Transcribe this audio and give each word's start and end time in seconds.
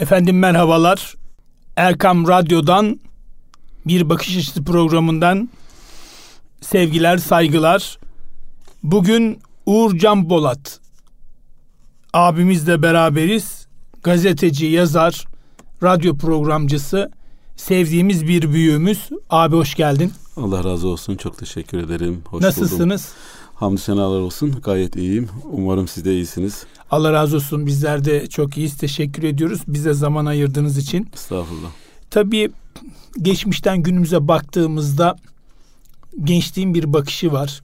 Efendim 0.00 0.38
merhabalar. 0.38 1.14
Erkam 1.76 2.28
Radyo'dan 2.28 3.00
bir 3.86 4.08
bakış 4.08 4.36
açısı 4.36 4.64
programından 4.64 5.48
sevgiler, 6.60 7.18
saygılar. 7.18 7.98
Bugün 8.82 9.40
Uğur 9.66 9.98
Can 9.98 10.30
Bolat 10.30 10.80
abimizle 12.12 12.82
beraberiz. 12.82 13.66
Gazeteci, 14.02 14.66
yazar, 14.66 15.24
radyo 15.82 16.16
programcısı, 16.16 17.10
sevdiğimiz 17.56 18.28
bir 18.28 18.52
büyüğümüz. 18.52 19.08
Abi 19.30 19.56
hoş 19.56 19.74
geldin. 19.74 20.12
Allah 20.36 20.64
razı 20.64 20.88
olsun. 20.88 21.16
Çok 21.16 21.38
teşekkür 21.38 21.78
ederim. 21.78 22.22
Hoş 22.30 22.42
Nasılsınız? 22.42 23.02
Buldum. 23.02 23.16
Hamdü 23.58 23.80
senalar 23.80 24.20
olsun. 24.20 24.60
Gayet 24.64 24.96
iyiyim. 24.96 25.28
Umarım 25.52 25.88
siz 25.88 26.04
de 26.04 26.12
iyisiniz. 26.12 26.66
Allah 26.90 27.12
razı 27.12 27.36
olsun. 27.36 27.66
Bizler 27.66 28.04
de 28.04 28.26
çok 28.26 28.56
iyiyiz. 28.56 28.76
Teşekkür 28.76 29.22
ediyoruz. 29.22 29.60
Bize 29.68 29.94
zaman 29.94 30.26
ayırdığınız 30.26 30.78
için. 30.78 31.08
Estağfurullah. 31.14 31.68
Tabii 32.10 32.50
geçmişten 33.22 33.82
günümüze 33.82 34.28
baktığımızda 34.28 35.16
gençliğin 36.24 36.74
bir 36.74 36.92
bakışı 36.92 37.32
var. 37.32 37.60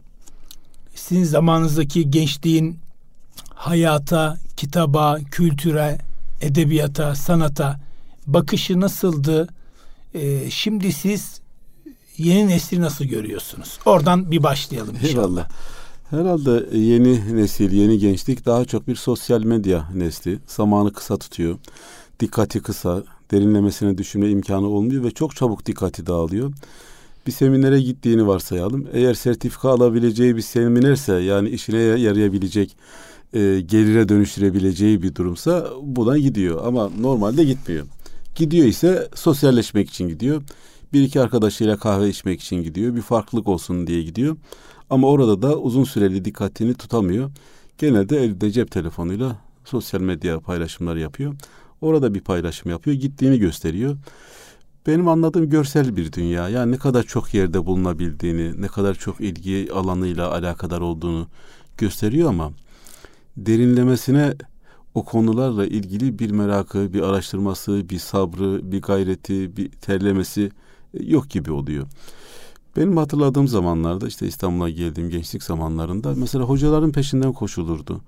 Sizin 0.94 1.24
zamanınızdaki 1.24 2.10
gençliğin 2.10 2.78
hayata, 3.54 4.38
kitaba, 4.56 5.18
kültüre, 5.30 5.98
edebiyata, 6.40 7.14
sanata 7.14 7.80
bakışı 8.26 8.80
nasıldı? 8.80 9.48
Ee, 10.14 10.50
şimdi 10.50 10.92
siz 10.92 11.40
yeni 12.18 12.48
nesli 12.48 12.80
nasıl 12.80 13.04
görüyorsunuz? 13.04 13.78
Oradan 13.86 14.30
bir 14.30 14.42
başlayalım 14.42 14.94
inşallah. 14.94 15.08
Eyvallah. 15.08 15.48
Herhalde 16.10 16.78
yeni 16.78 17.36
nesil, 17.36 17.72
yeni 17.72 17.98
gençlik 17.98 18.46
daha 18.46 18.64
çok 18.64 18.88
bir 18.88 18.94
sosyal 18.94 19.44
medya 19.44 19.88
nesli. 19.94 20.38
Zamanı 20.46 20.92
kısa 20.92 21.16
tutuyor. 21.16 21.58
Dikkati 22.20 22.60
kısa, 22.60 23.04
derinlemesine 23.30 23.98
düşünme 23.98 24.30
imkanı 24.30 24.68
olmuyor 24.68 25.04
ve 25.04 25.10
çok 25.10 25.36
çabuk 25.36 25.66
dikkati 25.66 26.06
dağılıyor. 26.06 26.52
Bir 27.26 27.32
seminere 27.32 27.80
gittiğini 27.80 28.26
varsayalım. 28.26 28.88
Eğer 28.92 29.14
sertifika 29.14 29.68
alabileceği 29.68 30.36
bir 30.36 30.40
seminerse 30.40 31.14
yani 31.14 31.48
işine 31.48 31.78
yarayabilecek, 31.78 32.76
e, 33.32 33.60
gelire 33.60 34.08
dönüştürebileceği 34.08 35.02
bir 35.02 35.14
durumsa 35.14 35.70
buna 35.82 36.18
gidiyor. 36.18 36.66
Ama 36.66 36.90
normalde 37.00 37.44
gitmiyor. 37.44 37.86
Gidiyor 38.34 38.66
ise 38.66 39.08
sosyalleşmek 39.14 39.90
için 39.90 40.08
gidiyor. 40.08 40.42
Bir 40.92 41.02
iki 41.02 41.20
arkadaşıyla 41.20 41.76
kahve 41.76 42.08
içmek 42.08 42.40
için 42.40 42.56
gidiyor. 42.56 42.96
Bir 42.96 43.02
farklılık 43.02 43.48
olsun 43.48 43.86
diye 43.86 44.02
gidiyor. 44.02 44.36
Ama 44.90 45.08
orada 45.08 45.42
da 45.42 45.58
uzun 45.58 45.84
süreli 45.84 46.24
dikkatini 46.24 46.74
tutamıyor. 46.74 47.30
Genelde 47.78 48.24
elde 48.24 48.50
cep 48.50 48.70
telefonuyla 48.70 49.36
sosyal 49.64 50.00
medya 50.00 50.40
paylaşımları 50.40 51.00
yapıyor. 51.00 51.34
Orada 51.80 52.14
bir 52.14 52.20
paylaşım 52.20 52.70
yapıyor. 52.70 52.96
Gittiğini 52.96 53.38
gösteriyor. 53.38 53.96
Benim 54.86 55.08
anladığım 55.08 55.50
görsel 55.50 55.96
bir 55.96 56.12
dünya. 56.12 56.48
Yani 56.48 56.72
ne 56.72 56.76
kadar 56.76 57.02
çok 57.02 57.34
yerde 57.34 57.66
bulunabildiğini, 57.66 58.62
ne 58.62 58.68
kadar 58.68 58.94
çok 58.94 59.20
ilgi 59.20 59.68
alanıyla 59.72 60.32
alakadar 60.32 60.80
olduğunu 60.80 61.28
gösteriyor 61.78 62.28
ama 62.28 62.52
derinlemesine 63.36 64.34
o 64.94 65.04
konularla 65.04 65.66
ilgili 65.66 66.18
bir 66.18 66.30
merakı, 66.30 66.92
bir 66.92 67.02
araştırması, 67.02 67.90
bir 67.90 67.98
sabrı, 67.98 68.72
bir 68.72 68.82
gayreti, 68.82 69.56
bir 69.56 69.70
terlemesi 69.70 70.50
yok 71.00 71.30
gibi 71.30 71.52
oluyor. 71.52 71.86
Benim 72.76 72.96
hatırladığım 72.96 73.48
zamanlarda 73.48 74.06
işte 74.08 74.26
İstanbul'a 74.26 74.70
geldiğim 74.70 75.10
gençlik 75.10 75.42
zamanlarında 75.42 76.14
mesela 76.16 76.44
hocaların 76.44 76.92
peşinden 76.92 77.32
koşulurdu. 77.32 78.00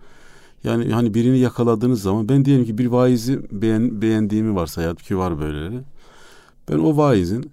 Yani 0.65 0.93
hani 0.93 1.15
birini 1.15 1.39
yakaladığınız 1.39 2.03
zaman 2.03 2.29
ben 2.29 2.45
diyelim 2.45 2.65
ki 2.65 2.79
bir 2.79 2.87
vaizi 2.87 3.41
beğen, 3.53 4.03
beğendiğimi 4.03 4.55
varsayalım 4.55 4.97
ki 4.97 5.19
var 5.19 5.41
böyleleri. 5.41 5.81
Ben 6.71 6.79
o 6.79 6.97
vaizin 6.97 7.51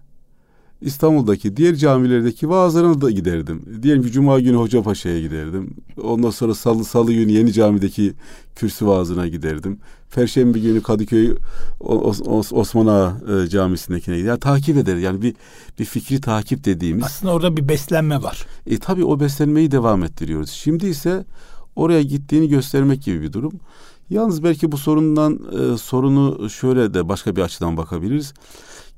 İstanbul'daki 0.84 1.58
diğer 1.58 1.76
camilerdeki 1.76 2.50
vaazlarına 2.50 3.02
da 3.02 3.12
giderdim. 3.12 3.62
Diyelim 3.84 4.04
ki 4.04 4.12
Cuma 4.12 4.40
günü 4.40 4.56
Hoca 4.56 4.82
Paşa'ya 4.82 5.22
giderdim. 5.22 5.76
Ondan 6.04 6.30
sonra 6.30 6.56
salı 6.56 6.86
salı 6.86 7.14
günü 7.14 7.32
Yeni 7.32 7.54
Cami'deki 7.54 8.14
kürsü 8.56 8.88
vaazına 8.88 9.28
giderdim. 9.28 9.80
Perşembe 10.16 10.60
günü 10.60 10.82
Kadıköy 10.82 11.36
Os, 11.80 12.22
Os, 12.22 12.54
Osman 12.54 12.88
Ağa 12.88 13.18
e, 13.44 13.50
Camisi'ndekine 13.50 14.16
giderdim. 14.16 14.30
Yani 14.30 14.40
takip 14.40 14.78
eder. 14.78 14.96
Yani 14.98 15.22
bir 15.22 15.36
bir 15.80 15.86
fikri 15.86 16.22
takip 16.22 16.66
dediğimiz. 16.66 17.06
Aslında 17.06 17.34
orada 17.34 17.58
bir 17.58 17.68
beslenme 17.68 18.24
var. 18.24 18.46
E 18.68 18.78
tabii 18.78 19.06
o 19.06 19.20
beslenmeyi 19.20 19.72
devam 19.72 20.04
ettiriyoruz. 20.04 20.50
Şimdi 20.50 20.86
ise 20.88 21.26
oraya 21.76 22.02
gittiğini 22.02 22.50
göstermek 22.50 23.04
gibi 23.04 23.22
bir 23.22 23.34
durum. 23.34 23.54
Yalnız 24.10 24.44
belki 24.44 24.72
bu 24.72 24.78
sorundan 24.78 25.40
e, 25.74 25.78
sorunu 25.78 26.50
şöyle 26.50 26.94
de 26.94 27.10
başka 27.10 27.36
bir 27.36 27.42
açıdan 27.42 27.78
bakabiliriz 27.78 28.34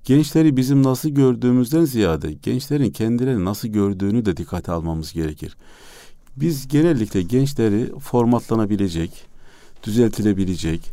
gençleri 0.06 0.58
bizim 0.58 0.84
nasıl 0.84 1.10
gördüğümüzden 1.10 1.86
ziyade 1.86 2.34
gençlerin 2.34 2.92
kendilerini 2.92 3.46
nasıl 3.46 3.68
gördüğünü 3.68 4.26
de 4.26 4.38
dikkate 4.38 4.72
almamız 4.72 5.14
gerekir. 5.14 5.58
Biz 6.38 6.68
genellikle 6.68 7.22
gençleri 7.22 8.00
formatlanabilecek, 8.00 9.12
düzeltilebilecek, 9.84 10.92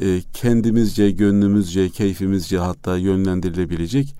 e, 0.00 0.20
kendimizce, 0.32 1.10
gönlümüzce, 1.10 1.88
keyfimizce 1.88 2.58
hatta 2.58 2.96
yönlendirilebilecek 2.96 4.14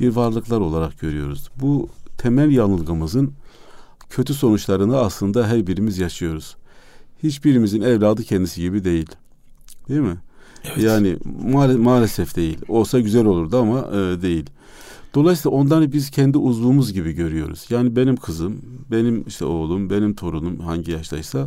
bir 0.00 0.08
varlıklar 0.08 0.60
olarak 0.60 1.00
görüyoruz. 1.00 1.48
Bu 1.60 1.88
temel 2.18 2.50
yanılgımızın 2.50 3.32
kötü 4.10 4.34
sonuçlarını 4.34 4.98
aslında 4.98 5.48
her 5.48 5.66
birimiz 5.66 5.98
yaşıyoruz. 5.98 6.56
Hiçbirimizin 7.22 7.82
evladı 7.82 8.22
kendisi 8.22 8.60
gibi 8.60 8.84
değil. 8.84 9.10
Değil 9.88 10.00
mi? 10.00 10.16
Evet. 10.64 10.78
Yani 10.84 11.16
maal- 11.52 11.78
maalesef 11.78 12.36
değil. 12.36 12.58
Olsa 12.68 13.00
güzel 13.00 13.24
olurdu 13.24 13.58
ama 13.58 13.78
e, 13.78 14.22
değil. 14.22 14.50
Dolayısıyla 15.14 15.56
onları 15.56 15.92
biz 15.92 16.10
kendi 16.10 16.38
uzvumuz 16.38 16.92
gibi 16.92 17.12
görüyoruz. 17.12 17.66
Yani 17.70 17.96
benim 17.96 18.16
kızım, 18.16 18.60
benim 18.90 19.24
işte 19.26 19.44
oğlum, 19.44 19.90
benim 19.90 20.14
torunum 20.14 20.60
hangi 20.60 20.90
yaştaysa 20.92 21.46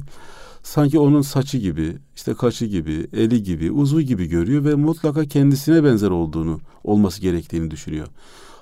sanki 0.63 0.99
onun 0.99 1.21
saçı 1.21 1.57
gibi, 1.57 1.97
işte 2.15 2.33
kaşı 2.33 2.65
gibi, 2.65 3.07
eli 3.13 3.43
gibi, 3.43 3.71
uzvu 3.71 4.01
gibi 4.01 4.25
görüyor 4.25 4.65
ve 4.65 4.75
mutlaka 4.75 5.25
kendisine 5.25 5.83
benzer 5.83 6.09
olduğunu, 6.09 6.59
olması 6.83 7.21
gerektiğini 7.21 7.71
düşünüyor. 7.71 8.07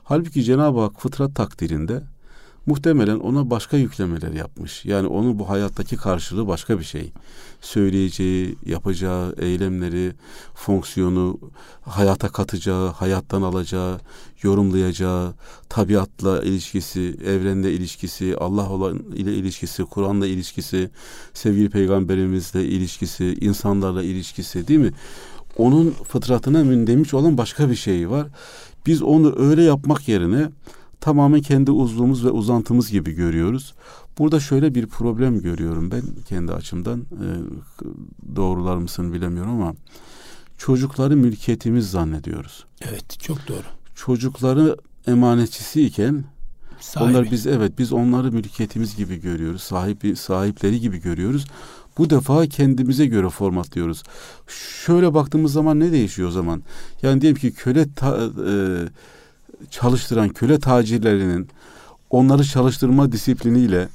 Halbuki 0.03 0.43
Cenab-ı 0.43 0.79
Hak 0.79 1.01
fıtrat 1.01 1.35
takdirinde 1.35 2.03
muhtemelen 2.65 3.19
ona 3.19 3.49
başka 3.49 3.77
yüklemeler 3.77 4.31
yapmış. 4.31 4.85
Yani 4.85 5.07
onun 5.07 5.39
bu 5.39 5.49
hayattaki 5.49 5.97
karşılığı 5.97 6.47
başka 6.47 6.79
bir 6.79 6.83
şey. 6.83 7.11
Söyleyeceği, 7.61 8.55
yapacağı 8.65 9.35
eylemleri, 9.37 10.13
fonksiyonu, 10.55 11.39
hayata 11.81 12.29
katacağı, 12.29 12.87
hayattan 12.87 13.41
alacağı, 13.41 13.99
yorumlayacağı, 14.43 15.33
tabiatla 15.69 16.43
ilişkisi, 16.43 17.17
evrenle 17.25 17.73
ilişkisi, 17.73 18.35
Allah 18.37 18.69
olan 18.69 18.97
ile 18.97 19.35
ilişkisi, 19.35 19.83
Kur'an'la 19.83 20.27
ilişkisi, 20.27 20.89
sevgili 21.33 21.69
peygamberimizle 21.69 22.65
ilişkisi, 22.65 23.37
insanlarla 23.41 24.03
ilişkisi 24.03 24.67
değil 24.67 24.79
mi? 24.79 24.91
Onun 25.57 25.89
fıtratına 25.89 26.63
mündemiş 26.63 27.13
olan 27.13 27.37
başka 27.37 27.69
bir 27.69 27.75
şey 27.75 28.09
var. 28.09 28.27
Biz 28.85 29.01
onu 29.01 29.35
öyle 29.39 29.63
yapmak 29.63 30.07
yerine 30.07 30.49
tamamen 31.01 31.41
kendi 31.41 31.71
uzvumuz 31.71 32.25
ve 32.25 32.29
uzantımız 32.29 32.91
gibi 32.91 33.11
görüyoruz. 33.11 33.73
Burada 34.17 34.39
şöyle 34.39 34.75
bir 34.75 34.87
problem 34.87 35.41
görüyorum 35.41 35.91
ben 35.91 36.01
kendi 36.29 36.51
açımdan. 36.51 36.99
E, 36.99 37.27
doğrular 38.35 38.77
mısın 38.77 39.13
bilemiyorum 39.13 39.51
ama 39.51 39.73
çocukları 40.57 41.17
mülkiyetimiz 41.17 41.91
zannediyoruz. 41.91 42.65
Evet, 42.81 43.19
çok 43.19 43.47
doğru. 43.47 43.63
Çocukları 43.95 44.77
emanetçisi 45.07 45.85
iken 45.85 46.23
Sahibi. 46.79 47.09
onlar 47.09 47.31
biz 47.31 47.47
evet 47.47 47.71
biz 47.77 47.93
onları 47.93 48.31
mülkiyetimiz 48.31 48.95
gibi 48.95 49.21
görüyoruz. 49.21 49.61
Sahibi 49.61 50.15
sahipleri 50.15 50.79
gibi 50.79 51.01
görüyoruz. 51.01 51.45
Bu 51.97 52.09
defa 52.09 52.47
kendimize 52.47 53.05
göre 53.05 53.29
formatlıyoruz. 53.29 54.03
Şöyle 54.85 55.13
baktığımız 55.13 55.53
zaman 55.53 55.79
ne 55.79 55.91
değişiyor 55.91 56.29
o 56.29 56.31
zaman? 56.31 56.63
Yani 57.01 57.21
diyelim 57.21 57.39
ki 57.39 57.53
köle 57.53 57.93
ta, 57.93 58.17
e, 58.47 58.55
çalıştıran 59.69 60.29
köle 60.29 60.59
tacirlerinin 60.59 61.47
onları 62.09 62.43
çalıştırma 62.43 63.11
disipliniyle 63.11 63.89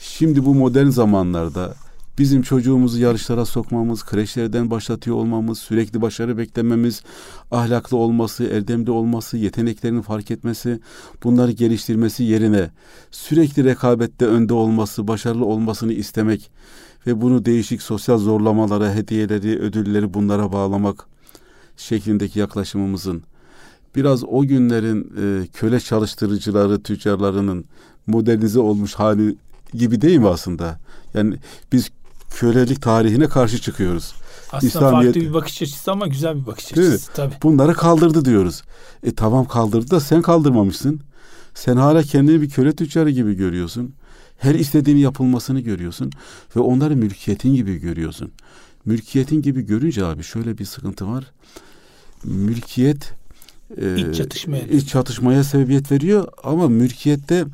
şimdi 0.00 0.44
bu 0.44 0.54
modern 0.54 0.88
zamanlarda 0.88 1.74
bizim 2.18 2.42
çocuğumuzu 2.42 3.00
yarışlara 3.00 3.44
sokmamız, 3.44 4.04
kreşlerden 4.04 4.70
başlatıyor 4.70 5.16
olmamız, 5.16 5.58
sürekli 5.58 6.02
başarı 6.02 6.38
beklememiz, 6.38 7.02
ahlaklı 7.50 7.96
olması, 7.96 8.44
erdemli 8.44 8.90
olması, 8.90 9.36
yeteneklerini 9.36 10.02
fark 10.02 10.30
etmesi, 10.30 10.80
bunları 11.24 11.52
geliştirmesi 11.52 12.24
yerine 12.24 12.70
sürekli 13.10 13.64
rekabette 13.64 14.26
önde 14.26 14.54
olması, 14.54 15.08
başarılı 15.08 15.44
olmasını 15.44 15.92
istemek 15.92 16.50
ve 17.06 17.20
bunu 17.20 17.44
değişik 17.44 17.82
sosyal 17.82 18.18
zorlamalara, 18.18 18.94
hediyeleri, 18.94 19.58
ödülleri 19.58 20.14
bunlara 20.14 20.52
bağlamak 20.52 21.06
şeklindeki 21.76 22.38
yaklaşımımızın 22.38 23.22
biraz 23.96 24.24
o 24.24 24.42
günlerin 24.42 25.12
e, 25.22 25.46
köle 25.46 25.80
çalıştırıcıları, 25.80 26.82
tüccarlarının 26.82 27.64
modernize 28.06 28.58
olmuş 28.58 28.94
hali 28.94 29.36
gibi 29.74 30.00
değil 30.00 30.18
mi 30.18 30.28
aslında? 30.28 30.78
Yani 31.14 31.36
biz 31.72 31.90
kölelik 32.30 32.82
tarihine 32.82 33.26
karşı 33.26 33.58
çıkıyoruz. 33.60 34.14
Aslında 34.52 34.66
İslamiyet 34.66 35.14
farklı 35.14 35.28
bir 35.28 35.34
bakış 35.34 35.62
açısı 35.62 35.92
ama 35.92 36.06
güzel 36.06 36.40
bir 36.40 36.46
bakış 36.46 36.72
açısı 36.72 37.12
tabii. 37.12 37.34
bunları 37.42 37.74
kaldırdı 37.74 38.24
diyoruz. 38.24 38.62
E 39.02 39.14
tamam 39.14 39.48
kaldırdı 39.48 39.90
da 39.90 40.00
sen 40.00 40.22
kaldırmamışsın. 40.22 41.00
Sen 41.54 41.76
hala 41.76 42.02
kendini 42.02 42.42
bir 42.42 42.50
köle 42.50 42.76
tüccarı 42.76 43.10
gibi 43.10 43.34
görüyorsun. 43.34 43.94
Her 44.38 44.54
istediğini 44.54 45.00
yapılmasını 45.00 45.60
görüyorsun 45.60 46.12
ve 46.56 46.60
onları 46.60 46.96
mülkiyetin 46.96 47.54
gibi 47.54 47.78
görüyorsun. 47.78 48.32
Mülkiyetin 48.84 49.42
gibi 49.42 49.62
görünce 49.62 50.04
abi 50.04 50.22
şöyle 50.22 50.58
bir 50.58 50.64
sıkıntı 50.64 51.08
var. 51.08 51.24
Mülkiyet 52.24 53.12
e, 53.76 53.96
İç 54.10 54.16
çatışmaya. 54.16 54.62
iç 54.66 54.88
çatışmaya 54.88 55.44
sebebiyet 55.44 55.92
veriyor 55.92 56.28
ama 56.44 56.68
mülkiyette 56.68 57.44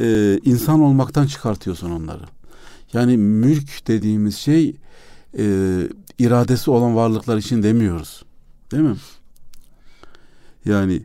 e, 0.00 0.38
insan 0.44 0.80
olmaktan 0.80 1.26
çıkartıyorsun 1.26 1.90
onları. 1.90 2.22
Yani 2.92 3.16
mülk 3.16 3.86
dediğimiz 3.86 4.36
şey 4.36 4.76
e, 5.38 5.44
iradesi 6.18 6.70
olan 6.70 6.96
varlıklar 6.96 7.36
için 7.36 7.62
demiyoruz. 7.62 8.24
Değil 8.72 8.82
mi? 8.82 8.96
Yani 10.64 11.02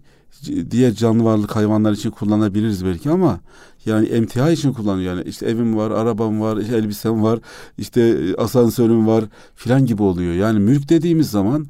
diğer 0.72 0.94
canlı 0.94 1.24
varlık 1.24 1.56
hayvanlar 1.56 1.92
için 1.92 2.12
kullanabiliriz 2.12 2.86
belki 2.86 3.10
ama 3.10 3.40
yani 3.86 4.08
emtia 4.08 4.52
için 4.52 4.74
kullanıyor. 4.74 5.16
Yani 5.16 5.30
işte 5.30 5.46
evim 5.46 5.78
var, 5.78 5.92
arabam 5.92 6.42
var, 6.42 6.58
işte 6.58 6.78
elbisem 6.78 7.24
var, 7.24 7.40
işte 7.78 8.02
e, 8.02 8.36
asansörüm 8.36 9.08
var 9.08 9.26
filan 9.56 9.86
gibi 9.86 10.04
oluyor. 10.04 10.34
Yani 10.34 10.60
mülk 10.60 10.90
dediğimiz 10.90 11.30
zaman 11.32 11.68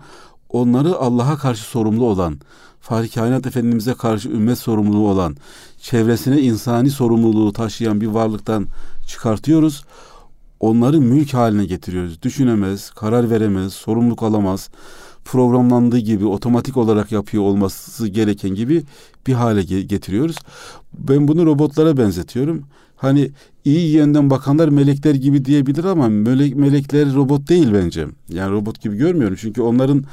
onları 0.49 0.95
Allah'a 0.95 1.37
karşı 1.37 1.63
sorumlu 1.63 2.05
olan, 2.05 2.39
Fahri 2.81 3.09
Kainat 3.09 3.47
Efendimiz'e 3.47 3.93
karşı 3.93 4.29
ümmet 4.29 4.57
sorumluluğu 4.57 5.09
olan, 5.09 5.37
çevresine 5.81 6.41
insani 6.41 6.89
sorumluluğu 6.89 7.53
taşıyan 7.53 8.01
bir 8.01 8.07
varlıktan 8.07 8.67
çıkartıyoruz. 9.07 9.83
Onları 10.59 11.01
mülk 11.01 11.33
haline 11.33 11.65
getiriyoruz. 11.65 12.21
Düşünemez, 12.21 12.89
karar 12.89 13.29
veremez, 13.29 13.73
sorumluluk 13.73 14.23
alamaz. 14.23 14.69
Programlandığı 15.25 15.97
gibi 15.97 16.25
otomatik 16.25 16.77
olarak 16.77 17.11
yapıyor 17.11 17.43
olması 17.43 18.07
gereken 18.07 18.49
gibi 18.49 18.83
bir 19.27 19.33
hale 19.33 19.61
ge- 19.61 19.81
getiriyoruz. 19.81 20.35
Ben 20.93 21.27
bunu 21.27 21.45
robotlara 21.45 21.97
benzetiyorum. 21.97 22.63
Hani 22.99 23.31
iyi 23.65 23.91
yönden 23.91 24.29
bakanlar 24.29 24.69
melekler 24.69 25.15
gibi 25.15 25.45
diyebilir 25.45 25.83
ama 25.83 26.09
melek, 26.09 26.55
melekler 26.55 27.13
robot 27.13 27.49
değil 27.49 27.67
bence. 27.73 28.05
Yani 28.29 28.51
robot 28.51 28.81
gibi 28.81 28.97
görmüyorum. 28.97 29.37
Çünkü 29.39 29.61
onların 29.61 30.03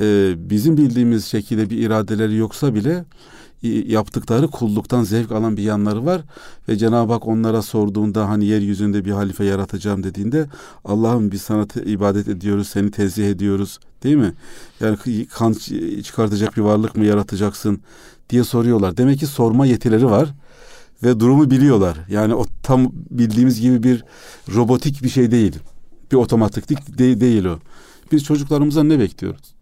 e, 0.00 0.34
bizim 0.50 0.76
bildiğimiz 0.76 1.24
şekilde 1.24 1.70
bir 1.70 1.78
iradeleri 1.78 2.36
yoksa 2.36 2.74
bile 2.74 3.04
yaptıkları 3.86 4.48
kulluktan 4.48 5.04
zevk 5.04 5.32
alan 5.32 5.56
bir 5.56 5.62
yanları 5.62 6.06
var 6.06 6.22
ve 6.68 6.76
Cenab-ı 6.76 7.12
Hak 7.12 7.26
onlara 7.26 7.62
sorduğunda 7.62 8.28
hani 8.28 8.44
yeryüzünde 8.44 9.04
bir 9.04 9.10
halife 9.10 9.44
yaratacağım 9.44 10.04
dediğinde 10.04 10.46
Allah'ım 10.84 11.32
biz 11.32 11.42
sana 11.42 11.66
te- 11.66 11.84
ibadet 11.84 12.28
ediyoruz, 12.28 12.68
seni 12.68 12.90
tezih 12.90 13.30
ediyoruz 13.30 13.78
değil 14.02 14.16
mi? 14.16 14.32
Yani 14.80 14.96
kan 15.26 15.52
çıkartacak 16.02 16.56
bir 16.56 16.62
varlık 16.62 16.96
mı 16.96 17.04
yaratacaksın 17.04 17.80
diye 18.30 18.44
soruyorlar. 18.44 18.96
Demek 18.96 19.18
ki 19.18 19.26
sorma 19.26 19.66
yetileri 19.66 20.06
var 20.06 20.28
ve 21.02 21.20
durumu 21.20 21.50
biliyorlar. 21.50 21.96
Yani 22.08 22.34
o 22.34 22.44
tam 22.62 22.92
bildiğimiz 23.10 23.60
gibi 23.60 23.82
bir 23.82 24.04
robotik 24.54 25.02
bir 25.02 25.08
şey 25.08 25.30
değil. 25.30 25.58
Bir 26.12 26.16
otomatiklik 26.16 26.98
de- 26.98 27.20
değil 27.20 27.44
o. 27.44 27.58
Biz 28.12 28.24
çocuklarımıza 28.24 28.82
ne 28.84 28.98
bekliyoruz? 28.98 29.54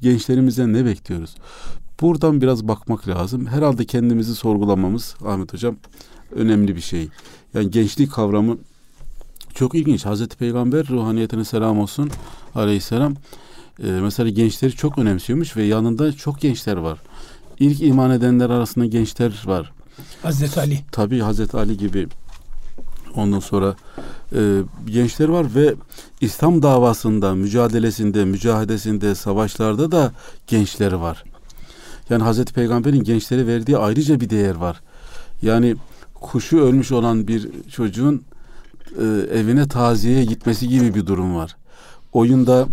Gençlerimizden 0.00 0.72
ne 0.72 0.84
bekliyoruz? 0.84 1.34
Buradan 2.00 2.40
biraz 2.40 2.68
bakmak 2.68 3.08
lazım. 3.08 3.46
Herhalde 3.46 3.84
kendimizi 3.84 4.34
sorgulamamız 4.34 5.14
Ahmet 5.24 5.52
Hocam 5.52 5.76
önemli 6.34 6.76
bir 6.76 6.80
şey. 6.80 7.08
Yani 7.54 7.70
gençlik 7.70 8.12
kavramı 8.12 8.58
çok 9.54 9.74
ilginç. 9.74 10.06
Hazreti 10.06 10.36
Peygamber 10.36 10.88
ruhaniyetine 10.88 11.44
selam 11.44 11.78
olsun 11.78 12.10
aleyhisselam. 12.54 13.14
Ee, 13.82 13.90
mesela 13.90 14.28
gençleri 14.30 14.72
çok 14.72 14.98
önemsiyormuş 14.98 15.56
ve 15.56 15.62
yanında 15.62 16.12
çok 16.12 16.40
gençler 16.40 16.76
var. 16.76 16.98
İlk 17.60 17.82
iman 17.82 18.10
edenler 18.10 18.50
arasında 18.50 18.86
gençler 18.86 19.42
var. 19.46 19.72
Hazreti 20.22 20.60
Ali. 20.60 20.80
Tabii 20.92 21.20
Hazreti 21.20 21.56
Ali 21.56 21.76
gibi 21.76 22.08
ondan 23.16 23.40
sonra 23.40 23.76
e, 24.34 24.60
gençler 24.86 25.28
var 25.28 25.46
ve 25.54 25.74
İslam 26.20 26.62
davasında, 26.62 27.34
mücadelesinde, 27.34 28.24
mücahedesinde, 28.24 29.14
savaşlarda 29.14 29.92
da 29.92 30.12
gençleri 30.46 31.00
var. 31.00 31.24
Yani 32.10 32.22
Hazreti 32.22 32.52
Peygamber'in 32.52 33.04
gençlere 33.04 33.46
verdiği 33.46 33.78
ayrıca 33.78 34.20
bir 34.20 34.30
değer 34.30 34.54
var. 34.54 34.80
Yani 35.42 35.76
kuşu 36.14 36.60
ölmüş 36.60 36.92
olan 36.92 37.28
bir 37.28 37.48
çocuğun 37.70 38.24
e, 38.98 39.04
evine 39.38 39.68
taziyeye 39.68 40.24
gitmesi 40.24 40.68
gibi 40.68 40.94
bir 40.94 41.06
durum 41.06 41.36
var. 41.36 41.56
Oyunda 42.12 42.66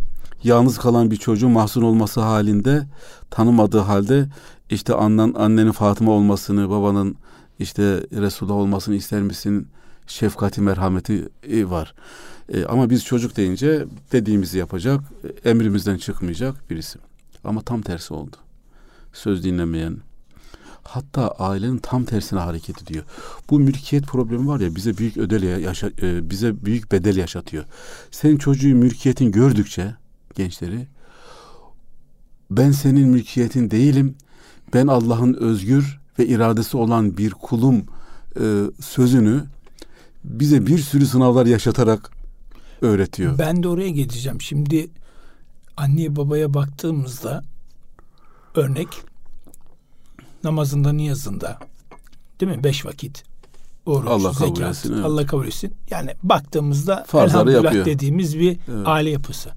yalnız 0.43 0.77
kalan 0.77 1.11
bir 1.11 1.17
çocuğun 1.17 1.51
mahzun 1.51 1.81
olması 1.81 2.21
halinde 2.21 2.87
tanımadığı 3.29 3.79
halde 3.79 4.25
işte 4.73 4.93
annen, 4.93 5.33
annenin 5.37 5.71
Fatıma 5.71 6.11
olmasını, 6.11 6.69
babanın 6.69 7.15
işte 7.59 7.83
Resulullah 8.11 8.55
olmasını 8.55 8.95
ister 8.95 9.21
misin? 9.21 9.67
Şefkati, 10.07 10.61
merhameti 10.61 11.29
e, 11.49 11.69
var. 11.69 11.95
E, 12.49 12.65
ama 12.65 12.89
biz 12.89 13.05
çocuk 13.05 13.37
deyince 13.37 13.85
dediğimizi 14.11 14.57
yapacak, 14.57 15.01
e, 15.23 15.49
emrimizden 15.49 15.97
çıkmayacak 15.97 16.69
birisi. 16.69 16.99
Ama 17.43 17.61
tam 17.61 17.81
tersi 17.81 18.13
oldu. 18.13 18.35
Söz 19.13 19.43
dinlemeyen, 19.43 19.97
hatta 20.83 21.27
ailenin 21.27 21.77
tam 21.77 22.05
tersine 22.05 22.39
hareket 22.39 22.83
ediyor. 22.83 23.03
Bu 23.49 23.59
mülkiyet 23.59 24.05
problemi 24.05 24.47
var 24.47 24.59
ya 24.59 24.75
bize 24.75 24.97
büyük 24.97 25.17
ödel 25.17 25.43
yaşa, 25.43 25.91
e, 26.01 26.29
bize 26.29 26.65
büyük 26.65 26.91
bedel 26.91 27.15
yaşatıyor. 27.15 27.65
Senin 28.11 28.37
çocuğu 28.37 28.75
mülkiyetin 28.75 29.31
gördükçe 29.31 29.95
gençleri 30.35 30.87
ben 32.51 32.71
senin 32.71 33.09
mülkiyetin 33.09 33.71
değilim. 33.71 34.15
Ben 34.73 34.87
Allah'ın 34.87 35.33
özgür 35.33 35.99
ve 36.19 36.27
iradesi 36.27 36.77
olan 36.77 37.17
bir 37.17 37.31
kulum 37.31 37.85
e, 38.39 38.43
sözünü 38.81 39.43
bize 40.23 40.65
bir 40.67 40.77
sürü 40.77 41.05
sınavlar 41.05 41.45
yaşatarak 41.45 42.11
öğretiyor. 42.81 43.37
Ben 43.37 43.63
de 43.63 43.67
oraya 43.67 43.89
geçeceğim. 43.89 44.41
Şimdi 44.41 44.89
anne 45.77 46.15
babaya 46.15 46.53
baktığımızda 46.53 47.43
örnek 48.55 48.87
namazında 50.43 50.93
niyazında 50.93 51.59
değil 52.39 52.57
mi? 52.57 52.63
Beş 52.63 52.85
vakit. 52.85 53.23
Oruç, 53.85 54.09
Allah 54.09 54.31
kabul 54.33 54.55
zekat, 54.55 54.69
etsin, 54.71 54.93
evet. 54.93 55.05
Allah 55.05 55.25
kabul 55.25 55.47
etsin. 55.47 55.73
Yani 55.89 56.15
baktığımızda 56.23 57.03
Farzları 57.07 57.29
elhamdülillah 57.31 57.63
yapıyor. 57.63 57.85
dediğimiz 57.85 58.39
bir 58.39 58.59
Evet. 58.71 58.87
aile 58.87 59.09
yapısı. 59.09 59.49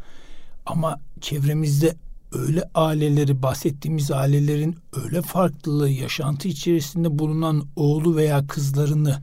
Ama 0.66 1.00
çevremizde 1.20 1.94
öyle 2.32 2.70
aileleri 2.74 3.42
bahsettiğimiz 3.42 4.10
ailelerin 4.10 4.76
öyle 5.04 5.22
farklı 5.22 5.88
yaşantı 5.88 6.48
içerisinde 6.48 7.18
bulunan 7.18 7.66
oğlu 7.76 8.16
veya 8.16 8.46
kızlarını 8.46 9.22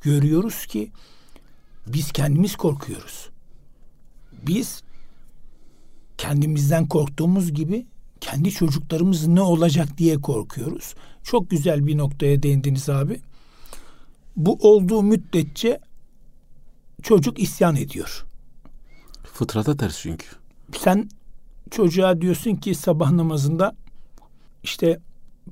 görüyoruz 0.00 0.66
ki 0.66 0.90
biz 1.86 2.12
kendimiz 2.12 2.56
korkuyoruz. 2.56 3.28
Biz 4.46 4.82
kendimizden 6.18 6.86
korktuğumuz 6.86 7.52
gibi 7.52 7.86
kendi 8.20 8.50
çocuklarımız 8.50 9.26
ne 9.26 9.40
olacak 9.40 9.98
diye 9.98 10.20
korkuyoruz. 10.20 10.94
Çok 11.22 11.50
güzel 11.50 11.86
bir 11.86 11.98
noktaya 11.98 12.42
değindiniz 12.42 12.88
abi. 12.88 13.20
Bu 14.36 14.58
olduğu 14.60 15.02
müddetçe 15.02 15.80
çocuk 17.02 17.38
isyan 17.38 17.76
ediyor. 17.76 18.26
Fıtrata 19.32 19.76
ters 19.76 20.00
çünkü. 20.00 20.26
Sen 20.78 21.08
çocuğa 21.78 22.20
diyorsun 22.20 22.54
ki 22.54 22.74
sabah 22.74 23.10
namazında 23.10 23.74
işte 24.62 24.98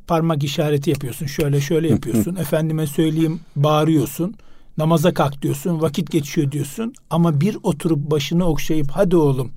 parmak 0.06 0.44
işareti 0.44 0.90
yapıyorsun. 0.90 1.26
Şöyle 1.26 1.60
şöyle 1.60 1.88
yapıyorsun. 1.88 2.36
Efendime 2.36 2.86
söyleyeyim 2.86 3.40
bağırıyorsun. 3.56 4.34
Namaza 4.78 5.14
kalk 5.14 5.42
diyorsun. 5.42 5.80
Vakit 5.80 6.10
geçiyor 6.10 6.52
diyorsun. 6.52 6.92
Ama 7.10 7.40
bir 7.40 7.56
oturup 7.62 8.10
başını 8.10 8.44
okşayıp 8.44 8.90
hadi 8.90 9.16
oğlum 9.16 9.50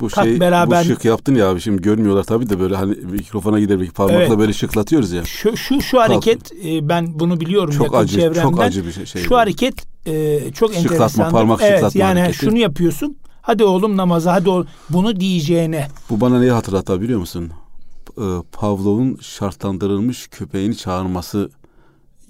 Bu 0.00 0.08
Kalk 0.08 0.24
şey 0.24 0.40
beraber- 0.40 0.84
bu 0.84 0.88
şık 0.88 1.04
yaptın 1.04 1.34
ya 1.34 1.50
abi 1.50 1.60
şimdi 1.60 1.82
görmüyorlar 1.82 2.24
tabii 2.24 2.48
de 2.48 2.60
böyle 2.60 2.76
hani 2.76 2.94
mikrofona 2.94 3.60
gider 3.60 3.80
bir 3.80 3.90
parmakla 3.90 4.22
Evet. 4.24 4.38
böyle 4.38 4.52
şıklatıyoruz 4.52 5.12
ya. 5.12 5.24
şu 5.24 5.56
şu 5.56 5.80
şu 5.80 6.00
hareket 6.00 6.52
e, 6.64 6.88
ben 6.88 7.18
bunu 7.20 7.40
biliyorum 7.40 7.74
Çok 7.74 7.86
yakın 7.86 7.98
acı, 7.98 8.14
çevremden. 8.20 8.42
çok 8.42 8.60
acı 8.60 8.86
bir 8.86 8.92
şey. 8.92 9.06
şey 9.06 9.22
Şu 9.22 9.36
hareket 9.36 9.74
e, 10.06 10.38
çok 10.52 10.74
Şıklatma, 10.74 10.92
enteresan. 10.94 11.30
parmak 11.30 11.60
evet, 11.62 11.74
şıklatma 11.74 12.00
yani 12.00 12.20
hareketi. 12.20 12.44
şunu 12.44 12.58
yapıyorsun. 12.58 13.16
Hadi 13.42 13.64
oğlum 13.64 13.96
namaza 13.96 14.32
hadi 14.32 14.48
oğlum. 14.48 14.66
Bunu 14.90 15.20
diyeceğine. 15.20 15.88
Bu 16.10 16.20
bana 16.20 16.38
neyi 16.38 16.50
hatırlattı 16.50 17.00
biliyor 17.00 17.20
musun? 17.20 17.50
Ee, 18.18 18.22
Pavlov'un 18.52 19.18
şartlandırılmış 19.20 20.28
köpeğini 20.28 20.76
çağırması 20.76 21.50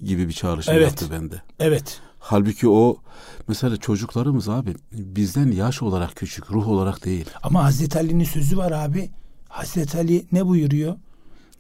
gibi 0.05 0.29
bir 0.29 0.33
çağrışım 0.33 0.75
Evet. 0.75 0.87
yaptı 0.89 1.07
bende. 1.13 1.43
Evet. 1.61 2.01
Halbuki 2.19 2.69
o 2.69 2.97
mesela 3.49 3.77
çocuklarımız 3.77 4.49
abi 4.49 4.75
bizden 4.93 5.51
yaş 5.53 5.83
olarak 5.83 6.17
küçük, 6.17 6.51
ruh 6.51 6.69
olarak 6.69 7.05
değil. 7.05 7.25
Ama 7.43 7.65
Hazreti 7.65 7.99
Ali'nin 7.99 8.25
sözü 8.25 8.57
var 8.57 8.73
abi. 8.73 9.11
Hazreti 9.49 9.99
Ali 9.99 10.27
ne 10.33 10.47
buyuruyor? 10.47 10.97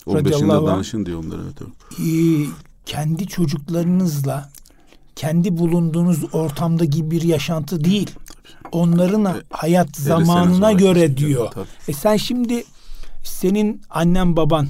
15'inde 0.06 0.14
Radıyallahu 0.18 0.66
anh. 0.68 0.74
danışın 0.74 1.06
diyor 1.06 1.24
onlara. 1.24 1.40
Evet. 1.42 1.62
Ee, 2.00 2.46
kendi 2.86 3.26
çocuklarınızla 3.26 4.50
kendi 5.16 5.58
bulunduğunuz 5.58 6.34
ortamda 6.34 6.84
gibi 6.84 7.10
bir 7.10 7.22
yaşantı 7.22 7.84
değil. 7.84 8.10
Onların 8.72 9.24
E, 9.24 9.42
hayat 9.50 9.96
zamanına 9.96 10.72
göre 10.72 11.16
diyor. 11.16 11.50
tabii. 11.50 11.66
E 11.88 11.92
sen 11.92 12.16
şimdi 12.16 12.64
senin 13.24 13.82
annen 13.90 14.36
baban 14.36 14.68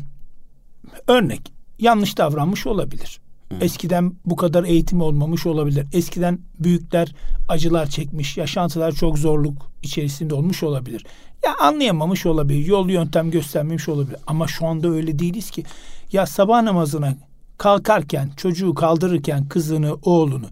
örnek 1.09 1.53
yanlış 1.79 2.19
davranmış 2.19 2.67
olabilir. 2.67 3.21
Eskiden 3.61 4.13
bu 4.27 4.37
kadar 4.37 4.65
eğitim 4.65 5.01
olmamış 5.01 5.47
olabilir. 5.47 5.87
Eskiden 5.93 6.39
büyükler 6.59 7.15
acılar 7.49 7.87
çekmiş, 7.87 8.37
yaşantılar 8.37 8.93
çok 8.93 9.19
zorluk 9.19 9.71
içerisinde 9.83 10.35
olmuş 10.35 10.63
olabilir. 10.63 11.07
Ya 11.45 11.55
anlayamamış 11.61 12.27
olabilir, 12.27 12.67
yol 12.67 12.89
yöntem 12.89 13.31
göstermemiş 13.31 13.89
olabilir. 13.89 14.17
Ama 14.27 14.47
şu 14.49 14.67
anda 14.67 14.89
öyle 14.89 15.19
değiliz 15.19 15.51
ki. 15.51 15.65
Ya 16.13 16.27
sabah 16.27 16.63
namazına 16.63 17.15
kalkarken, 17.59 18.31
çocuğu 18.37 18.75
kaldırırken 18.75 19.49
kızını, 19.49 19.95
oğlunu 20.03 20.47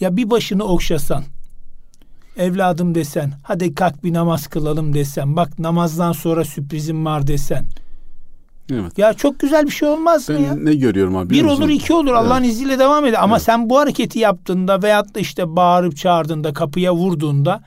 ya 0.00 0.16
bir 0.16 0.30
başını 0.30 0.64
okşasan, 0.64 1.24
evladım 2.38 2.94
desen, 2.94 3.32
hadi 3.42 3.74
kalk 3.74 4.04
bir 4.04 4.12
namaz 4.12 4.46
kılalım 4.46 4.94
desen, 4.94 5.36
bak 5.36 5.58
namazdan 5.58 6.12
sonra 6.12 6.44
sürprizim 6.44 7.04
var 7.04 7.26
desen. 7.26 7.64
Evet. 8.72 8.98
Ya 8.98 9.12
çok 9.12 9.40
güzel 9.40 9.66
bir 9.66 9.70
şey 9.70 9.88
olmaz 9.88 10.28
mı 10.28 10.40
ya? 10.40 10.56
Ben 10.56 10.64
ne 10.64 10.74
görüyorum 10.74 11.16
abi 11.16 11.30
Bir 11.30 11.44
olur 11.44 11.68
iki 11.68 11.92
olur 11.92 12.12
Allah'ın 12.12 12.42
izniyle 12.42 12.78
devam 12.78 13.06
eder. 13.06 13.18
Ama 13.22 13.36
Evet. 13.36 13.44
sen 13.44 13.70
bu 13.70 13.78
hareketi 13.78 14.18
yaptığında 14.18 14.82
veyahut 14.82 15.14
da 15.14 15.20
işte 15.20 15.56
bağırıp 15.56 15.96
çağırdığında 15.96 16.52
kapıya 16.52 16.94
vurduğunda 16.94 17.62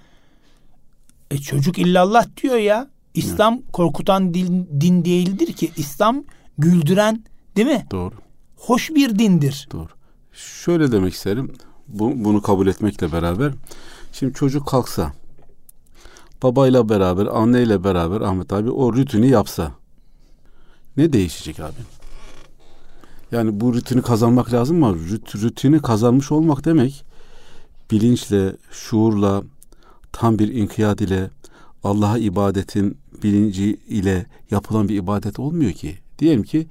e 1.32 1.38
çocuk 1.38 1.78
illallah 1.78 2.26
diyor 2.44 2.56
ya. 2.56 2.88
İslam 3.14 3.62
korkutan 3.74 4.34
din, 4.34 4.70
din 4.82 5.06
değildir 5.06 5.54
ki. 5.54 5.72
İslam 5.78 6.24
güldüren 6.58 7.24
değil 7.56 7.68
mi? 7.68 7.86
Doğru. 7.92 8.14
Hoş 8.58 8.90
bir 8.90 9.20
dindir. 9.20 9.68
Doğru. 9.72 9.90
Şöyle 10.34 10.92
demek 10.92 11.14
isterim. 11.14 11.52
Bu, 11.88 12.12
bunu 12.16 12.42
kabul 12.42 12.68
etmekle 12.68 13.12
beraber. 13.12 13.52
Şimdi 14.12 14.34
çocuk 14.34 14.68
kalksa 14.68 15.14
babayla 16.44 16.90
beraber, 16.90 17.26
anneyle 17.26 17.84
beraber 17.84 18.22
Ahmet 18.22 18.54
abi 18.54 18.72
o 18.72 18.94
rutini 18.94 19.28
yapsa 19.30 19.72
ne 20.98 21.14
değişecek 21.14 21.60
abi? 21.60 21.80
Yani 23.32 23.60
bu 23.60 23.74
rutini 23.74 24.02
kazanmak 24.02 24.54
lazım 24.54 24.84
ama 24.84 24.98
rut- 24.98 25.42
rutini 25.42 25.82
kazanmış 25.82 26.32
olmak 26.32 26.66
demek 26.66 27.06
bilinçle, 27.92 28.56
şuurla, 28.72 29.44
tam 30.12 30.40
bir 30.40 30.54
inkiyat 30.54 31.02
ile 31.02 31.30
Allah'a 31.84 32.18
ibadetin 32.18 32.98
bilinci 33.24 33.78
ile 33.88 34.26
yapılan 34.52 34.90
bir 34.90 34.96
ibadet 34.96 35.40
olmuyor 35.40 35.72
ki. 35.72 35.98
Diyelim 36.20 36.44
ki 36.44 36.68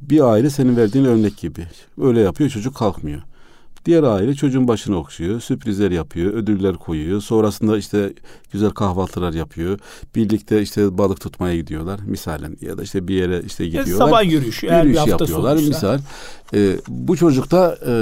bir 0.00 0.20
aile 0.20 0.50
senin 0.50 0.76
verdiğin 0.76 1.04
örnek 1.04 1.36
gibi. 1.36 1.66
Öyle 2.00 2.20
yapıyor 2.20 2.50
çocuk 2.50 2.76
kalkmıyor. 2.76 3.22
Diğer 3.84 4.02
aile 4.02 4.34
çocuğun 4.34 4.68
başını 4.68 4.96
okşuyor, 4.98 5.40
sürprizler 5.40 5.90
yapıyor, 5.90 6.32
ödüller 6.32 6.74
koyuyor. 6.76 7.20
Sonrasında 7.20 7.78
işte 7.78 8.12
güzel 8.52 8.70
kahvaltılar 8.70 9.32
yapıyor. 9.32 9.78
Birlikte 10.14 10.62
işte 10.62 10.98
balık 10.98 11.20
tutmaya 11.20 11.56
gidiyorlar 11.56 12.00
misalen 12.06 12.56
ya 12.60 12.78
da 12.78 12.82
işte 12.82 13.08
bir 13.08 13.14
yere 13.14 13.42
işte 13.46 13.64
Ya 13.64 13.82
gidiyorlar. 13.82 14.06
sabah 14.06 14.24
yürüyüşü 14.24 14.66
Yürüyüş 14.66 14.98
hafta 14.98 15.10
yapıyorlar 15.10 15.56
misal. 15.56 15.98
Ee, 16.54 16.76
bu 16.88 17.16
çocuk 17.16 17.50
da 17.50 17.78
e, 17.86 17.92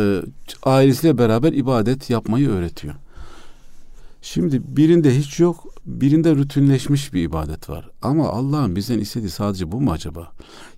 ailesiyle 0.63 1.19
beraber 1.19 1.53
ibadet 1.53 2.11
yapmayı 2.11 2.49
öğretiyor. 2.51 2.95
Şimdi 4.23 4.63
birinde 4.77 5.19
hiç 5.19 5.41
yok, 5.41 5.75
birinde 5.87 6.35
rutinleşmiş 6.35 7.13
bir 7.13 7.23
ibadet 7.23 7.71
var. 7.71 7.91
Ama 8.03 8.29
Allah'ın 8.29 8.77
bizden 8.77 8.99
istediği 8.99 9.31
sadece 9.31 9.73
bu 9.73 9.81
mu 9.81 9.93
acaba? 9.93 10.33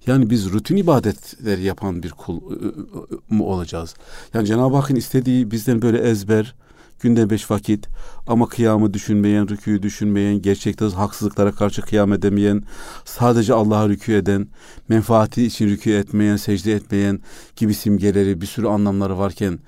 Yani 0.06 0.30
biz 0.30 0.52
rutin 0.52 0.76
ibadetleri 0.76 1.62
yapan 1.62 2.02
bir 2.02 2.10
kul 2.10 2.36
ı, 2.36 2.54
ı, 2.54 2.68
ı, 2.68 3.18
mu 3.30 3.44
olacağız? 3.44 3.94
Yani 4.34 4.46
Cenab-ı 4.46 4.76
Hakk'ın 4.76 4.96
istediği 4.96 5.50
bizden 5.50 5.82
böyle 5.82 5.98
ezber, 5.98 6.54
günde 7.00 7.30
beş 7.30 7.50
vakit 7.50 7.88
ama 8.26 8.48
kıyamı 8.48 8.94
düşünmeyen, 8.94 9.48
rüküyü 9.48 9.82
düşünmeyen, 9.82 10.42
gerçekte 10.42 10.84
haksızlıklara 10.84 11.52
karşı 11.52 11.82
kıyam 11.82 12.12
edemeyen, 12.12 12.62
sadece 13.04 13.54
Allah'a 13.54 13.86
rükû 13.86 14.16
eden, 14.16 14.48
menfaati 14.88 15.44
için 15.44 15.68
rükû 15.68 15.98
etmeyen, 15.98 16.36
secde 16.36 16.72
etmeyen 16.72 17.20
gibi 17.56 17.74
simgeleri, 17.74 18.40
bir 18.40 18.46
sürü 18.46 18.66
anlamları 18.66 19.18
varken 19.18 19.58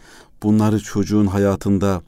bunları 0.43 0.81
çocuğun 0.81 1.27
hayatında 1.27 2.03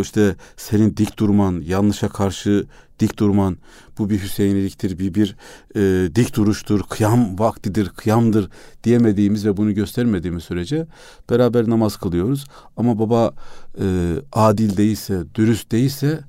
işte 0.00 0.36
senin 0.56 0.96
dik 0.96 1.18
durman, 1.18 1.62
yanlışa 1.66 2.08
karşı 2.08 2.66
dik 3.00 3.18
durman, 3.18 3.56
bu 3.98 4.10
bir 4.10 4.22
Hüseyiniliktir, 4.22 4.98
bir 4.98 5.14
bir 5.14 5.36
e, 5.76 6.14
dik 6.14 6.36
duruştur, 6.36 6.82
kıyam 6.82 7.38
vaktidir, 7.38 7.88
kıyamdır 7.88 8.50
diyemediğimiz 8.84 9.46
ve 9.46 9.56
bunu 9.56 9.74
göstermediğimiz 9.74 10.44
sürece 10.44 10.86
beraber 11.30 11.70
namaz 11.70 11.96
kılıyoruz. 11.96 12.46
Ama 12.76 12.98
baba 12.98 13.32
e, 13.80 14.14
adil 14.32 14.76
değilse, 14.76 15.22
dürüst 15.34 15.72
değilse 15.72 16.20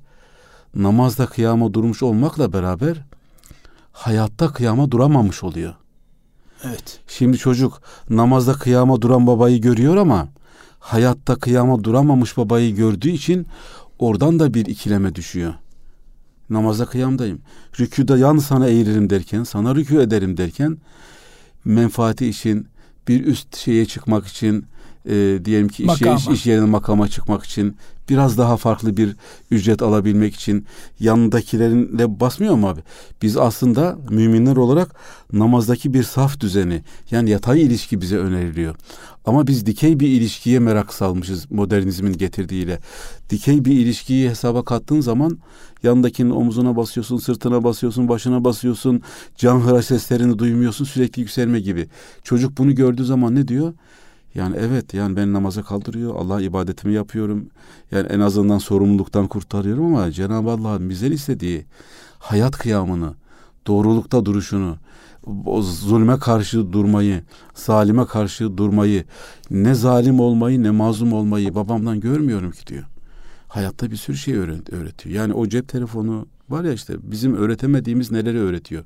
namazda 0.75 1.25
kıyama 1.25 1.73
durmuş 1.73 2.03
olmakla 2.03 2.53
beraber 2.53 3.05
hayatta 3.91 4.53
kıyama 4.53 4.91
duramamış 4.91 5.43
oluyor. 5.43 5.73
Evet. 6.63 6.99
Şimdi 7.07 7.37
çocuk 7.37 7.81
namazda 8.09 8.53
kıyama 8.53 9.01
duran 9.01 9.27
babayı 9.27 9.61
görüyor 9.61 9.97
ama 9.97 10.27
hayatta 10.83 11.35
kıyama 11.35 11.83
duramamış 11.83 12.37
babayı 12.37 12.75
gördüğü 12.75 13.09
için 13.09 13.47
oradan 13.99 14.39
da 14.39 14.53
bir 14.53 14.65
ikileme 14.65 15.15
düşüyor. 15.15 15.53
Namaza 16.49 16.85
kıyamdayım. 16.85 17.39
Rüküda 17.79 18.17
yan 18.17 18.37
sana 18.37 18.67
eğilirim 18.67 19.09
derken, 19.09 19.43
sana 19.43 19.71
rükû 19.71 20.01
ederim 20.01 20.37
derken 20.37 20.77
menfaati 21.65 22.27
için 22.27 22.67
bir 23.07 23.25
üst 23.25 23.57
şeye 23.57 23.85
çıkmak 23.85 24.27
için 24.27 24.65
e, 25.05 25.39
diyelim 25.45 25.67
ki 25.67 25.83
iş, 25.83 26.01
iş, 26.01 26.27
iş 26.27 26.45
yerine 26.45 26.65
makama 26.65 27.07
çıkmak 27.07 27.43
için 27.43 27.77
biraz 28.09 28.37
daha 28.37 28.57
farklı 28.57 28.97
bir 28.97 29.15
ücret 29.51 29.81
alabilmek 29.81 30.35
için 30.35 30.65
yanındakilerinle 30.99 32.19
basmıyor 32.19 32.55
mu 32.55 32.67
abi? 32.67 32.81
Biz 33.21 33.37
aslında 33.37 33.97
müminler 34.09 34.55
olarak 34.55 34.95
namazdaki 35.33 35.93
bir 35.93 36.03
saf 36.03 36.39
düzeni 36.39 36.83
yani 37.11 37.29
yatay 37.29 37.61
ilişki 37.61 38.01
bize 38.01 38.17
öneriliyor. 38.17 38.75
Ama 39.25 39.47
biz 39.47 39.65
dikey 39.65 39.99
bir 39.99 40.07
ilişkiye 40.07 40.59
merak 40.59 40.93
salmışız 40.93 41.51
modernizmin 41.51 42.13
getirdiğiyle. 42.13 42.79
Dikey 43.29 43.65
bir 43.65 43.71
ilişkiyi 43.71 44.29
hesaba 44.29 44.65
kattığın 44.65 45.01
zaman 45.01 45.37
yanındakinin 45.83 46.29
omzuna 46.29 46.75
basıyorsun, 46.75 47.17
sırtına 47.17 47.63
basıyorsun, 47.63 48.09
başına 48.09 48.43
basıyorsun, 48.43 49.01
can 49.37 49.59
hıraş 49.59 49.85
seslerini 49.85 50.39
duymuyorsun 50.39 50.85
sürekli 50.85 51.21
yükselme 51.21 51.59
gibi. 51.59 51.87
Çocuk 52.23 52.57
bunu 52.57 52.75
gördüğü 52.75 53.05
zaman 53.05 53.35
ne 53.35 53.47
diyor? 53.47 53.73
Yani 54.35 54.55
evet 54.59 54.93
yani 54.93 55.15
ben 55.15 55.33
namaza 55.33 55.63
kaldırıyor. 55.63 56.15
Allah 56.15 56.41
ibadetimi 56.41 56.93
yapıyorum. 56.93 57.47
Yani 57.91 58.07
en 58.07 58.19
azından 58.19 58.57
sorumluluktan 58.57 59.27
kurtarıyorum 59.27 59.85
ama 59.85 60.11
Cenab-ı 60.11 60.49
Allah'ın 60.51 60.89
bizden 60.89 61.11
istediği 61.11 61.65
hayat 62.19 62.57
kıyamını, 62.57 63.13
doğrulukta 63.67 64.25
duruşunu, 64.25 64.77
o 65.45 65.61
zulme 65.61 66.19
karşı 66.19 66.73
durmayı, 66.73 67.23
zalime 67.55 68.05
karşı 68.05 68.57
durmayı, 68.57 69.05
ne 69.51 69.73
zalim 69.73 70.19
olmayı 70.19 70.63
ne 70.63 70.71
mazlum 70.71 71.13
olmayı 71.13 71.55
babamdan 71.55 71.99
görmüyorum 71.99 72.51
ki 72.51 72.67
diyor. 72.67 72.83
Hayatta 73.47 73.91
bir 73.91 73.95
sürü 73.95 74.17
şey 74.17 74.33
öğret- 74.33 74.73
öğretiyor. 74.73 75.15
Yani 75.15 75.33
o 75.33 75.47
cep 75.47 75.67
telefonu 75.67 76.27
var 76.49 76.63
ya 76.63 76.73
işte 76.73 76.93
bizim 77.01 77.35
öğretemediğimiz 77.35 78.11
neleri 78.11 78.39
öğretiyor. 78.39 78.83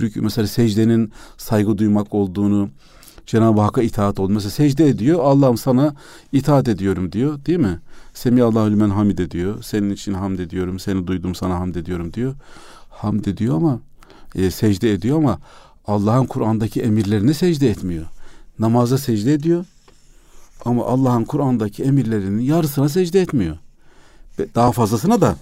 Rükü, 0.00 0.20
mesela 0.20 0.46
secdenin 0.46 1.12
saygı 1.36 1.78
duymak 1.78 2.14
olduğunu, 2.14 2.70
Cenab-ı 3.26 3.60
Hakk'a 3.60 3.82
itaat 3.82 4.20
oldu. 4.20 4.32
Mesela 4.32 4.50
secde 4.50 4.88
ediyor. 4.88 5.20
Allah'ım 5.22 5.56
sana 5.56 5.94
itaat 6.32 6.68
ediyorum 6.68 7.12
diyor. 7.12 7.44
Değil 7.46 7.58
mi? 7.58 7.80
Semiyallahu 8.14 8.70
limen 8.70 8.90
hamide 8.90 9.30
diyor. 9.30 9.62
Senin 9.62 9.90
için 9.90 10.14
hamd 10.14 10.38
ediyorum. 10.38 10.78
Seni 10.78 11.06
duydum 11.06 11.34
sana 11.34 11.60
hamd 11.60 11.74
ediyorum 11.74 12.12
diyor. 12.12 12.34
Hamd 12.90 13.24
ediyor 13.24 13.56
ama 13.56 13.80
e, 14.34 14.50
secde 14.50 14.92
ediyor 14.92 15.18
ama 15.18 15.38
Allah'ın 15.86 16.26
Kur'an'daki 16.26 16.82
emirlerine 16.82 17.34
secde 17.34 17.70
etmiyor. 17.70 18.06
Namaza 18.58 18.98
secde 18.98 19.34
ediyor. 19.34 19.64
Ama 20.64 20.86
Allah'ın 20.86 21.24
Kur'an'daki 21.24 21.82
emirlerinin 21.82 22.42
yarısına 22.42 22.88
secde 22.88 23.20
etmiyor. 23.20 23.56
Daha 24.54 24.72
fazlasına 24.72 25.20
da 25.20 25.36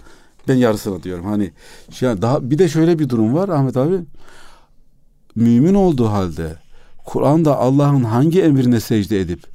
ben 0.49 0.55
yarısına 0.55 1.03
diyorum. 1.03 1.25
Hani 1.25 1.51
şey, 1.91 2.23
daha 2.23 2.51
bir 2.51 2.59
de 2.59 2.69
şöyle 2.69 2.99
bir 2.99 3.09
durum 3.09 3.35
var 3.35 3.49
Ahmet 3.49 3.77
abi. 3.77 4.01
Mümin 5.35 5.75
olduğu 5.75 6.09
halde 6.09 6.57
Kur'an'da 7.05 7.57
Allah'ın 7.57 8.05
hangi 8.05 8.43
emrine 8.43 8.81
secde 8.81 9.21
edip 9.21 9.47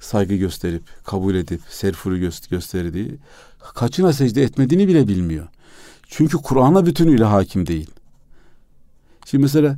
saygı 0.00 0.34
gösterip 0.34 0.82
kabul 1.04 1.34
edip 1.34 1.60
serfuru 1.70 2.18
gö- 2.18 2.50
gösterdiği 2.50 3.18
kaçına 3.74 4.12
secde 4.12 4.42
etmediğini 4.42 4.88
bile 4.88 5.08
bilmiyor. 5.08 5.48
Çünkü 6.08 6.36
Kur'an'a 6.36 6.86
bütünüyle 6.86 7.24
hakim 7.24 7.66
değil. 7.66 7.90
Şimdi 9.24 9.42
mesela 9.42 9.76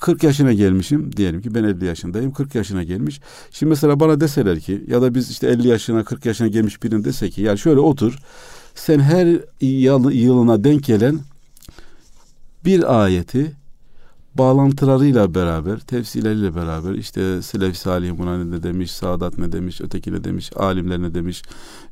40 0.00 0.22
yaşına 0.22 0.52
gelmişim 0.52 1.16
diyelim 1.16 1.40
ki 1.42 1.54
ben 1.54 1.64
50 1.64 1.84
yaşındayım 1.84 2.32
40 2.32 2.54
yaşına 2.54 2.82
gelmiş. 2.82 3.20
Şimdi 3.50 3.70
mesela 3.70 4.00
bana 4.00 4.20
deseler 4.20 4.60
ki 4.60 4.84
ya 4.88 5.02
da 5.02 5.14
biz 5.14 5.30
işte 5.30 5.46
50 5.48 5.68
yaşına 5.68 6.04
40 6.04 6.26
yaşına 6.26 6.48
gelmiş 6.48 6.82
birinin 6.82 7.04
dese 7.04 7.30
ki 7.30 7.42
yani 7.42 7.58
şöyle 7.58 7.80
otur 7.80 8.18
sen 8.74 9.00
her 9.00 9.26
yıl- 9.60 10.10
yılına 10.12 10.64
denk 10.64 10.84
gelen 10.84 11.20
bir 12.64 13.02
ayeti 13.02 13.52
bağlantılarıyla 14.34 15.34
beraber, 15.34 15.78
tefsirleriyle 15.80 16.54
beraber 16.54 16.94
işte 16.94 17.42
Selef 17.42 17.76
Salih 17.76 18.18
buna 18.18 18.44
ne 18.44 18.62
demiş, 18.62 18.90
Sadat 18.90 19.38
ne 19.38 19.52
demiş, 19.52 19.80
öteki 19.80 20.12
ne 20.12 20.24
demiş, 20.24 20.50
alimler 20.56 21.02
ne 21.02 21.14
demiş, 21.14 21.42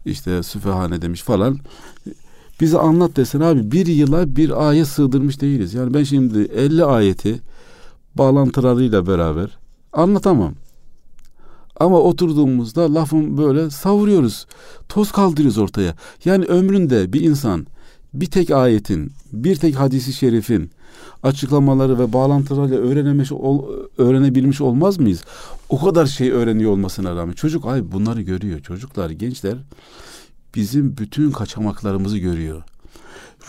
işte 0.04 0.42
Süfeha 0.42 0.88
ne 0.88 1.02
demiş 1.02 1.22
falan. 1.22 1.58
Bize 2.60 2.78
anlat 2.78 3.16
desin 3.16 3.40
abi 3.40 3.72
bir 3.72 3.86
yıla 3.86 4.36
bir 4.36 4.68
ayet 4.68 4.86
sığdırmış 4.86 5.40
değiliz. 5.40 5.74
Yani 5.74 5.94
ben 5.94 6.04
şimdi 6.04 6.38
50 6.38 6.84
ayeti 6.84 7.40
bağlantılarıyla 8.14 9.06
beraber 9.06 9.58
anlatamam. 9.92 10.54
Ama 11.80 12.00
oturduğumuzda 12.00 12.94
lafın 12.94 13.38
böyle 13.38 13.70
savuruyoruz. 13.70 14.46
Toz 14.88 15.12
kaldırıyoruz 15.12 15.58
ortaya. 15.58 15.94
Yani 16.24 16.44
ömründe 16.44 17.12
bir 17.12 17.20
insan 17.20 17.66
bir 18.14 18.26
tek 18.26 18.50
ayetin, 18.50 19.12
bir 19.32 19.56
tek 19.56 19.74
hadisi 19.74 20.12
şerifin 20.12 20.70
açıklamaları 21.22 21.98
ve 21.98 22.12
bağlantılarıyla 22.12 22.78
öğrenemiş, 22.78 23.32
ol, 23.32 23.64
öğrenebilmiş 23.98 24.60
olmaz 24.60 24.98
mıyız? 24.98 25.24
O 25.68 25.84
kadar 25.84 26.06
şey 26.06 26.30
öğreniyor 26.30 26.70
olmasına 26.70 27.16
rağmen. 27.16 27.32
Çocuk 27.32 27.66
ay 27.66 27.92
bunları 27.92 28.22
görüyor. 28.22 28.60
Çocuklar, 28.60 29.10
gençler 29.10 29.56
bizim 30.54 30.96
bütün 30.96 31.30
kaçamaklarımızı 31.30 32.18
görüyor. 32.18 32.62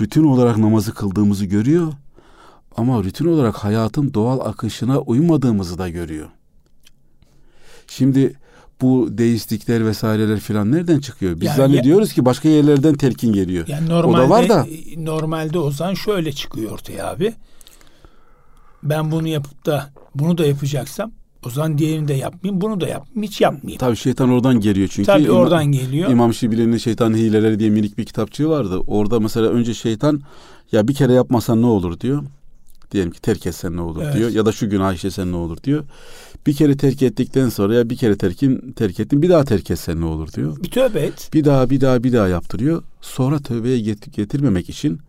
Rutin 0.01 0.23
olarak 0.23 0.57
namazı 0.57 0.93
kıldığımızı 0.93 1.45
görüyor. 1.45 1.93
Ama 2.77 3.03
rutin 3.03 3.25
olarak 3.25 3.55
hayatın 3.55 4.13
doğal 4.13 4.39
akışına 4.39 4.99
uymadığımızı 4.99 5.77
da 5.77 5.89
görüyor. 5.89 6.29
Şimdi 7.87 8.35
bu 8.81 9.07
deistlikler 9.11 9.85
vesaireler 9.85 10.39
filan 10.39 10.71
nereden 10.71 10.99
çıkıyor? 10.99 11.35
Biz 11.41 11.47
yani 11.47 11.57
zannediyoruz 11.57 12.13
ki 12.13 12.25
başka 12.25 12.49
yerlerden 12.49 12.93
telkin 12.93 13.33
geliyor. 13.33 13.67
Yani 13.67 13.89
normalde, 13.89 14.21
o 14.21 14.25
da 14.25 14.29
var 14.29 14.49
da. 14.49 14.67
Normalde 14.97 15.59
o 15.59 15.71
zaman 15.71 15.93
şöyle 15.93 16.31
çıkıyor 16.31 16.71
ortaya 16.71 17.07
abi. 17.07 17.33
Ben 18.83 19.11
bunu 19.11 19.27
yapıp 19.27 19.65
da 19.65 19.89
bunu 20.15 20.37
da 20.37 20.45
yapacaksam 20.45 21.11
o 21.45 21.49
zaman 21.49 21.77
diğerini 21.77 22.07
de 22.07 22.13
yapmayayım, 22.13 22.61
bunu 22.61 22.81
da 22.81 22.87
yapmayayım, 22.87 23.23
hiç 23.23 23.41
yapmayayım. 23.41 23.79
Tabii 23.79 23.95
şeytan 23.95 24.29
oradan 24.29 24.59
geliyor 24.59 24.87
çünkü. 24.91 25.05
Tabii 25.05 25.23
İmam, 25.23 25.37
oradan 25.37 25.65
geliyor. 25.65 26.09
İmam 26.11 26.33
Şibili'nin 26.33 26.77
Şeytan 26.77 27.13
Hileleri 27.13 27.59
diye 27.59 27.69
minik 27.69 27.97
bir 27.97 28.05
kitapçığı 28.05 28.49
vardı. 28.49 28.79
Orada 28.87 29.19
mesela 29.19 29.47
önce 29.47 29.73
şeytan 29.73 30.21
ya 30.71 30.87
bir 30.87 30.93
kere 30.93 31.13
yapmasan 31.13 31.61
ne 31.61 31.65
olur 31.65 31.99
diyor. 31.99 32.23
Diyelim 32.91 33.11
ki 33.11 33.21
terk 33.21 33.47
etsen 33.47 33.77
ne 33.77 33.81
olur 33.81 34.01
evet. 34.03 34.15
diyor. 34.15 34.29
Ya 34.29 34.45
da 34.45 34.51
şu 34.51 34.69
günah 34.69 34.93
işlesen 34.93 35.31
ne 35.31 35.35
olur 35.35 35.57
diyor. 35.63 35.83
Bir 36.47 36.53
kere 36.53 36.77
terk 36.77 37.01
ettikten 37.01 37.49
sonra 37.49 37.75
ya 37.75 37.89
bir 37.89 37.95
kere 37.95 38.17
terkin 38.17 38.71
terk 38.71 38.99
ettin 38.99 39.21
bir 39.21 39.29
daha 39.29 39.43
terk 39.43 39.71
etsen 39.71 40.01
ne 40.01 40.05
olur 40.05 40.33
diyor. 40.33 40.63
Bir 40.63 40.71
tövbe 40.71 40.99
et. 40.99 41.29
Bir 41.33 41.45
daha 41.45 41.69
bir 41.69 41.81
daha 41.81 42.03
bir 42.03 42.13
daha 42.13 42.27
yaptırıyor. 42.27 42.83
Sonra 43.01 43.39
tövbeye 43.39 43.79
getirmemek 44.15 44.69
için 44.69 44.99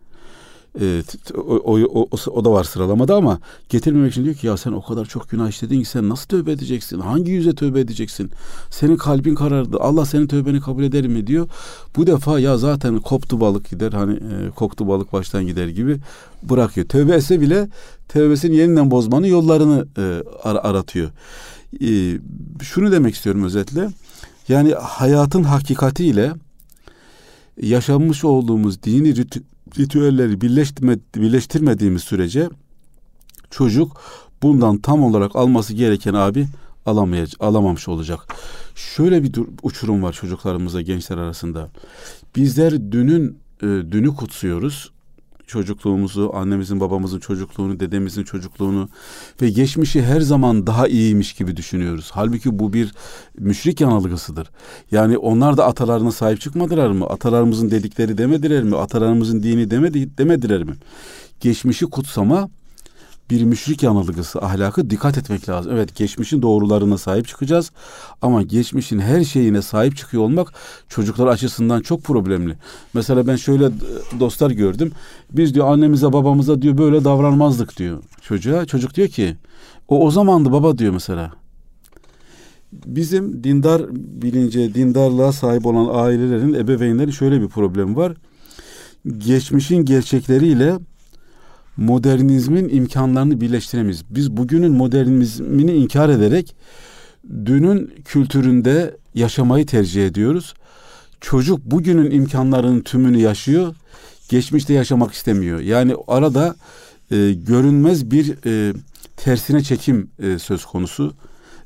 e, 0.79 1.03
o, 1.35 1.39
o, 1.39 2.07
o, 2.11 2.31
o 2.31 2.45
da 2.45 2.51
var 2.51 2.63
sıralamada 2.63 3.15
ama 3.15 3.39
getirmemek 3.69 4.11
için 4.11 4.23
diyor 4.23 4.35
ki 4.35 4.47
ya 4.47 4.57
sen 4.57 4.71
o 4.71 4.81
kadar 4.81 5.05
çok 5.05 5.29
günah 5.29 5.49
işledin 5.49 5.79
ki 5.79 5.85
sen 5.89 6.09
nasıl 6.09 6.27
tövbe 6.27 6.51
edeceksin? 6.51 6.99
Hangi 6.99 7.31
yüze 7.31 7.55
tövbe 7.55 7.79
edeceksin? 7.79 8.31
Senin 8.69 8.97
kalbin 8.97 9.35
karardı. 9.35 9.77
Allah 9.79 10.05
senin 10.05 10.27
tövbeni 10.27 10.61
kabul 10.61 10.83
eder 10.83 11.07
mi 11.07 11.27
diyor. 11.27 11.49
Bu 11.95 12.07
defa 12.07 12.39
ya 12.39 12.57
zaten 12.57 12.99
koptu 12.99 13.39
balık 13.39 13.69
gider 13.69 13.91
hani 13.91 14.13
e, 14.13 14.49
koktu 14.55 14.87
balık 14.87 15.13
baştan 15.13 15.45
gider 15.47 15.67
gibi 15.67 15.97
bırakıyor. 16.43 16.87
Tövbe 16.87 17.15
etse 17.15 17.41
bile 17.41 17.69
tövbesini 18.09 18.55
yeniden 18.55 18.91
bozmanın 18.91 19.27
yollarını 19.27 19.87
e, 19.97 20.23
ar- 20.43 20.69
aratıyor. 20.69 21.11
E, 21.81 22.19
şunu 22.61 22.91
demek 22.91 23.15
istiyorum 23.15 23.43
özetle. 23.43 23.89
Yani 24.47 24.73
hayatın 24.73 25.43
hakikatiyle 25.43 26.33
yaşanmış 27.61 28.23
olduğumuz 28.23 28.83
dini 28.83 29.15
ritüelleri 29.79 30.41
birleştirme, 30.41 30.97
birleştirmediğimiz 31.15 32.03
sürece 32.03 32.49
çocuk 33.49 34.01
bundan 34.43 34.77
tam 34.77 35.03
olarak 35.03 35.35
alması 35.35 35.73
gereken 35.73 36.13
abi 36.13 36.47
alamayacak, 36.85 37.41
alamamış 37.41 37.87
olacak. 37.87 38.19
Şöyle 38.75 39.23
bir 39.23 39.31
uçurum 39.63 40.03
var 40.03 40.13
çocuklarımızla 40.13 40.81
gençler 40.81 41.17
arasında. 41.17 41.69
Bizler 42.35 42.91
dünün 42.91 43.37
e, 43.61 43.65
dünü 43.65 44.15
kutsuyoruz 44.15 44.91
çocukluğumuzu, 45.51 46.31
annemizin 46.33 46.79
babamızın 46.79 47.19
çocukluğunu, 47.19 47.79
dedemizin 47.79 48.23
çocukluğunu 48.23 48.89
ve 49.41 49.49
geçmişi 49.49 50.01
her 50.01 50.21
zaman 50.21 50.67
daha 50.67 50.87
iyiymiş 50.87 51.33
gibi 51.33 51.57
düşünüyoruz. 51.57 52.09
Halbuki 52.13 52.59
bu 52.59 52.73
bir 52.73 52.93
müşrik 53.39 53.81
yanılgısıdır. 53.81 54.49
Yani 54.91 55.17
onlar 55.17 55.57
da 55.57 55.65
atalarına 55.65 56.11
sahip 56.11 56.41
çıkmadılar 56.41 56.91
mı? 56.91 57.05
Atalarımızın 57.05 57.71
dedikleri 57.71 58.17
demediler 58.17 58.63
mi? 58.63 58.75
Atalarımızın 58.77 59.43
dini 59.43 59.71
demedi, 59.71 60.17
demediler 60.17 60.63
mi? 60.63 60.73
Geçmişi 61.39 61.85
kutsama 61.85 62.49
bir 63.31 63.43
müşrik 63.43 63.83
yanılgısı, 63.83 64.41
ahlakı 64.41 64.89
dikkat 64.89 65.17
etmek 65.17 65.49
lazım. 65.49 65.71
Evet 65.75 65.95
geçmişin 65.95 66.41
doğrularına 66.41 66.97
sahip 66.97 67.27
çıkacağız 67.27 67.71
ama 68.21 68.41
geçmişin 68.41 68.99
her 68.99 69.23
şeyine 69.23 69.61
sahip 69.61 69.97
çıkıyor 69.97 70.23
olmak 70.23 70.53
çocuklar 70.89 71.27
açısından 71.27 71.81
çok 71.81 72.03
problemli. 72.03 72.55
Mesela 72.93 73.27
ben 73.27 73.35
şöyle 73.35 73.69
dostlar 74.19 74.51
gördüm. 74.51 74.91
Biz 75.31 75.53
diyor 75.53 75.67
annemize 75.67 76.13
babamıza 76.13 76.61
diyor 76.61 76.77
böyle 76.77 77.03
davranmazdık 77.03 77.77
diyor 77.77 78.03
çocuğa. 78.21 78.65
Çocuk 78.65 78.95
diyor 78.95 79.07
ki 79.07 79.35
o 79.87 80.05
o 80.05 80.11
zamandı 80.11 80.51
baba 80.51 80.77
diyor 80.77 80.93
mesela. 80.93 81.31
Bizim 82.71 83.43
dindar 83.43 83.81
bilince, 83.95 84.73
dindarlığa 84.73 85.31
sahip 85.31 85.65
olan 85.65 86.03
ailelerin, 86.03 86.53
ebeveynlerin 86.53 87.11
şöyle 87.11 87.41
bir 87.41 87.47
problemi 87.47 87.95
var. 87.95 88.13
Geçmişin 89.17 89.85
gerçekleriyle 89.85 90.77
modernizmin 91.77 92.69
imkanlarını 92.69 93.41
birleştiremeyiz. 93.41 94.03
Biz 94.09 94.37
bugünün 94.37 94.71
modernizmini 94.71 95.73
inkar 95.73 96.09
ederek 96.09 96.55
dünün 97.45 97.93
kültüründe 98.05 98.97
yaşamayı 99.13 99.65
tercih 99.65 100.05
ediyoruz. 100.07 100.53
Çocuk 101.21 101.65
bugünün 101.65 102.11
imkanlarının 102.11 102.81
tümünü 102.81 103.17
yaşıyor, 103.17 103.75
geçmişte 104.29 104.73
yaşamak 104.73 105.13
istemiyor. 105.13 105.59
Yani 105.59 105.95
arada 106.07 106.55
e, 107.11 107.33
görünmez 107.33 108.11
bir 108.11 108.35
e, 108.45 108.73
tersine 109.17 109.63
çekim 109.63 110.09
e, 110.19 110.39
söz 110.39 110.65
konusu, 110.65 111.13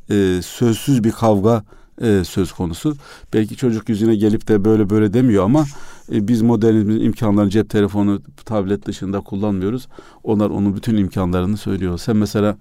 e, 0.10 0.39
sözsüz 0.44 1.04
bir 1.04 1.12
kavga 1.12 1.63
e, 2.02 2.24
söz 2.24 2.52
konusu. 2.52 2.96
Belki 3.34 3.56
çocuk 3.56 3.89
yüzüne 3.89 4.15
gelip 4.15 4.48
de 4.48 4.65
böyle 4.65 4.89
böyle 4.89 5.13
demiyor 5.13 5.44
ama 5.44 5.65
e, 6.12 6.28
biz 6.28 6.41
modernizmin 6.41 7.00
imkanlarını 7.00 7.50
cep 7.50 7.70
telefonu, 7.70 8.22
tablet 8.46 8.86
dışında 8.86 9.22
kullanmıyoruz. 9.22 9.88
Onlar 10.24 10.50
onun 10.50 10.76
bütün 10.76 10.98
imkanlarını 10.98 11.58
söylüyor. 11.58 11.98
Sen 11.98 12.18
mesela 12.18 12.58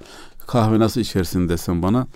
kahve 0.47 0.79
nasıl 0.79 1.01
içersin 1.01 1.49
desen 1.49 1.83
bana 1.83 2.07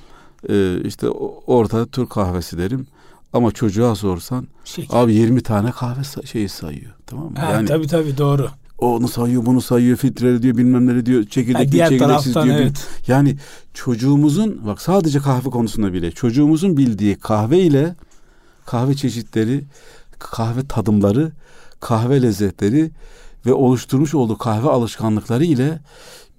e, 0.49 0.81
işte 0.85 1.09
orta 1.47 1.87
Türk 1.87 2.11
kahvesi 2.11 2.59
derim. 2.59 2.87
Ama 3.33 3.53
çocuğa 3.53 3.95
sorsan 3.95 4.47
Şeker. 4.65 4.99
abi 4.99 5.15
20 5.15 5.41
tane 5.43 5.71
kahve 5.71 6.27
şeyi 6.27 6.49
sayıyor. 6.49 6.93
Tamam 7.07 7.25
mı? 7.25 7.39
Ha, 7.39 7.53
yani 7.53 7.69
tabii 7.69 7.87
tabii 7.87 8.19
doğru. 8.19 8.49
Onu 8.79 9.09
sayıyor, 9.09 9.47
bunu 9.47 9.61
sayıyor, 9.61 9.97
filtreli 9.97 10.43
diyor, 10.43 10.57
bilmem 10.57 10.87
ne 10.87 11.07
diyor, 11.07 11.25
çekirdekli, 11.25 11.77
yani 11.77 11.89
çekirdeksiz 11.89 12.35
diyor. 12.35 12.47
Evet. 12.47 12.87
Yani 13.07 13.37
çocuğumuzun 13.75 14.67
bak 14.67 14.81
sadece 14.81 15.19
kahve 15.19 15.51
konusunda 15.51 15.93
bile 15.93 16.11
çocuğumuzun 16.11 16.77
bildiği 16.77 17.17
kahve 17.17 17.59
ile 17.59 17.95
kahve 18.67 18.95
çeşitleri, 18.95 19.65
kahve 20.19 20.67
tadımları, 20.69 21.33
kahve 21.81 22.23
lezzetleri 22.23 22.91
ve 23.47 23.53
oluşturmuş 23.53 24.15
olduğu 24.15 24.39
kahve 24.39 24.69
alışkanlıkları 24.69 25.45
ile 25.45 25.81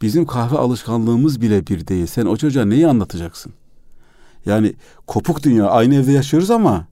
bizim 0.01 0.25
kahve 0.25 0.57
alışkanlığımız 0.57 1.41
bile 1.41 1.67
bir 1.67 1.87
değil. 1.87 2.05
Sen 2.05 2.25
o 2.25 2.37
çocuğa 2.37 2.65
neyi 2.65 2.87
anlatacaksın? 2.87 3.53
Yani 4.45 4.73
kopuk 5.07 5.43
dünya 5.43 5.67
aynı 5.67 5.95
evde 5.95 6.11
yaşıyoruz 6.11 6.51
ama 6.51 6.87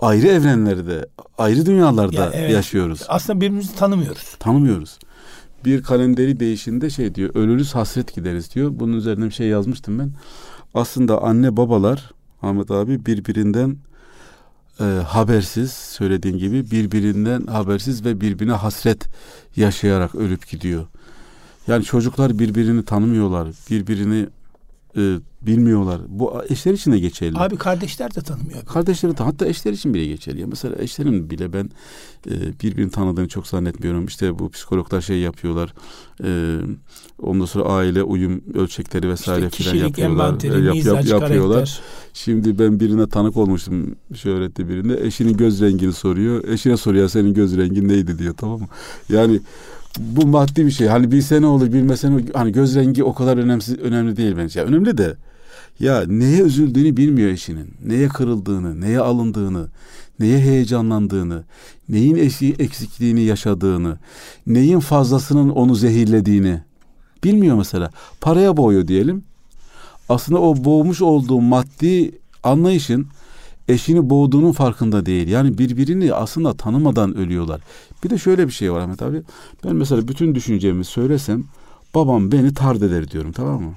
ayrı 0.00 0.26
evrenlerde, 0.26 1.06
ayrı 1.38 1.66
dünyalarda 1.66 2.20
ya 2.20 2.30
evet, 2.34 2.50
yaşıyoruz. 2.50 3.02
Aslında 3.08 3.40
birbirimizi 3.40 3.76
tanımıyoruz. 3.76 4.36
Tanımıyoruz. 4.38 4.98
Bir 5.64 5.82
kalenderi 5.82 6.40
değişinde 6.40 6.90
şey 6.90 7.14
diyor, 7.14 7.34
ölürüz 7.34 7.74
hasret 7.74 8.14
gideriz 8.14 8.54
diyor. 8.54 8.70
Bunun 8.74 8.96
üzerine 8.96 9.24
bir 9.24 9.30
şey 9.30 9.46
yazmıştım 9.46 9.98
ben. 9.98 10.10
Aslında 10.74 11.22
anne 11.22 11.56
babalar 11.56 12.10
Ahmet 12.42 12.70
abi 12.70 13.06
birbirinden 13.06 13.76
e, 14.80 14.84
habersiz 14.84 15.72
söylediğin 15.72 16.38
gibi 16.38 16.70
birbirinden 16.70 17.46
habersiz 17.46 18.04
ve 18.04 18.20
birbirine 18.20 18.52
hasret 18.52 19.08
yaşayarak 19.56 20.14
ölüp 20.14 20.48
gidiyor. 20.48 20.86
Yani 21.66 21.84
çocuklar 21.84 22.38
birbirini 22.38 22.84
tanımıyorlar. 22.84 23.48
Birbirini 23.70 24.26
e, 24.96 25.18
bilmiyorlar. 25.42 26.00
Bu 26.08 26.42
eşler 26.48 26.72
için 26.72 26.92
de 26.92 26.98
geçerli. 26.98 27.38
Abi 27.38 27.56
kardeşler 27.56 28.14
de 28.14 28.20
tanımıyor. 28.20 28.64
Kardeşleri 28.64 29.18
de 29.18 29.22
hatta 29.22 29.46
eşler 29.46 29.72
için 29.72 29.94
bile 29.94 30.06
geçerli. 30.06 30.46
Mesela 30.46 30.76
eşlerin 30.78 31.30
bile 31.30 31.52
ben 31.52 31.70
e, 32.30 32.60
birbirini 32.62 32.90
tanıdığını 32.90 33.28
çok 33.28 33.46
zannetmiyorum. 33.46 34.06
İşte 34.06 34.38
bu 34.38 34.50
psikologlar 34.50 35.00
şey 35.00 35.18
yapıyorlar. 35.18 35.74
E, 36.24 36.58
ondan 37.18 37.44
sonra 37.44 37.64
aile 37.64 38.02
uyum 38.02 38.44
ölçekleri 38.54 39.08
vesaire 39.08 39.46
işte 39.46 39.70
filan 39.70 39.86
yapıyorlar. 39.86 40.44
E, 40.44 40.64
yap, 40.64 40.76
yap, 40.76 41.06
yapıyorlar. 41.06 41.54
Karakter. 41.54 41.80
Şimdi 42.14 42.58
ben 42.58 42.80
birine 42.80 43.08
tanık 43.08 43.36
olmuştum 43.36 43.96
şöhrette 44.14 44.68
birinde. 44.68 45.06
Eşinin 45.06 45.36
göz 45.36 45.60
rengini 45.60 45.92
soruyor. 45.92 46.48
Eşine 46.48 46.76
soruyor 46.76 47.08
senin 47.08 47.34
göz 47.34 47.56
rengin 47.56 47.88
neydi 47.88 48.18
diyor 48.18 48.34
tamam 48.36 48.60
mı? 48.60 48.66
Yani 49.08 49.40
bu 49.98 50.26
maddi 50.26 50.66
bir 50.66 50.70
şey. 50.70 50.86
Hani 50.86 51.12
bilse 51.12 51.42
ne 51.42 51.46
olur 51.46 51.72
bilmese 51.72 52.10
ne 52.10 52.14
olur. 52.14 52.22
Hani 52.34 52.52
göz 52.52 52.74
rengi 52.74 53.04
o 53.04 53.14
kadar 53.14 53.36
önemsiz, 53.36 53.78
önemli 53.78 54.16
değil 54.16 54.34
bence. 54.36 54.60
Yani 54.60 54.68
önemli 54.68 54.98
de 54.98 55.16
ya 55.80 56.04
neye 56.06 56.40
üzüldüğünü 56.40 56.96
bilmiyor 56.96 57.30
eşinin. 57.30 57.74
Neye 57.86 58.08
kırıldığını, 58.08 58.80
neye 58.80 59.00
alındığını, 59.00 59.66
neye 60.20 60.38
heyecanlandığını, 60.38 61.44
neyin 61.88 62.16
eksikliğini 62.58 63.20
yaşadığını, 63.20 63.98
neyin 64.46 64.80
fazlasının 64.80 65.48
onu 65.48 65.74
zehirlediğini 65.74 66.62
bilmiyor 67.24 67.56
mesela. 67.56 67.90
Paraya 68.20 68.56
boğuyor 68.56 68.88
diyelim. 68.88 69.24
Aslında 70.08 70.40
o 70.40 70.64
boğmuş 70.64 71.02
olduğu 71.02 71.40
maddi 71.40 72.18
anlayışın 72.42 73.06
eşini 73.68 74.10
boğduğunun 74.10 74.52
farkında 74.52 75.06
değil. 75.06 75.28
Yani 75.28 75.58
birbirini 75.58 76.14
aslında 76.14 76.54
tanımadan 76.54 77.16
ölüyorlar. 77.16 77.60
Bir 78.04 78.10
de 78.10 78.18
şöyle 78.18 78.46
bir 78.46 78.52
şey 78.52 78.72
var 78.72 78.80
Ahmet 78.80 79.02
abi. 79.02 79.22
Ben 79.64 79.76
mesela 79.76 80.08
bütün 80.08 80.34
düşüncemi 80.34 80.84
söylesem 80.84 81.44
babam 81.94 82.32
beni 82.32 82.54
tard 82.54 82.82
eder 82.82 83.10
diyorum 83.10 83.32
tamam 83.32 83.62
mı? 83.62 83.74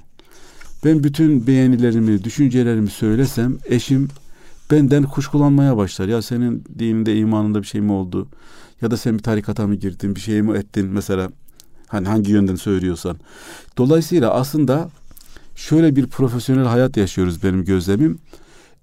Ben 0.85 1.03
bütün 1.03 1.47
beğenilerimi, 1.47 2.23
düşüncelerimi 2.23 2.89
söylesem 2.89 3.57
eşim 3.65 4.07
benden 4.71 5.03
kuşkulanmaya 5.03 5.77
başlar. 5.77 6.07
Ya 6.07 6.21
senin 6.21 6.63
dininde, 6.79 7.17
imanında 7.17 7.61
bir 7.61 7.67
şey 7.67 7.81
mi 7.81 7.91
oldu? 7.91 8.27
Ya 8.81 8.91
da 8.91 8.97
sen 8.97 9.17
bir 9.17 9.23
tarikata 9.23 9.67
mı 9.67 9.75
girdin, 9.75 10.15
bir 10.15 10.19
şey 10.19 10.41
mi 10.41 10.57
ettin 10.57 10.85
mesela? 10.85 11.29
Hani 11.87 12.07
hangi 12.07 12.31
yönden 12.31 12.55
söylüyorsan. 12.55 13.17
Dolayısıyla 13.77 14.33
aslında 14.33 14.89
şöyle 15.55 15.95
bir 15.95 16.07
profesyonel 16.07 16.65
hayat 16.65 16.97
yaşıyoruz 16.97 17.43
benim 17.43 17.65
gözlemim. 17.65 18.19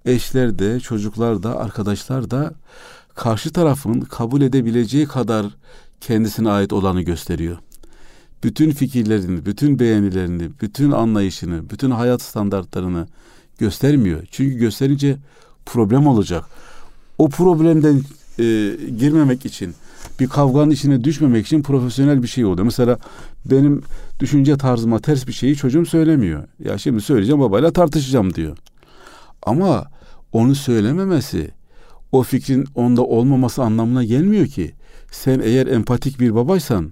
Eşler 0.05 0.59
de, 0.59 0.79
çocuklar 0.79 1.43
da, 1.43 1.59
arkadaşlar 1.59 2.31
da 2.31 2.53
karşı 3.15 3.53
tarafın 3.53 4.01
kabul 4.01 4.41
edebileceği 4.41 5.05
kadar 5.05 5.45
kendisine 6.01 6.49
ait 6.49 6.73
olanı 6.73 7.01
gösteriyor. 7.01 7.57
Bütün 8.43 8.71
fikirlerini, 8.71 9.45
bütün 9.45 9.79
beğenilerini, 9.79 10.49
bütün 10.61 10.91
anlayışını, 10.91 11.69
bütün 11.69 11.91
hayat 11.91 12.21
standartlarını 12.21 13.07
göstermiyor. 13.57 14.23
Çünkü 14.31 14.57
gösterince 14.57 15.17
problem 15.65 16.07
olacak. 16.07 16.45
O 17.17 17.29
problemden 17.29 18.01
e, 18.39 18.43
girmemek 18.97 19.45
için, 19.45 19.75
bir 20.19 20.27
kavganın 20.27 20.69
içine 20.69 21.03
düşmemek 21.03 21.45
için 21.45 21.63
profesyonel 21.63 22.23
bir 22.23 22.27
şey 22.27 22.45
oluyor. 22.45 22.65
Mesela 22.65 22.97
benim 23.45 23.83
düşünce 24.19 24.57
tarzıma 24.57 24.99
ters 24.99 25.27
bir 25.27 25.33
şeyi 25.33 25.55
çocuğum 25.55 25.85
söylemiyor. 25.85 26.43
Ya 26.59 26.77
şimdi 26.77 27.01
söyleyeceğim 27.01 27.41
babayla 27.41 27.71
tartışacağım 27.71 28.33
diyor. 28.33 28.57
Ama 29.43 29.85
onu 30.35 30.55
söylememesi 30.55 31.51
o 32.11 32.23
fikrin 32.23 32.65
onda 32.75 33.03
olmaması 33.03 33.63
anlamına 33.63 34.03
gelmiyor 34.03 34.47
ki. 34.47 34.71
Sen 35.11 35.39
eğer 35.39 35.67
empatik 35.67 36.19
bir 36.19 36.35
babaysan, 36.35 36.91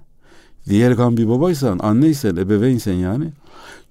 diğer 0.69 0.91
gan 0.91 1.17
bir 1.17 1.29
babaysan, 1.29 1.79
anneysen, 1.79 2.35
ebeveynsen 2.35 2.93
yani 2.93 3.25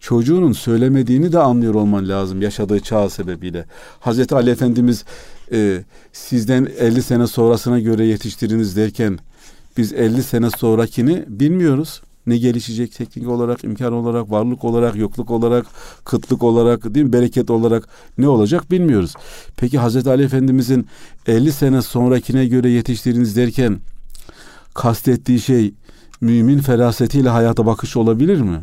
çocuğunun 0.00 0.52
söylemediğini 0.52 1.32
de 1.32 1.38
anlıyor 1.38 1.74
olman 1.74 2.08
lazım 2.08 2.42
yaşadığı 2.42 2.80
çağ 2.80 3.10
sebebiyle. 3.10 3.66
Hazreti 4.00 4.34
Ali 4.34 4.50
Efendimiz 4.50 5.04
e, 5.52 5.84
sizden 6.12 6.68
50 6.78 7.02
sene 7.02 7.26
sonrasına 7.26 7.80
göre 7.80 8.06
yetiştiriniz 8.06 8.76
derken 8.76 9.18
biz 9.76 9.92
50 9.92 10.22
sene 10.22 10.50
sonrakini 10.50 11.24
bilmiyoruz. 11.28 12.02
Ne 12.26 12.38
gelişecek 12.38 12.92
teknik 12.92 13.28
olarak, 13.28 13.64
imkan 13.64 13.92
olarak, 13.92 14.30
varlık 14.30 14.64
olarak, 14.64 14.96
yokluk 14.96 15.30
olarak, 15.30 15.66
kıtlık 16.04 16.42
olarak, 16.42 16.94
değil 16.94 17.06
mi? 17.06 17.12
bereket 17.12 17.50
olarak 17.50 17.88
ne 18.18 18.28
olacak 18.28 18.70
bilmiyoruz. 18.70 19.14
Peki 19.56 19.78
Hazreti 19.78 20.10
Ali 20.10 20.22
Efendimizin 20.22 20.86
50 21.26 21.52
sene 21.52 21.82
sonrakine 21.82 22.46
göre 22.46 22.70
yetiştiriniz 22.70 23.36
derken 23.36 23.80
kastettiği 24.74 25.40
şey 25.40 25.74
mümin 26.20 26.58
ferasetiyle 26.58 27.28
hayata 27.28 27.66
bakış 27.66 27.96
olabilir 27.96 28.40
mi? 28.40 28.62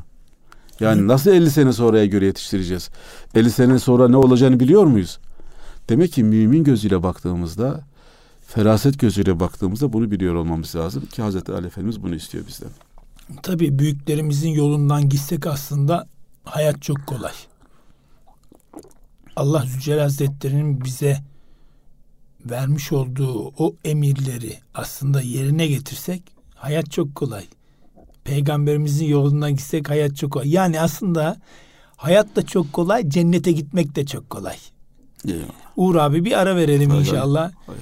Yani 0.79 1.07
nasıl 1.07 1.31
50 1.31 1.51
sene 1.51 1.73
sonraya 1.73 2.05
göre 2.05 2.25
yetiştireceğiz? 2.25 2.89
50 3.35 3.51
sene 3.51 3.79
sonra 3.79 4.07
ne 4.07 4.17
olacağını 4.17 4.59
biliyor 4.59 4.85
muyuz? 4.85 5.19
Demek 5.89 6.11
ki 6.11 6.23
mümin 6.23 6.63
gözüyle 6.63 7.03
baktığımızda, 7.03 7.81
feraset 8.47 8.99
gözüyle 8.99 9.39
baktığımızda 9.39 9.93
bunu 9.93 10.11
biliyor 10.11 10.35
olmamız 10.35 10.75
lazım 10.75 11.05
ki 11.05 11.21
Hazreti 11.21 11.51
Ali 11.51 11.67
Efendimiz 11.67 12.03
bunu 12.03 12.15
istiyor 12.15 12.47
bizden. 12.47 12.69
Tabii 13.43 13.79
büyüklerimizin 13.79 14.49
yolundan 14.49 15.09
gitsek 15.09 15.47
aslında 15.47 16.07
hayat 16.43 16.81
çok 16.81 17.07
kolay. 17.07 17.33
Allah 19.35 19.63
Zülcelal 19.65 19.99
Hazretleri'nin 19.99 20.83
bize 20.83 21.17
vermiş 22.45 22.91
olduğu 22.91 23.47
o 23.57 23.75
emirleri 23.85 24.59
aslında 24.73 25.21
yerine 25.21 25.67
getirsek 25.67 26.23
hayat 26.55 26.91
çok 26.91 27.15
kolay. 27.15 27.45
Peygamberimizin 28.23 29.05
yolundan 29.05 29.51
gitsek 29.51 29.89
hayat 29.89 30.15
çok 30.15 30.31
kolay. 30.31 30.49
Yani 30.49 30.81
aslında 30.81 31.37
hayat 31.97 32.35
da 32.35 32.45
çok 32.45 32.73
kolay, 32.73 33.09
cennete 33.09 33.51
gitmek 33.51 33.95
de 33.95 34.05
çok 34.05 34.29
kolay. 34.29 34.57
Eyvallah. 35.27 35.49
Uğur 35.77 35.95
abi 35.95 36.25
bir 36.25 36.39
ara 36.39 36.55
verelim 36.55 36.89
hay. 36.89 36.99
inşallah. 36.99 37.51
Hay. 37.65 37.75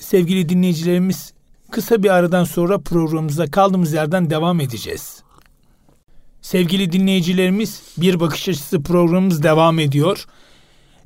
Sevgili 0.00 0.48
dinleyicilerimiz 0.48 1.32
kısa 1.70 2.02
bir 2.02 2.10
aradan 2.10 2.44
sonra 2.44 2.78
programımıza 2.78 3.46
kaldığımız 3.46 3.92
yerden 3.92 4.30
devam 4.30 4.60
edeceğiz. 4.60 5.22
Sevgili 6.42 6.92
dinleyicilerimiz 6.92 7.82
bir 7.98 8.20
bakış 8.20 8.48
açısı 8.48 8.82
programımız 8.82 9.42
devam 9.42 9.78
ediyor. 9.78 10.26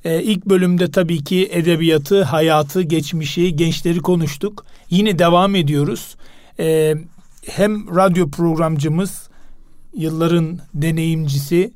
Ee, 0.04 0.22
ilk 0.22 0.46
bölümde 0.46 0.90
tabii 0.90 1.24
ki 1.24 1.48
edebiyatı, 1.52 2.22
hayatı, 2.22 2.82
geçmişi, 2.82 3.56
gençleri 3.56 3.98
konuştuk. 3.98 4.64
Yine 4.90 5.18
devam 5.18 5.54
ediyoruz. 5.54 6.16
Ee, 6.58 6.94
hem 7.46 7.96
radyo 7.96 8.30
programcımız, 8.30 9.28
yılların 9.94 10.60
deneyimcisi, 10.74 11.72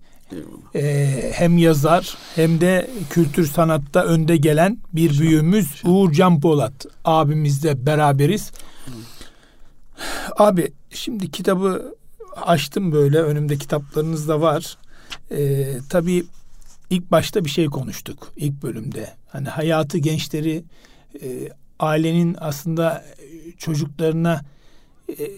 e, 0.75 1.33
hem 1.35 1.59
yazar 1.59 2.17
hem 2.35 2.61
de 2.61 2.91
kültür 3.11 3.47
sanatta 3.47 4.05
önde 4.05 4.37
gelen 4.37 4.79
bir 4.93 5.19
büyüğümüz 5.19 5.83
Uğur 5.85 6.13
Can 6.13 6.41
Polat 6.41 6.87
abimizle 7.05 7.87
beraberiz. 7.87 8.53
Abi 10.39 10.73
şimdi 10.91 11.31
kitabı 11.31 11.95
açtım 12.37 12.93
böyle 12.93 13.19
önümde 13.23 13.57
kitaplarınız 13.57 14.29
da 14.29 14.41
var. 14.41 14.77
E, 15.31 15.67
tabii 15.89 16.25
ilk 16.91 17.11
başta 17.11 17.45
bir 17.45 17.51
şey 17.51 17.67
konuştuk 17.67 18.33
ilk 18.37 18.63
bölümde. 18.63 19.11
Hani 19.27 19.49
hayatı 19.49 19.99
gençleri 19.99 20.65
e, 21.23 21.49
ailenin 21.79 22.37
aslında 22.41 23.05
çocuklarına 23.59 24.41
e, 25.09 25.31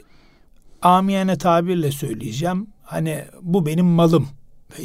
amiyane 0.82 1.38
tabirle 1.38 1.92
söyleyeceğim. 1.92 2.66
Hani 2.82 3.24
bu 3.42 3.66
benim 3.66 3.86
malım 3.86 4.28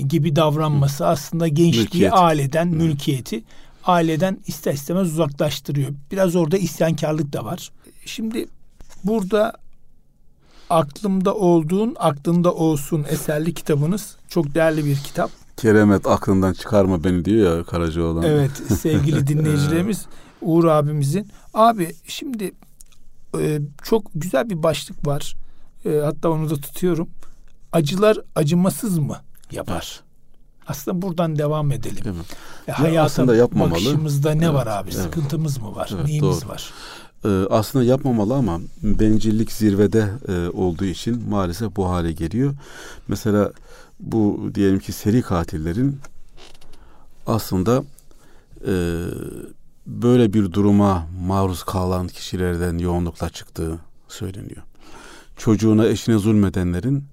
gibi 0.07 0.35
davranması 0.35 1.07
aslında 1.07 1.47
gençliği 1.47 1.83
Mülkiyet. 1.83 2.13
aileden, 2.13 2.67
mülkiyeti 2.67 3.43
aileden 3.85 4.37
ister 4.47 4.73
istemez 4.73 5.11
uzaklaştırıyor. 5.11 5.89
Biraz 6.11 6.35
orada 6.35 6.57
isyankarlık 6.57 7.33
da 7.33 7.45
var. 7.45 7.71
Şimdi 8.05 8.45
burada 9.03 9.53
aklımda 10.69 11.35
olduğun, 11.35 11.95
aklında 11.99 12.53
olsun 12.53 13.05
eserli 13.09 13.53
kitabınız 13.53 14.15
çok 14.29 14.55
değerli 14.55 14.85
bir 14.85 14.95
kitap. 14.95 15.31
Keremet 15.57 16.07
aklından 16.07 16.53
çıkarma 16.53 17.03
beni 17.03 17.25
diyor 17.25 17.57
ya 17.57 17.63
Karacaoğlan. 17.63 18.23
Evet 18.23 18.51
sevgili 18.79 19.27
dinleyicilerimiz 19.27 20.05
Uğur 20.41 20.65
abimizin. 20.65 21.27
Abi 21.53 21.95
şimdi 22.07 22.51
e, 23.39 23.59
çok 23.83 24.05
güzel 24.15 24.49
bir 24.49 24.63
başlık 24.63 25.07
var. 25.07 25.35
E, 25.85 25.89
hatta 25.89 26.29
onu 26.29 26.49
da 26.49 26.55
tutuyorum. 26.55 27.09
Acılar 27.71 28.17
acımasız 28.35 28.97
mı 28.97 29.17
yapar? 29.51 30.01
Aslında 30.67 31.01
buradan 31.01 31.37
devam 31.37 31.71
edelim. 31.71 32.03
Değil 32.05 32.15
mi? 32.15 32.21
E, 32.67 32.71
hayata 32.71 33.05
aslında 33.05 33.35
yapmamalı. 33.35 33.71
bakışımızda 33.71 34.31
ne 34.31 34.45
Evet, 34.45 34.53
var 34.55 34.67
abi? 34.67 34.89
evet. 34.93 35.03
Sıkıntımız 35.03 35.57
mı 35.57 35.75
var? 35.75 35.89
Evet, 35.95 36.05
Neyimiz 36.05 36.41
doğru. 36.41 36.49
var? 36.49 36.73
Ee, 37.25 37.47
aslında 37.49 37.85
yapmamalı 37.85 38.35
ama 38.35 38.59
bencillik 38.83 39.51
zirvede 39.51 40.09
e, 40.27 40.49
olduğu 40.49 40.85
için 40.85 41.29
maalesef 41.29 41.75
bu 41.75 41.89
hale 41.89 42.11
geliyor. 42.11 42.53
Mesela 43.07 43.51
bu 43.99 44.51
diyelim 44.55 44.79
ki 44.79 44.91
seri 44.91 45.21
katillerin 45.21 45.99
aslında 47.27 47.83
e, 48.67 48.73
böyle 49.87 50.33
bir 50.33 50.51
duruma 50.53 51.07
maruz 51.27 51.63
kalan 51.63 52.07
kişilerden 52.07 52.77
yoğunlukla 52.77 53.29
çıktığı 53.29 53.79
söyleniyor. 54.07 54.61
Çocuğuna 55.37 55.85
eşine 55.85 56.17
zulmedenlerin 56.17 57.03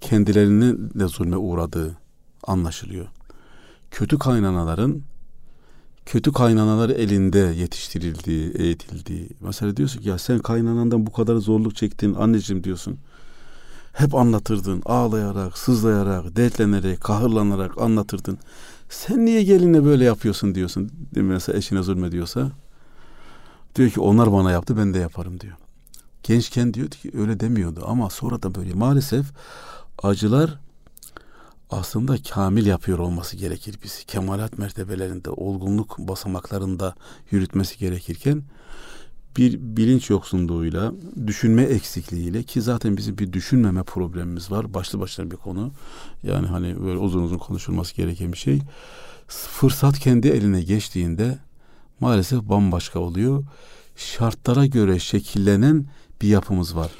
kendilerinin 0.00 0.90
de 0.94 1.08
zulme 1.08 1.36
uğradığı 1.36 1.96
anlaşılıyor. 2.46 3.06
Kötü 3.90 4.18
kaynanaların 4.18 5.02
kötü 6.06 6.32
kaynanalar 6.32 6.90
elinde 6.90 7.38
yetiştirildiği, 7.38 8.52
eğitildiği. 8.52 9.28
Mesela 9.40 9.76
diyorsun 9.76 10.00
ki 10.00 10.08
ya 10.08 10.18
sen 10.18 10.38
kaynanandan 10.38 11.06
bu 11.06 11.12
kadar 11.12 11.36
zorluk 11.36 11.76
çektin 11.76 12.14
anneciğim 12.14 12.64
diyorsun. 12.64 12.98
Hep 13.92 14.14
anlatırdın 14.14 14.82
ağlayarak, 14.84 15.58
sızlayarak, 15.58 16.36
dertlenerek, 16.36 17.00
kahırlanarak 17.00 17.78
anlatırdın. 17.78 18.38
Sen 18.88 19.26
niye 19.26 19.42
gelinle 19.42 19.84
böyle 19.84 20.04
yapıyorsun 20.04 20.54
diyorsun. 20.54 20.90
Değil 21.14 21.26
mi? 21.26 21.32
Mesela 21.32 21.58
eşine 21.58 21.82
zulmediyorsa. 21.82 22.50
Diyor 23.76 23.90
ki 23.90 24.00
onlar 24.00 24.32
bana 24.32 24.50
yaptı 24.50 24.76
ben 24.76 24.94
de 24.94 24.98
yaparım 24.98 25.40
diyor. 25.40 25.56
Gençken 26.22 26.74
diyordu 26.74 26.94
ki 26.94 27.12
öyle 27.18 27.40
demiyordu 27.40 27.84
ama 27.86 28.10
sonra 28.10 28.42
da 28.42 28.54
böyle 28.54 28.74
maalesef 28.74 29.26
acılar 30.02 30.58
aslında 31.70 32.16
kamil 32.30 32.66
yapıyor 32.66 32.98
olması 32.98 33.36
gerekir 33.36 33.78
bizi. 33.84 34.06
Kemalat 34.06 34.58
mertebelerinde, 34.58 35.30
olgunluk 35.30 35.98
basamaklarında 35.98 36.94
yürütmesi 37.30 37.78
gerekirken 37.78 38.42
bir 39.36 39.58
bilinç 39.60 40.10
yoksunluğuyla, 40.10 40.92
düşünme 41.26 41.62
eksikliğiyle 41.62 42.42
ki 42.42 42.62
zaten 42.62 42.96
bizim 42.96 43.18
bir 43.18 43.32
düşünmeme 43.32 43.82
problemimiz 43.82 44.50
var. 44.50 44.74
Başlı 44.74 45.00
başına 45.00 45.30
bir 45.30 45.36
konu. 45.36 45.72
Yani 46.22 46.46
hani 46.46 46.82
böyle 46.82 46.98
uzun 46.98 47.22
uzun 47.22 47.38
konuşulması 47.38 47.94
gereken 47.94 48.32
bir 48.32 48.38
şey. 48.38 48.60
Fırsat 49.28 49.98
kendi 49.98 50.28
eline 50.28 50.62
geçtiğinde 50.62 51.38
maalesef 52.00 52.42
bambaşka 52.42 52.98
oluyor. 52.98 53.44
Şartlara 53.96 54.66
göre 54.66 54.98
şekillenen 54.98 55.86
bir 56.22 56.28
yapımız 56.28 56.76
var. 56.76 56.90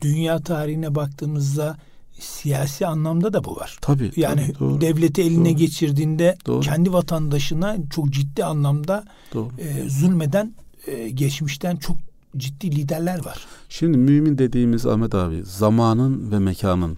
Dünya 0.00 0.42
tarihine 0.42 0.94
baktığımızda 0.94 1.76
siyasi 2.18 2.86
anlamda 2.86 3.32
da 3.32 3.44
bu 3.44 3.56
var. 3.56 3.78
Tabii. 3.80 4.10
Yani 4.16 4.46
tabii, 4.46 4.58
doğru, 4.58 4.80
devleti 4.80 5.22
eline 5.22 5.48
doğru, 5.50 5.56
geçirdiğinde 5.56 6.36
doğru. 6.46 6.60
kendi 6.60 6.92
vatandaşına 6.92 7.76
çok 7.90 8.10
ciddi 8.10 8.44
anlamda 8.44 9.04
doğru. 9.34 9.50
e, 9.58 9.88
zulmeden 9.88 10.54
e, 10.86 11.08
geçmişten 11.08 11.76
çok 11.76 11.96
ciddi 12.36 12.70
liderler 12.70 13.24
var. 13.24 13.46
Şimdi 13.68 13.98
mümin 13.98 14.38
dediğimiz 14.38 14.86
Ahmet 14.86 15.14
abi 15.14 15.42
zamanın 15.44 16.30
ve 16.30 16.38
mekanın 16.38 16.96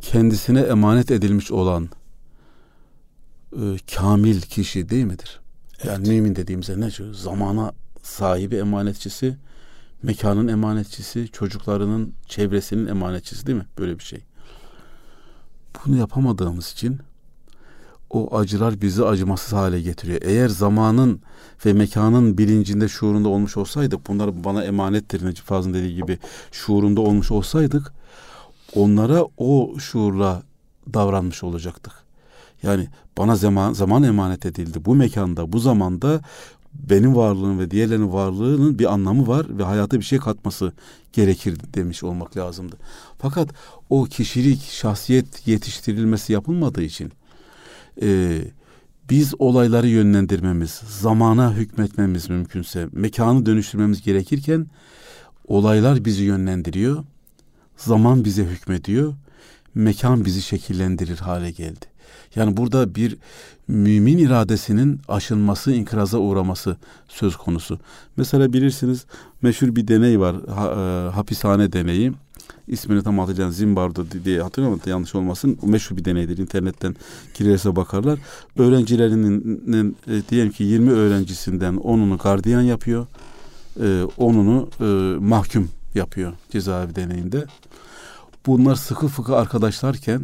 kendisine 0.00 0.60
emanet 0.60 1.10
edilmiş 1.10 1.50
olan 1.50 1.88
e, 3.52 3.62
kamil 3.96 4.40
kişi 4.40 4.88
değil 4.88 5.04
midir? 5.04 5.40
Yani 5.84 6.08
mümin 6.08 6.36
dediğimizde 6.36 6.80
ne? 6.80 6.90
şu? 6.90 7.14
Zamana 7.14 7.72
sahibi 8.02 8.56
emanetçisi, 8.56 9.36
mekanın 10.02 10.48
emanetçisi, 10.48 11.28
çocuklarının 11.32 12.14
çevresinin 12.26 12.86
emanetçisi 12.86 13.46
değil 13.46 13.58
mi? 13.58 13.66
Böyle 13.78 13.98
bir 13.98 14.04
şey. 14.04 14.20
Bunu 15.74 15.96
yapamadığımız 15.96 16.72
için 16.72 16.98
o 18.10 18.36
acılar 18.36 18.80
bizi 18.80 19.04
acımasız 19.04 19.52
hale 19.52 19.80
getiriyor. 19.80 20.20
Eğer 20.22 20.48
zamanın 20.48 21.20
ve 21.66 21.72
mekanın 21.72 22.38
bilincinde, 22.38 22.88
şuurunda 22.88 23.28
olmuş 23.28 23.56
olsaydık, 23.56 24.08
bunlar 24.08 24.44
bana 24.44 24.64
emanettir 24.64 25.26
Necip 25.26 25.46
Fazıl'ın 25.46 25.74
dediği 25.74 25.94
gibi 25.94 26.18
şuurunda 26.52 27.00
olmuş 27.00 27.30
olsaydık, 27.30 27.92
onlara 28.74 29.24
o 29.38 29.78
şuurla 29.78 30.42
davranmış 30.94 31.44
olacaktık. 31.44 31.92
Yani 32.62 32.88
bana 33.18 33.36
zaman, 33.36 33.72
zaman 33.72 34.02
emanet 34.02 34.46
edildi. 34.46 34.84
Bu 34.84 34.94
mekanda, 34.94 35.52
bu 35.52 35.58
zamanda 35.58 36.20
benim 36.74 37.16
varlığım 37.16 37.58
ve 37.58 37.70
diğerlerinin 37.70 38.12
varlığının 38.12 38.78
bir 38.78 38.92
anlamı 38.92 39.26
var 39.26 39.46
ve 39.58 39.62
hayata 39.62 39.98
bir 39.98 40.04
şey 40.04 40.18
katması 40.18 40.72
gerekir 41.12 41.58
demiş 41.74 42.02
olmak 42.02 42.36
lazımdı. 42.36 42.76
Fakat 43.18 43.48
o 43.90 44.04
kişilik, 44.04 44.62
şahsiyet 44.62 45.46
yetiştirilmesi 45.46 46.32
yapılmadığı 46.32 46.82
için 46.82 47.12
e, 48.02 48.40
biz 49.10 49.34
olayları 49.38 49.88
yönlendirmemiz, 49.88 50.70
zamana 50.70 51.54
hükmetmemiz 51.54 52.30
mümkünse, 52.30 52.88
mekanı 52.92 53.46
dönüştürmemiz 53.46 54.02
gerekirken 54.02 54.66
olaylar 55.44 56.04
bizi 56.04 56.22
yönlendiriyor, 56.22 57.04
zaman 57.76 58.24
bize 58.24 58.44
hükmediyor, 58.44 59.14
mekan 59.74 60.24
bizi 60.24 60.42
şekillendirir 60.42 61.18
hale 61.18 61.50
geldi. 61.50 61.86
Yani 62.34 62.56
burada 62.56 62.94
bir 62.94 63.16
mümin 63.68 64.18
iradesinin 64.18 65.00
aşınması, 65.08 65.72
inkıraza 65.72 66.18
uğraması 66.18 66.76
söz 67.08 67.36
konusu. 67.36 67.80
Mesela 68.16 68.52
bilirsiniz 68.52 69.06
meşhur 69.42 69.76
bir 69.76 69.88
deney 69.88 70.20
var, 70.20 70.36
ha, 70.46 70.66
e, 70.66 71.10
hapishane 71.14 71.72
deneyi 71.72 72.12
ismini 72.70 73.02
tam 73.02 73.18
hatırlayan 73.18 73.50
Zimbardo 73.50 74.04
diye 74.24 74.42
hatırlamıyorum 74.42 74.90
yanlış 74.90 75.14
olmasın. 75.14 75.58
Meşhur 75.62 75.96
bir 75.96 76.04
deneydir. 76.04 76.38
İnternetten 76.38 76.96
girerse 77.34 77.76
bakarlar. 77.76 78.18
Öğrencilerinin 78.58 79.96
e, 80.06 80.28
diyelim 80.30 80.52
ki 80.52 80.64
20 80.64 80.90
öğrencisinden 80.90 81.74
10'unu 81.74 82.22
gardiyan 82.22 82.60
yapıyor. 82.60 83.06
E, 83.76 83.84
10'unu 84.18 84.66
e, 84.80 85.18
mahkum 85.18 85.68
yapıyor 85.94 86.32
cezaevi 86.50 86.94
deneyinde. 86.94 87.44
Bunlar 88.46 88.74
sıkı 88.74 89.08
fıkı 89.08 89.36
arkadaşlarken 89.36 90.22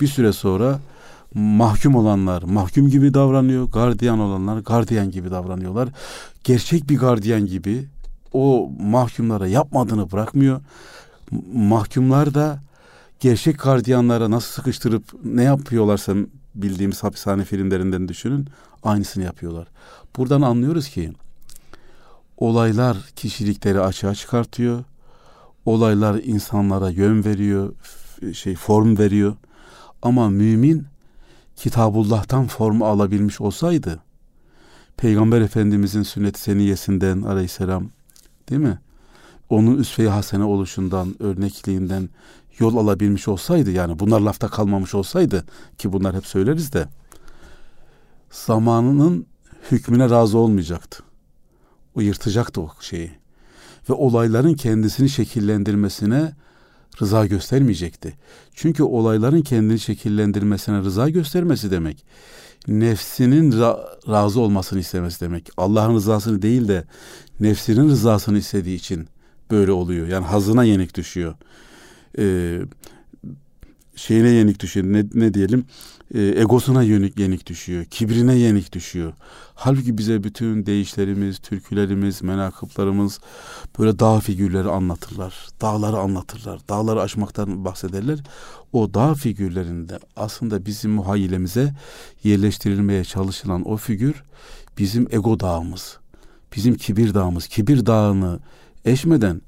bir 0.00 0.06
süre 0.06 0.32
sonra 0.32 0.80
mahkum 1.34 1.94
olanlar 1.94 2.42
mahkum 2.42 2.88
gibi 2.88 3.14
davranıyor. 3.14 3.68
Gardiyan 3.68 4.18
olanlar 4.18 4.58
gardiyan 4.58 5.10
gibi 5.10 5.30
davranıyorlar. 5.30 5.88
Gerçek 6.44 6.90
bir 6.90 6.98
gardiyan 6.98 7.46
gibi 7.46 7.84
o 8.32 8.70
mahkumlara 8.80 9.46
yapmadığını 9.46 10.12
bırakmıyor 10.12 10.60
mahkumlar 11.52 12.34
da 12.34 12.62
gerçek 13.20 13.58
gardiyanlara 13.58 14.30
nasıl 14.30 14.52
sıkıştırıp 14.52 15.04
ne 15.24 15.42
yapıyorlarsa 15.42 16.14
bildiğimiz 16.54 17.02
hapishane 17.02 17.44
filmlerinden 17.44 18.08
düşünün 18.08 18.48
aynısını 18.82 19.24
yapıyorlar. 19.24 19.68
Buradan 20.16 20.42
anlıyoruz 20.42 20.88
ki 20.88 21.12
olaylar 22.36 22.96
kişilikleri 23.16 23.80
açığa 23.80 24.14
çıkartıyor. 24.14 24.84
Olaylar 25.64 26.14
insanlara 26.24 26.90
yön 26.90 27.24
veriyor, 27.24 27.72
şey 28.32 28.54
form 28.54 28.98
veriyor. 28.98 29.36
Ama 30.02 30.30
mümin 30.30 30.86
Kitabullah'tan 31.56 32.46
formu 32.46 32.86
alabilmiş 32.86 33.40
olsaydı 33.40 34.00
Peygamber 34.96 35.40
Efendimizin 35.40 36.02
sünnet-i 36.02 36.40
seniyesinden 36.40 37.22
aleyhisselam 37.22 37.90
değil 38.50 38.60
mi? 38.60 38.78
Onun 39.48 39.78
üsve-i 39.78 40.08
hasene 40.08 40.44
oluşundan, 40.44 41.22
örnekliğinden 41.22 42.08
yol 42.58 42.76
alabilmiş 42.76 43.28
olsaydı 43.28 43.70
yani 43.70 43.98
bunlar 43.98 44.20
lafta 44.20 44.48
kalmamış 44.48 44.94
olsaydı 44.94 45.44
ki 45.78 45.92
bunlar 45.92 46.16
hep 46.16 46.26
söyleriz 46.26 46.72
de 46.72 46.88
zamanının 48.30 49.26
hükmüne 49.70 50.10
razı 50.10 50.38
olmayacaktı. 50.38 51.02
O 51.94 52.00
yırtacaktı 52.00 52.60
o 52.60 52.70
şeyi. 52.80 53.10
Ve 53.90 53.92
olayların 53.92 54.54
kendisini 54.54 55.08
şekillendirmesine 55.08 56.32
rıza 57.00 57.26
göstermeyecekti. 57.26 58.16
Çünkü 58.54 58.82
olayların 58.82 59.42
kendini 59.42 59.78
şekillendirmesine 59.78 60.78
rıza 60.78 61.08
göstermesi 61.08 61.70
demek 61.70 62.04
nefsinin 62.68 63.52
ra- 63.52 64.10
razı 64.12 64.40
olmasını 64.40 64.78
istemesi 64.80 65.20
demek. 65.20 65.50
Allah'ın 65.56 65.94
rızasını 65.94 66.42
değil 66.42 66.68
de 66.68 66.84
nefsinin 67.40 67.88
rızasını 67.88 68.38
istediği 68.38 68.76
için 68.76 69.08
böyle 69.50 69.72
oluyor. 69.72 70.08
Yani 70.08 70.26
hazına 70.26 70.64
yenik 70.64 70.94
düşüyor. 70.96 71.34
Ee, 72.18 72.60
şeyine 73.96 74.28
yenik 74.28 74.60
düşüyor. 74.60 74.86
Ne, 74.86 75.04
ne 75.14 75.34
diyelim? 75.34 75.64
Ee, 76.14 76.20
egosuna 76.20 76.82
yenik, 76.82 77.18
yenik 77.18 77.46
düşüyor. 77.46 77.84
Kibrine 77.84 78.34
yenik 78.34 78.72
düşüyor. 78.72 79.12
Halbuki 79.54 79.98
bize 79.98 80.24
bütün 80.24 80.66
değişlerimiz, 80.66 81.38
türkülerimiz, 81.38 82.22
menakıplarımız 82.22 83.20
böyle 83.78 83.98
dağ 83.98 84.20
figürleri 84.20 84.68
anlatırlar. 84.68 85.48
Dağları 85.60 85.96
anlatırlar. 85.98 86.60
Dağları 86.68 87.00
aşmaktan 87.00 87.64
bahsederler. 87.64 88.18
O 88.72 88.94
dağ 88.94 89.14
figürlerinde 89.14 89.98
aslında 90.16 90.66
bizim 90.66 90.90
muhayyilemize 90.90 91.74
yerleştirilmeye 92.24 93.04
çalışılan 93.04 93.68
o 93.68 93.76
figür 93.76 94.22
bizim 94.78 95.08
ego 95.10 95.40
dağımız. 95.40 95.98
Bizim 96.56 96.74
kibir 96.74 97.14
dağımız. 97.14 97.46
Kibir 97.46 97.86
dağını 97.86 98.40
eşmeden, 98.90 99.42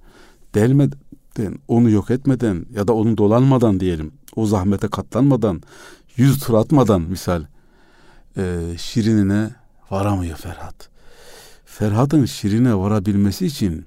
delmeden, 0.55 1.59
onu 1.68 1.90
yok 1.90 2.11
etmeden 2.11 2.66
ya 2.74 2.88
da 2.88 2.92
onun 2.92 3.18
dolanmadan 3.18 3.81
diyelim, 3.81 4.12
o 4.37 4.46
zahmete 4.46 4.88
katlanmadan, 4.88 5.62
yüz 6.16 6.38
tur 6.38 6.55
atmadan 6.55 7.03
misal 7.03 7.44
e, 8.37 8.61
şirinine 8.79 9.50
varamıyor 9.90 10.37
Ferhat. 10.37 10.88
Ferhat'ın 11.64 12.24
şirine 12.24 12.74
varabilmesi 12.74 13.46
için 13.46 13.85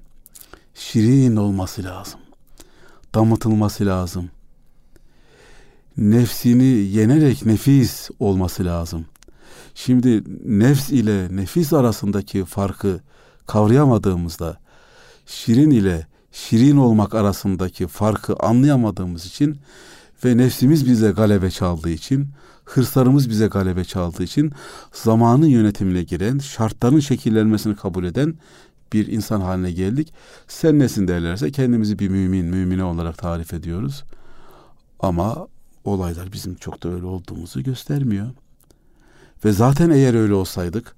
şirin 0.74 1.36
olması 1.36 1.84
lazım. 1.84 2.20
Damıtılması 3.14 3.86
lazım. 3.86 4.30
Nefsini 5.96 6.64
yenerek 6.64 7.46
nefis 7.46 8.10
olması 8.18 8.64
lazım. 8.64 9.06
Şimdi 9.74 10.22
nefs 10.58 10.90
ile 10.90 11.36
nefis 11.36 11.72
arasındaki 11.72 12.44
farkı 12.44 13.00
kavrayamadığımızda 13.46 14.58
şirin 15.26 15.70
ile 15.70 16.06
şirin 16.32 16.76
olmak 16.76 17.14
arasındaki 17.14 17.86
farkı 17.86 18.36
anlayamadığımız 18.36 19.26
için 19.26 19.58
ve 20.24 20.36
nefsimiz 20.36 20.86
bize 20.86 21.10
galebe 21.10 21.50
çaldığı 21.50 21.90
için, 21.90 22.28
hırslarımız 22.64 23.30
bize 23.30 23.46
galebe 23.46 23.84
çaldığı 23.84 24.22
için 24.22 24.52
zamanın 24.92 25.46
yönetimine 25.46 26.02
giren, 26.02 26.38
şartların 26.38 27.00
şekillenmesini 27.00 27.76
kabul 27.76 28.04
eden 28.04 28.34
bir 28.92 29.06
insan 29.06 29.40
haline 29.40 29.72
geldik. 29.72 30.12
Sen 30.48 30.78
nesin 30.78 31.08
derlerse 31.08 31.52
kendimizi 31.52 31.98
bir 31.98 32.08
mümin, 32.08 32.46
mümine 32.46 32.84
olarak 32.84 33.18
tarif 33.18 33.54
ediyoruz. 33.54 34.04
Ama 35.00 35.48
olaylar 35.84 36.32
bizim 36.32 36.54
çok 36.54 36.82
da 36.82 36.88
öyle 36.88 37.06
olduğumuzu 37.06 37.62
göstermiyor. 37.62 38.26
Ve 39.44 39.52
zaten 39.52 39.90
eğer 39.90 40.14
öyle 40.14 40.34
olsaydık, 40.34 40.96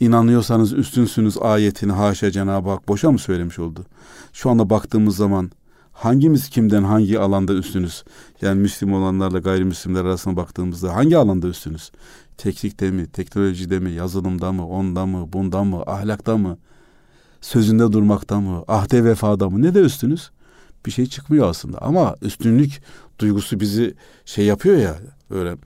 inanıyorsanız 0.00 0.72
üstünsünüz 0.72 1.38
ayetini 1.38 1.92
haşa 1.92 2.30
Cenab-ı 2.30 2.70
Hak 2.70 2.88
boşa 2.88 3.12
mı 3.12 3.18
söylemiş 3.18 3.58
oldu? 3.58 3.86
Şu 4.32 4.50
anda 4.50 4.70
baktığımız 4.70 5.16
zaman 5.16 5.50
hangimiz 5.92 6.48
kimden 6.48 6.82
hangi 6.82 7.18
alanda 7.18 7.52
üstünüz? 7.52 8.04
Yani 8.42 8.60
Müslüm 8.60 8.92
olanlarla 8.92 9.38
gayrimüslimler 9.38 10.04
arasında 10.04 10.36
baktığımızda 10.36 10.94
hangi 10.94 11.16
alanda 11.16 11.48
üstünüz? 11.48 11.90
Teknikte 12.36 12.90
mi, 12.90 13.06
teknolojide 13.06 13.78
mi, 13.78 13.90
yazılımda 13.90 14.52
mı, 14.52 14.68
onda 14.68 15.06
mı, 15.06 15.32
bunda 15.32 15.64
mı, 15.64 15.82
ahlakta 15.86 16.36
mı, 16.36 16.58
sözünde 17.40 17.92
durmakta 17.92 18.40
mı, 18.40 18.64
ahde 18.68 19.04
vefada 19.04 19.50
mı 19.50 19.62
ne 19.62 19.74
de 19.74 19.80
üstünüz? 19.80 20.30
Bir 20.86 20.90
şey 20.90 21.06
çıkmıyor 21.06 21.50
aslında 21.50 21.82
ama 21.82 22.16
üstünlük 22.22 22.82
duygusu 23.18 23.60
bizi 23.60 23.94
şey 24.24 24.44
yapıyor 24.44 24.76
ya 24.76 24.96
böyle 25.30 25.56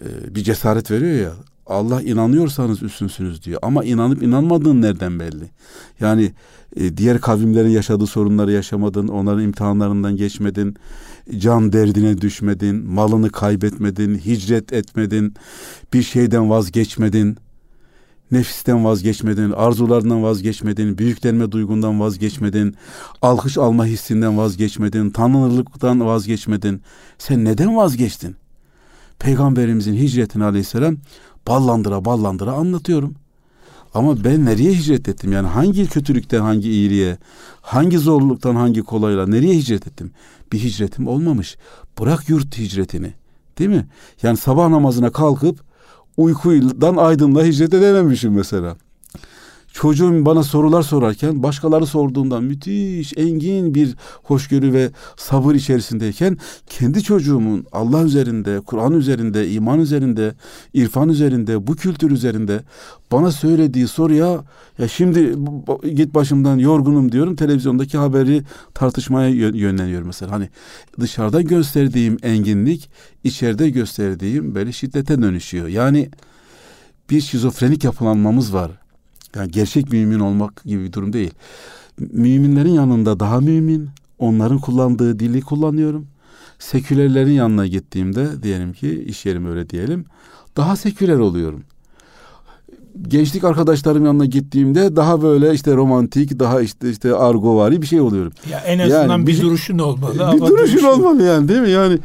e, 0.00 0.34
bir 0.34 0.42
cesaret 0.42 0.90
veriyor 0.90 1.20
ya 1.20 1.32
Allah 1.68 2.02
inanıyorsanız 2.02 2.82
üstünsünüz 2.82 3.44
diyor. 3.44 3.58
Ama 3.62 3.84
inanıp 3.84 4.22
inanmadığın 4.22 4.82
nereden 4.82 5.20
belli? 5.20 5.50
Yani 6.00 6.32
e, 6.76 6.96
diğer 6.96 7.20
kavimlerin 7.20 7.68
yaşadığı 7.68 8.06
sorunları 8.06 8.52
yaşamadın, 8.52 9.08
onların 9.08 9.42
imtihanlarından 9.42 10.16
geçmedin, 10.16 10.76
can 11.38 11.72
derdine 11.72 12.20
düşmedin, 12.20 12.84
malını 12.90 13.30
kaybetmedin, 13.30 14.18
hicret 14.18 14.72
etmedin, 14.72 15.34
bir 15.92 16.02
şeyden 16.02 16.50
vazgeçmedin, 16.50 17.36
nefisten 18.30 18.84
vazgeçmedin, 18.84 19.50
arzularından 19.50 20.22
vazgeçmedin, 20.22 20.98
büyüklenme 20.98 21.52
duygundan 21.52 22.00
vazgeçmedin, 22.00 22.74
alkış 23.22 23.58
alma 23.58 23.86
hissinden 23.86 24.38
vazgeçmedin, 24.38 25.10
tanınırlıktan 25.10 26.06
vazgeçmedin. 26.06 26.82
Sen 27.18 27.44
neden 27.44 27.76
vazgeçtin? 27.76 28.36
Peygamberimizin 29.18 29.94
hicretini 29.94 30.44
aleyhisselam 30.44 30.96
ballandıra 31.46 32.04
ballandıra 32.04 32.52
anlatıyorum. 32.52 33.14
Ama 33.94 34.24
ben 34.24 34.44
nereye 34.44 34.72
hicret 34.74 35.08
ettim? 35.08 35.32
Yani 35.32 35.48
hangi 35.48 35.86
kötülükten 35.86 36.40
hangi 36.40 36.70
iyiliğe, 36.70 37.18
hangi 37.60 37.98
zorluktan 37.98 38.54
hangi 38.54 38.82
kolayla 38.82 39.26
nereye 39.26 39.54
hicret 39.54 39.86
ettim? 39.86 40.10
Bir 40.52 40.58
hicretim 40.58 41.06
olmamış. 41.08 41.56
Bırak 42.00 42.28
yurt 42.28 42.58
hicretini. 42.58 43.12
Değil 43.58 43.70
mi? 43.70 43.86
Yani 44.22 44.36
sabah 44.36 44.68
namazına 44.68 45.10
kalkıp 45.12 45.60
uykudan 46.16 46.96
aydınla 46.96 47.44
hicret 47.44 47.74
edememişim 47.74 48.32
mesela. 48.32 48.76
Çocuğum 49.78 50.24
bana 50.24 50.42
sorular 50.42 50.82
sorarken 50.82 51.42
başkaları 51.42 51.86
sorduğundan 51.86 52.44
müthiş 52.44 53.12
engin 53.16 53.74
bir 53.74 53.94
hoşgörü 54.22 54.72
ve 54.72 54.90
sabır 55.16 55.54
içerisindeyken 55.54 56.38
kendi 56.66 57.02
çocuğumun 57.02 57.66
Allah 57.72 58.04
üzerinde, 58.04 58.60
Kur'an 58.60 58.92
üzerinde, 58.92 59.50
iman 59.50 59.80
üzerinde, 59.80 60.34
irfan 60.74 61.08
üzerinde, 61.08 61.66
bu 61.66 61.76
kültür 61.76 62.10
üzerinde 62.10 62.62
bana 63.12 63.32
söylediği 63.32 63.88
soruya 63.88 64.44
ya 64.78 64.88
şimdi 64.88 65.34
git 65.94 66.14
başımdan 66.14 66.58
yorgunum 66.58 67.12
diyorum 67.12 67.36
televizyondaki 67.36 67.98
haberi 67.98 68.42
tartışmaya 68.74 69.28
yönleniyor 69.28 70.02
mesela. 70.02 70.32
Hani 70.32 70.48
dışarıda 71.00 71.42
gösterdiğim 71.42 72.16
enginlik 72.22 72.90
içeride 73.24 73.70
gösterdiğim 73.70 74.54
böyle 74.54 74.72
şiddete 74.72 75.22
dönüşüyor. 75.22 75.68
Yani 75.68 76.10
bir 77.10 77.20
şizofrenik 77.20 77.84
yapılanmamız 77.84 78.54
var. 78.54 78.87
Yani 79.38 79.50
gerçek 79.50 79.92
mümin 79.92 80.20
olmak 80.20 80.64
gibi 80.64 80.84
bir 80.84 80.92
durum 80.92 81.12
değil. 81.12 81.30
Müminlerin 81.98 82.72
yanında 82.72 83.20
daha 83.20 83.40
mümin, 83.40 83.88
onların 84.18 84.58
kullandığı 84.58 85.18
dili 85.18 85.40
kullanıyorum. 85.40 86.06
Sekülerlerin 86.58 87.32
yanına 87.32 87.66
gittiğimde 87.66 88.42
diyelim 88.42 88.72
ki 88.72 89.04
iş 89.04 89.26
yerim 89.26 89.46
öyle 89.46 89.70
diyelim. 89.70 90.04
Daha 90.56 90.76
seküler 90.76 91.18
oluyorum. 91.18 91.62
Gençlik 93.02 93.44
arkadaşlarım 93.44 94.06
yanına 94.06 94.24
gittiğimde 94.24 94.96
daha 94.96 95.22
böyle 95.22 95.54
işte 95.54 95.74
romantik, 95.74 96.38
daha 96.38 96.60
işte 96.60 96.90
işte 96.90 97.14
argovari 97.14 97.82
bir 97.82 97.86
şey 97.86 98.00
oluyorum. 98.00 98.32
Ya 98.50 98.58
en 98.58 98.78
azından 98.78 99.08
yani 99.08 99.26
bir, 99.26 99.32
bir 99.32 99.42
duruşun 99.42 99.78
olmalı. 99.78 100.14
Bir 100.14 100.40
duruşun 100.40 100.58
duruşun 100.58 100.86
olmalı 100.86 101.22
yani 101.22 101.48
değil 101.48 101.60
mi? 101.60 101.70
Yani 101.70 101.98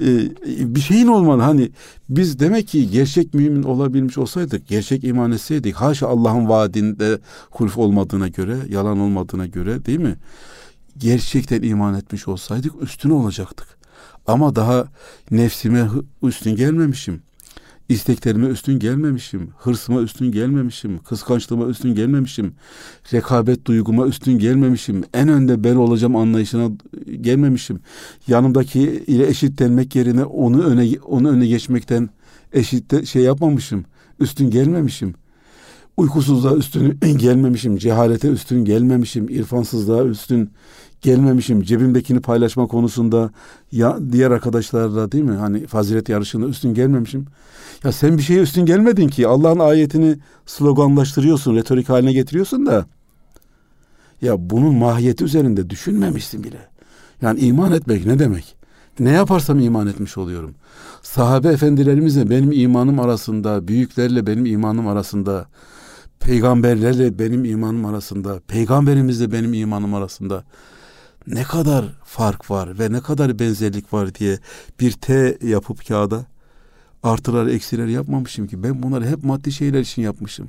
e, 0.00 0.74
bir 0.74 0.80
şeyin 0.80 1.06
olmalı. 1.06 1.42
Hani 1.42 1.70
biz 2.08 2.38
demek 2.38 2.68
ki 2.68 2.90
gerçek 2.90 3.34
mümin 3.34 3.62
olabilmiş 3.62 4.18
olsaydık, 4.18 4.68
gerçek 4.68 5.04
iman 5.04 5.32
etseydik, 5.32 5.74
haşa 5.74 6.08
Allah'ın 6.08 6.48
vaadinde 6.48 7.18
hulf 7.50 7.78
olmadığına 7.78 8.28
göre, 8.28 8.56
yalan 8.68 8.98
olmadığına 8.98 9.46
göre 9.46 9.86
değil 9.86 10.00
mi? 10.00 10.16
Gerçekten 10.98 11.62
iman 11.62 11.94
etmiş 11.94 12.28
olsaydık 12.28 12.72
üstüne 12.82 13.12
olacaktık. 13.12 13.68
Ama 14.26 14.56
daha 14.56 14.84
nefsime 15.30 15.88
üstün 16.22 16.56
gelmemişim 16.56 17.22
isteklerime 17.90 18.46
üstün 18.46 18.78
gelmemişim, 18.78 19.50
hırsıma 19.58 20.00
üstün 20.00 20.32
gelmemişim, 20.32 20.98
kıskançlığıma 20.98 21.66
üstün 21.66 21.94
gelmemişim, 21.94 22.52
rekabet 23.12 23.66
duyguma 23.66 24.06
üstün 24.06 24.38
gelmemişim, 24.38 25.04
en 25.14 25.28
önde 25.28 25.64
ben 25.64 25.76
olacağım 25.76 26.16
anlayışına 26.16 26.70
gelmemişim. 27.20 27.80
Yanımdaki 28.26 28.80
ile 29.06 29.26
eşitlenmek 29.26 29.96
yerine 29.96 30.24
onu 30.24 30.62
öne 30.62 30.90
onu 31.06 31.28
öne 31.30 31.46
geçmekten 31.46 32.10
eşit 32.52 33.06
şey 33.06 33.22
yapmamışım, 33.22 33.84
üstün 34.20 34.50
gelmemişim. 34.50 35.14
Uykusuzluğa 35.96 36.56
üstün 36.56 37.00
gelmemişim, 37.00 37.76
cehalete 37.76 38.28
üstün 38.28 38.64
gelmemişim, 38.64 39.28
irfansızlığa 39.28 40.04
üstün 40.04 40.50
gelmemişim. 41.00 41.62
Cebimdekini 41.62 42.20
paylaşma 42.20 42.66
konusunda 42.66 43.30
ya 43.72 43.98
diğer 44.12 44.30
arkadaşlarla 44.30 45.12
değil 45.12 45.24
mi? 45.24 45.36
Hani 45.36 45.66
fazilet 45.66 46.08
yarışında 46.08 46.46
üstün 46.46 46.74
gelmemişim. 46.74 47.26
Ya 47.84 47.92
sen 47.92 48.18
bir 48.18 48.22
şeye 48.22 48.40
üstün 48.40 48.66
gelmedin 48.66 49.08
ki. 49.08 49.26
Allah'ın 49.26 49.58
ayetini 49.58 50.16
sloganlaştırıyorsun, 50.46 51.56
retorik 51.56 51.88
haline 51.88 52.12
getiriyorsun 52.12 52.66
da. 52.66 52.86
Ya 54.22 54.50
bunun 54.50 54.74
mahiyeti 54.74 55.24
üzerinde 55.24 55.70
düşünmemişsin 55.70 56.44
bile. 56.44 56.68
Yani 57.22 57.40
iman 57.40 57.72
etmek 57.72 58.06
ne 58.06 58.18
demek? 58.18 58.56
Ne 58.98 59.10
yaparsam 59.10 59.60
iman 59.60 59.86
etmiş 59.86 60.18
oluyorum. 60.18 60.54
Sahabe 61.02 61.48
efendilerimizle 61.48 62.30
benim 62.30 62.52
imanım 62.52 63.00
arasında, 63.00 63.68
büyüklerle 63.68 64.26
benim 64.26 64.46
imanım 64.46 64.88
arasında, 64.88 65.46
peygamberlerle 66.20 67.18
benim 67.18 67.44
imanım 67.44 67.84
arasında, 67.84 68.40
peygamberimizle 68.48 69.32
benim 69.32 69.54
imanım 69.54 69.94
arasında 69.94 70.44
ne 71.34 71.42
kadar 71.42 71.84
fark 72.04 72.50
var 72.50 72.78
ve 72.78 72.92
ne 72.92 73.00
kadar 73.00 73.38
benzerlik 73.38 73.92
var 73.92 74.14
diye 74.14 74.38
bir 74.80 74.92
T 74.92 75.38
yapıp 75.42 75.88
kağıda 75.88 76.24
artılar 77.02 77.46
eksiler 77.46 77.86
yapmamışım 77.86 78.46
ki. 78.46 78.62
Ben 78.62 78.82
bunları 78.82 79.06
hep 79.06 79.24
maddi 79.24 79.52
şeyler 79.52 79.80
için 79.80 80.02
yapmışım. 80.02 80.48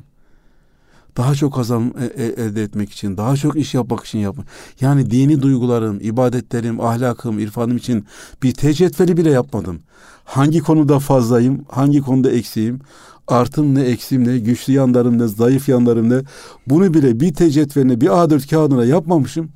Daha 1.17 1.36
çok 1.36 1.54
kazan 1.54 1.94
e, 2.00 2.24
e, 2.24 2.26
elde 2.26 2.63
etmek 2.63 2.91
için, 2.91 3.17
daha 3.17 3.36
çok 3.36 3.56
iş 3.56 3.74
yapmak 3.74 4.06
için 4.06 4.20
yapmak. 4.20 4.48
Yani 4.82 5.12
dini 5.12 5.41
duygularım, 5.41 6.00
ibadetlerim, 6.02 6.82
ahlakım, 6.82 7.39
irfanım 7.39 7.78
için 7.78 8.06
bir 8.44 8.54
tecetveli 8.54 9.17
bile 9.17 9.32
yapmadım. 9.32 9.80
Hangi 10.24 10.60
konuda 10.60 11.00
fazlayım, 11.00 11.65
hangi 11.70 12.02
konuda 12.02 12.32
eksiğim, 12.32 12.80
artım 13.28 13.76
ne, 13.76 13.82
eksiğim 13.82 14.28
ne, 14.28 14.39
güçlü 14.39 14.74
yanlarım 14.74 15.20
ne, 15.20 15.28
zayıf 15.28 15.70
yanlarım 15.70 16.10
ne. 16.10 16.22
Bunu 16.67 16.94
bile 16.94 17.20
bir 17.20 17.34
tecetveline, 17.34 18.02
bir 18.02 18.08
A4 18.08 18.50
kağıdına 18.50 18.86
yapmamışım. 18.86 19.50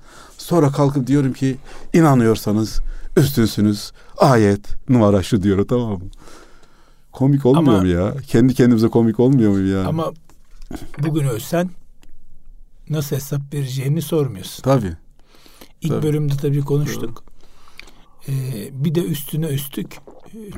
Sonra 0.46 0.72
kalkıp 0.72 1.08
diyorum 1.08 1.34
ki 1.34 1.58
inanıyorsanız 1.94 2.82
üstünsünüz. 3.18 3.92
Ayet 4.18 4.90
numara 4.90 5.24
şu 5.24 5.44
diyor 5.44 5.68
tamam 5.68 5.92
mı? 5.92 6.10
Komik 7.12 7.46
olmuyor 7.46 7.74
ama, 7.74 7.82
mu 7.82 7.88
ya? 7.88 8.16
Kendi 8.28 8.54
kendimize 8.54 8.88
komik 8.88 9.20
olmuyor 9.20 9.52
mu 9.52 9.68
ya? 9.68 9.88
Ama 9.88 10.12
bugün 11.04 11.28
ölsen 11.28 11.70
nasıl 12.90 13.16
hesap 13.16 13.54
vereceğini 13.54 14.02
sormuyorsun. 14.02 14.64
Tabii. 14.64 14.94
İlk 15.82 15.92
tabii. 15.92 16.04
bölümde 16.04 16.34
tabii 16.42 16.62
konuştuk. 16.62 17.24
Ee, 18.28 18.34
bir 18.72 18.96
de 18.96 19.04
üstüne 19.04 19.48
üstlük 19.48 19.98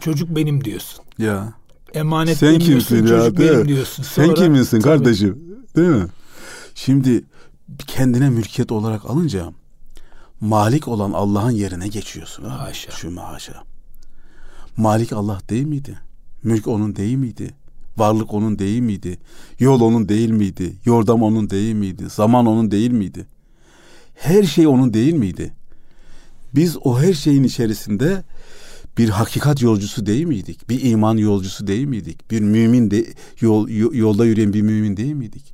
çocuk 0.02 0.36
benim 0.36 0.64
diyorsun. 0.64 1.06
Ya. 1.18 1.54
Emanet 1.94 2.38
Sen 2.38 2.60
kimsin 2.60 3.08
ya? 3.08 3.08
Çocuk 3.08 3.40
benim 3.40 3.68
diyorsun. 3.68 4.04
Sonra, 4.04 4.28
Sen 4.28 4.36
kimsin 4.36 4.82
kardeşim? 4.82 5.60
Değil 5.76 5.90
mi? 5.90 6.08
Şimdi 6.76 7.24
kendine 7.88 8.30
mülkiyet 8.30 8.72
olarak 8.72 9.06
alınca 9.06 9.52
Malik 10.42 10.88
olan 10.88 11.12
Allah'ın 11.12 11.52
yerine 11.52 11.88
geçiyorsun. 11.88 12.44
Haşa. 12.44 12.92
Şu 12.92 13.22
haşa. 13.22 13.64
Malik 14.78 15.14
Allah 15.14 15.40
değil 15.50 15.66
miydi? 15.66 16.00
Mülk 16.44 16.68
onun 16.68 16.96
değil 16.96 17.18
miydi? 17.18 17.54
Varlık 17.98 18.34
onun 18.34 18.60
değil 18.60 18.82
miydi? 18.82 19.20
Yol 19.60 19.82
onun 19.82 20.10
değil 20.10 20.30
miydi? 20.30 20.76
Yordam 20.86 21.24
onun 21.24 21.50
değil 21.50 21.76
miydi? 21.76 22.04
Zaman 22.10 22.46
onun 22.46 22.72
değil 22.72 22.92
miydi? 22.92 23.26
Her 24.16 24.44
şey 24.44 24.68
onun 24.68 24.94
değil 24.94 25.14
miydi? 25.14 25.54
Biz 26.56 26.78
o 26.84 27.00
her 27.00 27.14
şeyin 27.14 27.44
içerisinde 27.44 28.24
bir 28.98 29.10
hakikat 29.10 29.62
yolcusu 29.62 30.06
değil 30.06 30.26
miydik? 30.26 30.70
Bir 30.70 30.84
iman 30.84 31.18
yolcusu 31.18 31.68
değil 31.68 31.88
miydik? 31.88 32.32
Bir 32.32 32.42
mümin 32.42 32.92
de 32.92 33.06
yol, 33.42 33.70
yolda 33.70 34.26
yürüyen 34.26 34.54
bir 34.54 34.62
mümin 34.62 34.98
değil 34.98 35.14
miydik? 35.14 35.54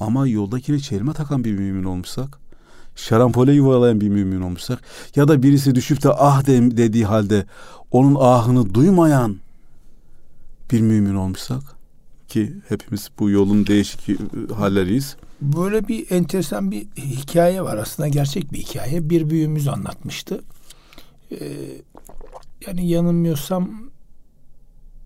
Ama 0.00 0.26
yoldakine 0.26 0.78
çelme 0.78 1.12
takan 1.12 1.44
bir 1.44 1.52
mümin 1.52 1.84
olmuşsak, 1.84 2.41
şarampole 2.96 3.52
yuvalayan 3.52 4.00
bir 4.00 4.08
mümin 4.08 4.40
olmuşsak 4.40 4.82
ya 5.16 5.28
da 5.28 5.42
birisi 5.42 5.74
düşüp 5.74 6.02
de 6.02 6.10
ah 6.10 6.46
de, 6.46 6.76
dediği 6.76 7.04
halde 7.04 7.46
onun 7.90 8.16
ahını 8.20 8.74
duymayan 8.74 9.36
bir 10.70 10.80
mümin 10.80 11.14
olmuşsak 11.14 11.62
ki 12.28 12.52
hepimiz 12.68 13.08
bu 13.18 13.30
yolun 13.30 13.66
değişik 13.66 14.20
halleriyiz. 14.56 15.16
Böyle 15.40 15.88
bir 15.88 16.10
enteresan 16.10 16.70
bir 16.70 16.86
hikaye 16.96 17.62
var 17.62 17.76
aslında 17.76 18.08
gerçek 18.08 18.52
bir 18.52 18.58
hikaye. 18.58 19.10
Bir 19.10 19.30
büyüğümüz 19.30 19.68
anlatmıştı. 19.68 20.42
Ee, 21.32 21.36
yani 22.66 22.88
yanılmıyorsam 22.88 23.90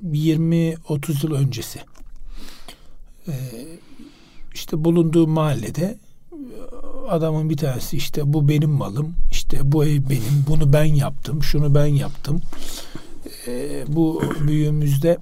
20-30 0.05 1.26
yıl 1.26 1.34
öncesi. 1.34 1.80
Ee, 3.28 3.32
işte 4.55 4.84
bulunduğu 4.84 5.26
mahallede 5.26 5.99
adamın 7.12 7.50
bir 7.50 7.57
tanesi 7.57 7.96
işte 7.96 8.32
bu 8.32 8.48
benim 8.48 8.70
malım, 8.70 9.14
işte 9.30 9.72
bu 9.72 9.84
ev 9.84 10.11
benim, 10.11 10.44
bunu 10.48 10.72
ben 10.72 10.84
yaptım, 10.84 11.42
şunu 11.42 11.74
ben 11.74 11.86
yaptım. 11.86 12.40
Ee, 13.46 13.84
bu 13.88 14.22
büyüğümüzde 14.40 15.18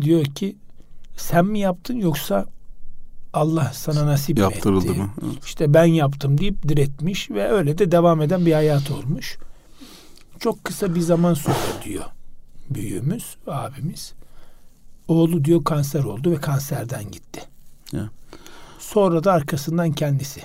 diyor 0.00 0.24
ki 0.24 0.56
sen 1.16 1.46
mi 1.46 1.58
yaptın 1.58 1.94
yoksa 1.96 2.46
Allah 3.32 3.70
sana 3.74 4.06
nasip 4.06 4.38
Yaptırıldı 4.38 4.86
etti. 4.90 4.98
mı? 4.98 5.10
Evet. 5.24 5.44
İşte 5.44 5.74
ben 5.74 5.84
yaptım 5.84 6.38
deyip 6.38 6.68
diretmiş 6.68 7.30
ve 7.30 7.48
öyle 7.48 7.78
de 7.78 7.92
devam 7.92 8.22
eden 8.22 8.46
bir 8.46 8.52
hayat 8.52 8.90
olmuş. 8.90 9.38
Çok 10.40 10.64
kısa 10.64 10.94
bir 10.94 11.00
zaman 11.00 11.34
sonra 11.34 11.56
diyor 11.84 12.04
büyüğümüz, 12.70 13.36
abimiz. 13.46 14.14
Oğlu 15.08 15.44
diyor 15.44 15.64
kanser 15.64 16.04
oldu 16.04 16.30
ve 16.30 16.36
kanserden 16.36 17.10
gitti. 17.10 17.40
Ya. 17.92 18.10
Sonra 18.78 19.24
da 19.24 19.32
arkasından 19.32 19.92
kendisi 19.92 20.42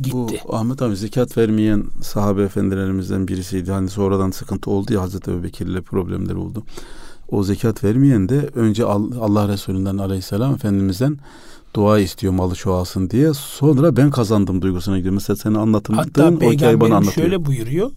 gitti. 0.00 0.40
Bu 0.48 0.56
Ahmet 0.56 0.82
abi 0.82 0.96
zekat 0.96 1.36
vermeyen 1.36 1.84
sahabe 2.02 2.42
efendilerimizden 2.42 3.28
birisiydi. 3.28 3.72
Hani 3.72 3.88
sonradan 3.88 4.30
sıkıntı 4.30 4.70
oldu 4.70 4.92
ya 4.92 5.02
Hazreti 5.02 5.30
Ebu 5.30 5.42
Bekir'le 5.42 5.82
problemler 5.82 6.34
oldu. 6.34 6.64
O 7.28 7.42
zekat 7.42 7.84
vermeyen 7.84 8.28
de 8.28 8.50
önce 8.54 8.84
Allah 8.84 9.48
Resulü'nden 9.48 9.98
aleyhisselam 9.98 10.54
Efendimiz'den 10.54 11.18
dua 11.74 11.98
istiyor 11.98 12.32
malı 12.32 12.54
çoğalsın 12.54 13.10
diye. 13.10 13.34
Sonra 13.34 13.96
ben 13.96 14.10
kazandım 14.10 14.62
duygusuna 14.62 14.98
gidiyor. 14.98 15.14
Mesela 15.14 15.36
senin 15.36 15.54
anlattığın 15.54 15.94
Hatta 15.94 16.28
o 16.28 16.52
hikayeyi 16.52 16.80
bana 16.80 16.96
anlatıyor. 16.96 17.14
şöyle 17.26 17.46
buyuruyor. 17.46 17.90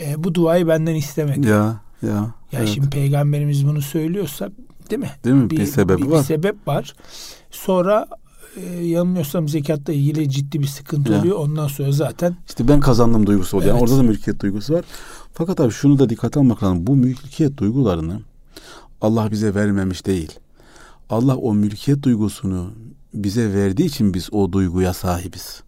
E, 0.00 0.24
bu 0.24 0.34
duayı 0.34 0.68
benden 0.68 0.94
istemedi. 0.94 1.48
Ya 1.48 1.80
ya. 2.02 2.34
Ya 2.52 2.58
evet. 2.58 2.68
şimdi 2.68 2.90
peygamberimiz 2.90 3.66
bunu 3.66 3.82
söylüyorsa 3.82 4.50
değil 4.90 5.00
mi? 5.00 5.10
Değil 5.24 5.36
mi? 5.36 5.50
Bir, 5.50 5.56
bir 5.56 5.66
sebebi 5.66 6.02
bir, 6.02 6.06
var. 6.06 6.18
Bir 6.18 6.24
sebep 6.24 6.68
var. 6.68 6.94
Sonra 7.50 8.06
e, 8.56 8.84
yanılmıyorsam 8.84 9.48
zekatla 9.48 9.92
ilgili 9.92 10.30
ciddi 10.30 10.60
bir 10.60 10.66
sıkıntı 10.66 11.12
Ya. 11.12 11.20
oluyor. 11.20 11.36
Ondan 11.36 11.68
sonra 11.68 11.92
zaten 11.92 12.36
İşte 12.48 12.68
ben 12.68 12.80
kazandım 12.80 13.26
duygusu 13.26 13.56
oluyor. 13.56 13.68
Yani 13.70 13.78
Evet. 13.80 13.90
orada 13.90 14.02
da 14.02 14.06
mülkiyet 14.08 14.40
duygusu 14.40 14.74
var. 14.74 14.84
Fakat 15.32 15.60
abi 15.60 15.72
şunu 15.72 15.98
da 15.98 16.08
dikkate 16.08 16.40
almak 16.40 16.62
lazım. 16.62 16.86
Bu 16.86 16.96
mülkiyet 16.96 17.56
duygularını 17.56 18.20
Allah 19.00 19.30
bize 19.30 19.54
vermemiş 19.54 20.06
değil. 20.06 20.32
Allah 21.10 21.36
o 21.36 21.54
mülkiyet 21.54 22.02
duygusunu 22.02 22.70
bize 23.14 23.54
verdiği 23.54 23.84
için 23.84 24.14
biz 24.14 24.28
o 24.32 24.52
duyguya 24.52 24.94
sahibiz. 24.94 25.62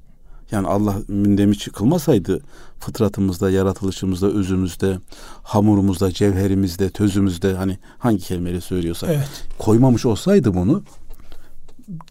Yani 0.51 0.66
Allah 0.68 0.97
mündemi 1.09 1.59
çıkılmasaydı 1.59 2.41
fıtratımızda, 2.78 3.51
yaratılışımızda, 3.51 4.26
özümüzde, 4.26 4.99
hamurumuzda, 5.43 6.12
cevherimizde, 6.12 6.91
tözümüzde 6.91 7.55
hani 7.55 7.78
hangi 7.99 8.18
kelimeyle 8.18 8.61
söylüyorsak 8.61 9.11
evet. 9.11 9.28
koymamış 9.59 10.07
olsaydı 10.07 10.55
bunu 10.55 10.83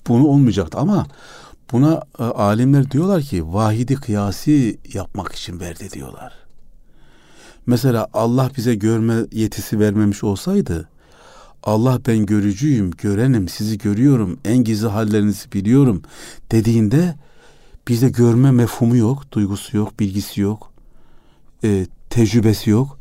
bunu 0.07 0.27
olmayacaktı 0.27 0.77
ama 0.77 1.07
buna 1.71 2.03
e, 2.19 2.23
alimler 2.23 2.91
diyorlar 2.91 3.21
ki 3.21 3.53
vahidi 3.53 3.95
kıyasi 3.95 4.79
yapmak 4.93 5.31
için 5.33 5.59
verdi 5.59 5.91
diyorlar. 5.91 6.33
Mesela 7.65 8.07
Allah 8.13 8.51
bize 8.57 8.75
görme 8.75 9.15
yetisi 9.31 9.79
vermemiş 9.79 10.23
olsaydı 10.23 10.89
Allah 11.63 11.99
ben 12.07 12.25
görücüyüm, 12.25 12.91
görenim, 12.91 13.49
sizi 13.49 13.77
görüyorum, 13.77 14.39
en 14.45 14.57
gizli 14.57 14.87
hallerinizi 14.87 15.51
biliyorum 15.51 16.01
dediğinde 16.51 17.15
bize 17.87 18.09
görme 18.09 18.51
mefhumu 18.51 18.97
yok, 18.97 19.31
duygusu 19.31 19.77
yok, 19.77 19.99
bilgisi 19.99 20.41
yok, 20.41 20.71
e, 21.63 21.87
tecrübesi 22.09 22.69
yok. 22.69 22.99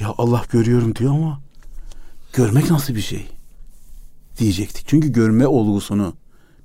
Ya 0.00 0.14
Allah 0.18 0.42
görüyorum 0.50 0.94
diyor 0.94 1.14
ama 1.14 1.40
görmek 2.32 2.70
nasıl 2.70 2.94
bir 2.94 3.00
şey? 3.00 3.28
Diyecektik. 4.38 4.88
Çünkü 4.88 5.12
görme 5.12 5.46
olgusunu 5.46 6.14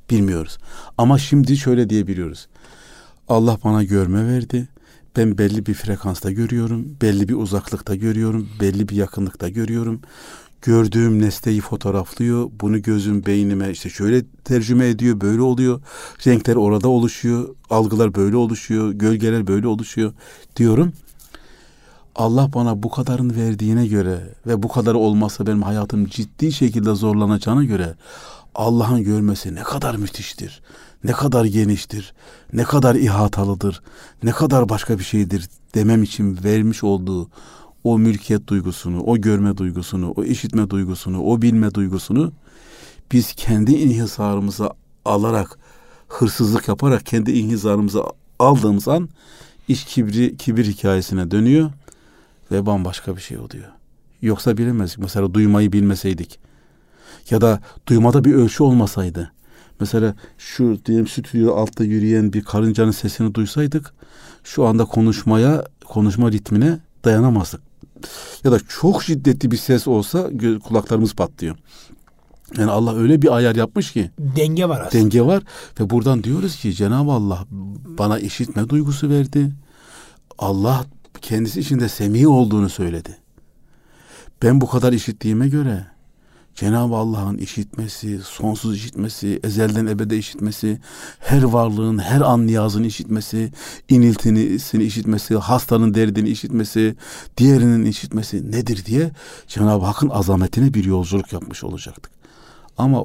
bilmiyoruz. 0.09 0.57
Ama 0.97 1.17
şimdi 1.17 1.57
şöyle 1.57 1.89
diyebiliyoruz. 1.89 2.47
Allah 3.27 3.57
bana 3.63 3.83
görme 3.83 4.27
verdi. 4.27 4.67
Ben 5.17 5.37
belli 5.37 5.65
bir 5.65 5.73
frekansta 5.73 6.31
görüyorum, 6.31 6.85
belli 7.01 7.29
bir 7.29 7.33
uzaklıkta 7.33 7.95
görüyorum, 7.95 8.49
belli 8.61 8.89
bir 8.89 8.95
yakınlıkta 8.95 9.49
görüyorum. 9.49 10.01
Gördüğüm 10.61 11.21
nesneyi 11.21 11.61
fotoğraflıyor. 11.61 12.49
Bunu 12.61 12.81
gözüm 12.81 13.25
beynime 13.25 13.71
işte 13.71 13.89
şöyle 13.89 14.23
tercüme 14.43 14.87
ediyor, 14.87 15.21
böyle 15.21 15.41
oluyor. 15.41 15.81
Renkler 16.27 16.55
orada 16.55 16.87
oluşuyor, 16.87 17.55
algılar 17.69 18.15
böyle 18.15 18.35
oluşuyor, 18.35 18.91
gölgeler 18.91 19.47
böyle 19.47 19.67
oluşuyor 19.67 20.13
diyorum. 20.55 20.93
Allah 22.17 22.53
bana 22.53 22.83
bu 22.83 22.89
kadarın 22.89 23.35
verdiğine 23.35 23.87
göre 23.87 24.19
ve 24.47 24.63
bu 24.63 24.67
kadar 24.67 24.93
olmazsa 24.93 25.47
benim 25.47 25.61
hayatım 25.61 26.05
ciddi 26.05 26.51
şekilde 26.51 26.95
zorlanacağına 26.95 27.63
göre 27.63 27.95
Allah'ın 28.55 29.03
görmesi 29.03 29.55
ne 29.55 29.63
kadar 29.63 29.95
müthiştir, 29.95 30.61
ne 31.03 31.11
kadar 31.11 31.45
geniştir, 31.45 32.13
ne 32.53 32.63
kadar 32.63 32.95
ihatalıdır, 32.95 33.81
ne 34.23 34.31
kadar 34.31 34.69
başka 34.69 34.99
bir 34.99 35.03
şeydir 35.03 35.49
demem 35.75 36.03
için 36.03 36.43
vermiş 36.43 36.83
olduğu 36.83 37.29
o 37.83 37.99
mülkiyet 37.99 38.47
duygusunu, 38.47 39.03
o 39.03 39.17
görme 39.17 39.57
duygusunu, 39.57 40.13
o 40.17 40.23
işitme 40.23 40.69
duygusunu, 40.69 41.23
o 41.23 41.41
bilme 41.41 41.73
duygusunu 41.73 42.31
biz 43.11 43.33
kendi 43.33 43.71
inhisarımıza 43.71 44.71
alarak, 45.05 45.59
hırsızlık 46.07 46.67
yaparak 46.67 47.05
kendi 47.05 47.31
inhisarımıza 47.31 48.03
aldığımız 48.39 48.87
an 48.87 49.09
iş 49.67 49.85
kibri, 49.85 50.37
kibir 50.37 50.65
hikayesine 50.65 51.31
dönüyor 51.31 51.71
ve 52.51 52.65
bambaşka 52.65 53.15
bir 53.15 53.21
şey 53.21 53.37
oluyor. 53.37 53.67
Yoksa 54.21 54.57
bilemezdik. 54.57 54.99
Mesela 54.99 55.33
duymayı 55.33 55.73
bilmeseydik 55.73 56.39
ya 57.29 57.41
da 57.41 57.59
duymada 57.87 58.23
bir 58.23 58.33
ölçü 58.33 58.63
olmasaydı. 58.63 59.31
Mesela 59.79 60.15
şu 60.37 60.85
diyelim 60.85 61.07
stüdyo 61.07 61.55
altta 61.55 61.83
yürüyen 61.83 62.33
bir 62.33 62.43
karıncanın 62.43 62.91
sesini 62.91 63.33
duysaydık 63.33 63.93
şu 64.43 64.65
anda 64.65 64.85
konuşmaya, 64.85 65.65
konuşma 65.85 66.31
ritmine 66.31 66.79
dayanamazdık. 67.05 67.61
Ya 68.43 68.51
da 68.51 68.59
çok 68.59 69.03
şiddetli 69.03 69.51
bir 69.51 69.57
ses 69.57 69.87
olsa 69.87 70.29
kulaklarımız 70.63 71.13
patlıyor. 71.13 71.55
Yani 72.57 72.71
Allah 72.71 72.95
öyle 72.95 73.21
bir 73.21 73.35
ayar 73.35 73.55
yapmış 73.55 73.91
ki 73.91 74.11
denge 74.19 74.69
var 74.69 74.81
aslında. 74.81 75.03
denge 75.03 75.21
var 75.21 75.43
ve 75.79 75.89
buradan 75.89 76.23
diyoruz 76.23 76.55
ki 76.55 76.73
Cenab-ı 76.73 77.11
Allah 77.11 77.45
bana 77.97 78.19
işitme 78.19 78.69
duygusu 78.69 79.09
verdi. 79.09 79.51
Allah 80.37 80.85
kendisi 81.21 81.59
içinde 81.59 81.89
semi 81.89 82.27
olduğunu 82.27 82.69
söyledi. 82.69 83.17
Ben 84.43 84.61
bu 84.61 84.69
kadar 84.69 84.93
işittiğime 84.93 85.49
göre 85.49 85.87
Cenab-ı 86.55 86.95
Allah'ın 86.95 87.37
işitmesi, 87.37 88.19
sonsuz 88.23 88.77
işitmesi, 88.77 89.39
ezelden 89.43 89.85
ebede 89.85 90.17
işitmesi, 90.17 90.79
her 91.19 91.43
varlığın 91.43 91.97
her 91.97 92.21
an 92.21 92.47
niyazını 92.47 92.87
işitmesi, 92.87 93.51
iniltisini 93.89 94.83
işitmesi, 94.83 95.35
hastanın 95.35 95.93
derdini 95.93 96.29
işitmesi, 96.29 96.95
diğerinin 97.37 97.85
işitmesi 97.85 98.51
nedir 98.51 98.85
diye 98.85 99.11
Cenab-ı 99.47 99.85
Hakk'ın 99.85 100.09
azametine 100.09 100.73
bir 100.73 100.83
yolculuk 100.83 101.33
yapmış 101.33 101.63
olacaktık. 101.63 102.11
Ama 102.77 103.03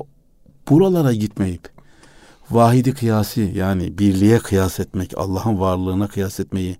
buralara 0.68 1.12
gitmeyip 1.12 1.68
vahidi 2.50 2.94
kıyasi 2.94 3.52
yani 3.54 3.98
birliğe 3.98 4.38
kıyas 4.38 4.80
etmek, 4.80 5.18
Allah'ın 5.18 5.60
varlığına 5.60 6.08
kıyas 6.08 6.40
etmeyi 6.40 6.76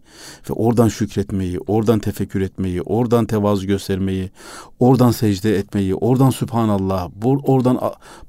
ve 0.51 0.53
oradan 0.53 0.89
şükretmeyi, 0.89 1.59
oradan 1.61 1.99
tefekkür 1.99 2.41
etmeyi, 2.41 2.83
oradan 2.83 3.27
tevazu 3.27 3.67
göstermeyi, 3.67 4.31
oradan 4.81 5.11
secde 5.11 5.59
etmeyi, 5.59 5.95
oradan 5.95 6.31
Sübhanallah, 6.31 7.11
oradan 7.25 7.81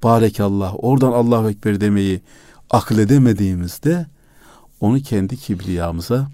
Barekallah, 0.03 0.73
oradan 0.77 1.11
Allahu 1.11 1.49
Ekber 1.49 1.81
demeyi 1.81 2.21
akledemediğimizde 2.69 4.05
onu 4.81 5.01
kendi 5.01 5.37
kibriyamıza, 5.37 6.27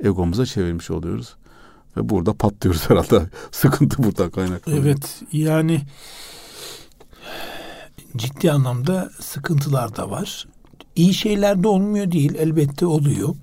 egomuza 0.00 0.46
çevirmiş 0.46 0.90
oluyoruz. 0.90 1.36
Ve 1.96 2.08
burada 2.08 2.32
patlıyoruz 2.32 2.82
herhalde. 2.90 3.22
Sıkıntı 3.50 4.02
burada 4.02 4.30
kaynaklanıyor. 4.30 4.84
Evet 4.84 5.22
yani 5.32 5.82
ciddi 8.16 8.52
anlamda 8.52 9.10
sıkıntılar 9.20 9.96
da 9.96 10.10
var. 10.10 10.46
İyi 10.96 11.14
şeyler 11.14 11.62
de 11.62 11.68
olmuyor 11.68 12.12
değil 12.12 12.34
elbette 12.38 12.86
oluyor. 12.86 13.34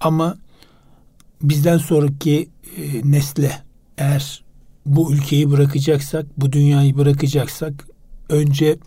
Ama 0.00 0.36
bizden 1.42 1.78
sonraki 1.78 2.48
e, 2.76 3.10
nesle 3.10 3.62
eğer 3.98 4.42
bu 4.86 5.12
ülkeyi 5.12 5.50
bırakacaksak, 5.50 6.26
bu 6.36 6.52
dünyayı 6.52 6.96
bırakacaksak 6.96 7.72
önce 8.28 8.78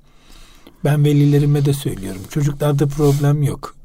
ben 0.84 1.06
velilerime 1.06 1.66
de 1.66 1.74
söylüyorum. 1.74 2.22
Çocuklarda 2.30 2.88
problem 2.88 3.44
yok. 3.44 3.76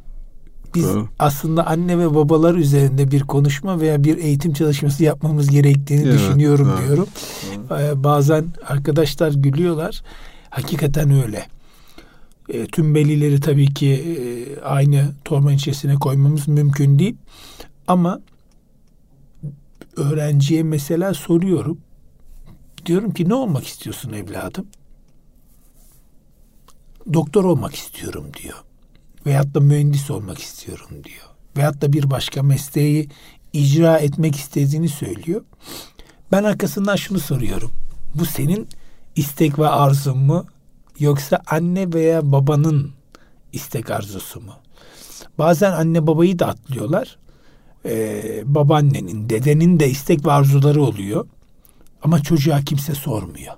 Biz 0.75 0.85
Doğru. 0.85 1.09
aslında 1.19 1.67
anne 1.67 1.99
ve 1.99 2.15
babalar 2.15 2.55
üzerinde 2.55 3.11
bir 3.11 3.21
konuşma 3.21 3.81
veya 3.81 4.05
bir 4.05 4.19
eğitim 4.19 4.53
çalışması 4.53 5.05
yapmamız 5.05 5.51
gerektiğini 5.51 6.03
Evet, 6.03 6.15
düşünüyorum 6.15 6.71
evet. 6.73 6.87
diyorum. 6.87 7.09
Ee, 7.71 8.05
bazen 8.05 8.45
arkadaşlar 8.69 9.33
gülüyorlar. 9.33 10.03
Hakikaten 10.51 11.11
öyle. 11.11 11.47
E, 12.49 12.67
tüm 12.67 12.95
velileri 12.95 13.41
tabii 13.41 13.75
ki 13.75 13.91
e, 13.91 14.61
aynı 14.61 15.13
torbanın 15.25 15.55
içerisine 15.55 15.95
koymamız 15.95 16.49
mümkün 16.49 16.99
değil. 16.99 17.17
Ama 17.87 18.21
öğrenciye 19.97 20.63
mesela 20.63 21.15
soruyorum. 21.15 21.79
Diyorum 22.87 23.11
ki 23.11 23.29
ne 23.29 23.35
olmak 23.35 23.67
istiyorsun 23.67 24.13
evladım? 24.13 24.67
Doktor 27.13 27.45
olmak 27.45 27.75
istiyorum 27.75 28.27
diyor. 28.43 28.57
Veyahut 29.27 29.55
da 29.55 29.61
mühendis 29.61 30.11
olmak 30.11 30.39
istiyorum 30.39 30.91
diyor. 31.05 31.27
Veyahut 31.57 31.83
da 31.83 31.93
bir 31.93 32.11
başka 32.11 32.43
mesleği 32.43 33.09
icra 33.53 33.99
etmek 33.99 34.37
istediğini 34.37 34.89
söylüyor. 34.89 35.45
Ben 36.33 36.45
arkasından 36.45 36.97
şunu 36.97 37.21
soruyorum. 37.21 37.71
Bu 38.15 38.25
senin 38.25 38.69
istek 39.17 39.59
ve 39.59 39.69
arzun 39.69 40.19
mu? 40.19 40.47
Yoksa 40.99 41.43
anne 41.47 41.93
veya 41.93 42.33
babanın 42.33 42.91
istek 43.53 43.91
arzusu 43.91 44.41
mu? 44.41 44.53
Bazen 45.39 45.73
anne 45.73 46.07
babayı 46.07 46.39
da 46.39 46.47
atlıyorlar. 46.47 47.19
Ee, 47.85 48.43
babaannenin, 48.45 49.31
dedenin 49.31 49.81
de 49.81 49.91
istek 49.91 50.27
ve 50.27 50.33
arzuları 50.33 50.83
oluyor. 50.83 51.27
Ama 52.03 52.23
çocuğa 52.23 52.61
kimse 52.61 52.95
sormuyor. 52.95 53.55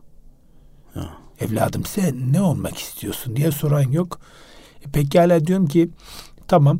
Ya. 0.94 1.08
Evladım 1.40 1.84
sen 1.84 2.32
ne 2.32 2.40
olmak 2.40 2.78
istiyorsun 2.78 3.36
diye 3.36 3.50
soran 3.50 3.90
yok. 3.90 4.20
E, 4.86 4.90
pekala 4.90 5.46
diyorum 5.46 5.66
ki 5.66 5.90
tamam 6.48 6.78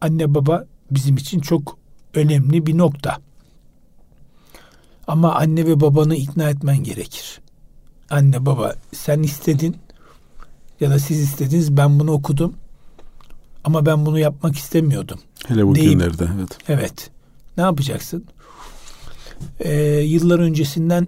anne 0.00 0.34
baba 0.34 0.64
bizim 0.90 1.16
için 1.16 1.40
çok 1.40 1.78
önemli 2.14 2.66
bir 2.66 2.78
nokta. 2.78 3.18
Ama 5.06 5.34
anne 5.34 5.66
ve 5.66 5.80
babanı 5.80 6.16
ikna 6.16 6.50
etmen 6.50 6.84
gerekir. 6.84 7.40
Anne 8.14 8.46
baba 8.46 8.74
sen 8.92 9.22
istedin 9.22 9.76
ya 10.80 10.90
da 10.90 10.98
siz 10.98 11.20
istediniz 11.20 11.76
ben 11.76 12.00
bunu 12.00 12.12
okudum 12.12 12.54
ama 13.64 13.86
ben 13.86 14.06
bunu 14.06 14.18
yapmak 14.18 14.56
istemiyordum. 14.56 15.20
Hele 15.46 15.66
bu 15.66 15.74
Deyip, 15.74 15.92
günlerde 15.92 16.28
evet. 16.36 16.58
Evet. 16.68 17.10
Ne 17.56 17.62
yapacaksın? 17.62 18.24
Ee, 19.60 19.74
yıllar 20.00 20.38
öncesinden 20.38 21.06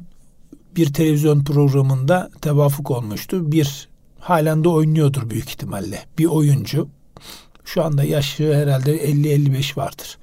bir 0.76 0.92
televizyon 0.92 1.44
programında 1.44 2.30
tevafuk 2.40 2.90
olmuştu. 2.90 3.52
Bir 3.52 3.88
halen 4.20 4.64
de 4.64 4.68
oynuyordur 4.68 5.30
büyük 5.30 5.48
ihtimalle. 5.48 6.04
Bir 6.18 6.24
oyuncu. 6.24 6.88
Şu 7.64 7.84
anda 7.84 8.04
yaşı 8.04 8.54
herhalde 8.54 9.12
50-55 9.12 9.76
vardır. 9.76 10.18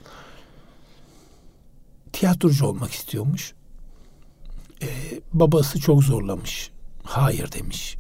Tiyatrocu 2.14 2.66
olmak 2.66 2.92
istiyormuş. 2.92 3.54
Ee, 4.82 4.88
babası 5.34 5.80
çok 5.80 6.04
zorlamış. 6.04 6.73
Hayır 7.04 7.52
demiş. 7.52 7.98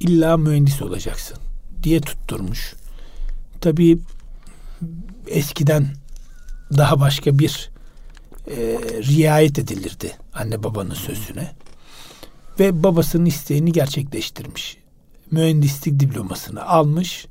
İlla 0.00 0.36
mühendis 0.36 0.82
olacaksın 0.82 1.38
diye 1.82 2.00
tutturmuş. 2.00 2.74
Tabii 3.60 3.98
eskiden 5.26 5.86
daha 6.78 7.00
başka 7.00 7.38
bir 7.38 7.70
e, 8.46 8.56
riayet 9.02 9.58
edilirdi 9.58 10.16
anne 10.34 10.62
babanın 10.62 10.94
sözüne. 10.94 11.52
Ve 12.60 12.82
babasının 12.82 13.24
isteğini 13.24 13.72
gerçekleştirmiş. 13.72 14.76
Mühendislik 15.30 16.00
diplomasını 16.00 16.66
almış. 16.66 17.26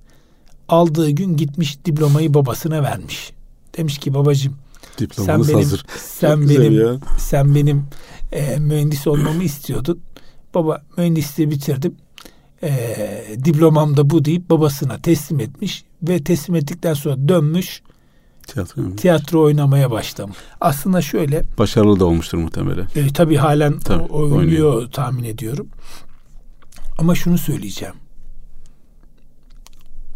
Aldığı 0.70 1.10
gün 1.10 1.38
gitmiş 1.38 1.86
diplomayı 1.86 2.34
babasına 2.34 2.84
vermiş. 2.84 3.34
Demiş 3.78 3.98
ki 3.98 4.14
babacığım 4.14 4.58
Diplomanız 4.98 5.48
sen 5.48 5.56
benim, 5.56 5.64
hazır. 5.64 5.86
Sen 5.98 6.50
benim, 6.50 6.80
ya. 6.80 7.00
sen 7.18 7.56
benim 7.56 7.86
e, 8.32 8.60
mühendis 8.60 9.08
olmamı 9.08 9.44
istiyordun. 9.44 10.02
Baba 10.54 10.84
mühendisliği 10.97 11.52
bitirdim. 11.52 11.95
E, 12.64 13.38
diplomam 13.45 13.97
da 13.97 14.10
bu 14.10 14.26
deyip 14.26 14.49
babasına 14.49 15.02
teslim 15.02 15.39
etmiş 15.39 15.84
ve 16.04 16.24
teslim 16.24 16.56
ettikten 16.56 16.93
sonra 16.93 17.28
dönmüş 17.28 17.82
Tiyatro, 18.47 18.95
tiyatro 18.95 19.41
oynamaya 19.41 19.91
başladım. 19.91 20.32
Aslında 20.62 21.02
şöyle. 21.02 21.43
Başarılı 21.58 21.99
da 21.99 22.06
olmuştur 22.06 22.38
muhtemelen. 22.38 22.88
E, 22.95 23.14
tabii 23.14 23.36
halen 23.36 23.80
tabii, 23.80 24.04
oynuyor, 24.04 24.38
oynuyor 24.38 24.91
tahmin 24.91 25.24
ediyorum. 25.24 25.68
Ama 26.97 27.16
şunu 27.16 27.38
söyleyeceğim. 27.38 27.95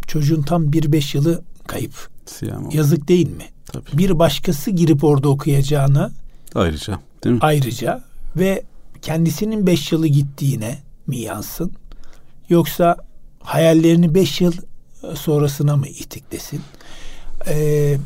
Çocuğun 0.07 0.41
tam 0.41 0.73
bir 0.73 0.91
beş 0.91 1.15
yılı 1.15 1.43
kayıp. 1.67 1.93
Siyam 2.25 2.69
Yazık 2.71 3.07
değil 3.07 3.27
mi? 3.27 3.43
Tabii. 3.65 3.85
Bir 3.93 4.19
başkası 4.19 4.71
girip 4.71 5.03
orada 5.03 5.29
okuyacağına 5.29 6.11
ayrıca 6.55 6.99
değil 7.23 7.35
mi? 7.35 7.39
Ayrıca 7.41 8.03
ve 8.35 8.63
kendisinin 9.05 9.67
beş 9.67 9.91
yılı 9.91 10.07
gittiğine 10.07 10.77
mi 11.07 11.17
yansın? 11.17 11.71
Yoksa 12.49 12.97
hayallerini 13.39 14.15
beş 14.15 14.41
yıl 14.41 14.53
sonrasına 15.13 15.77
mı 15.77 15.87
itiklesin? 15.87 16.61
Ee, 17.47 17.97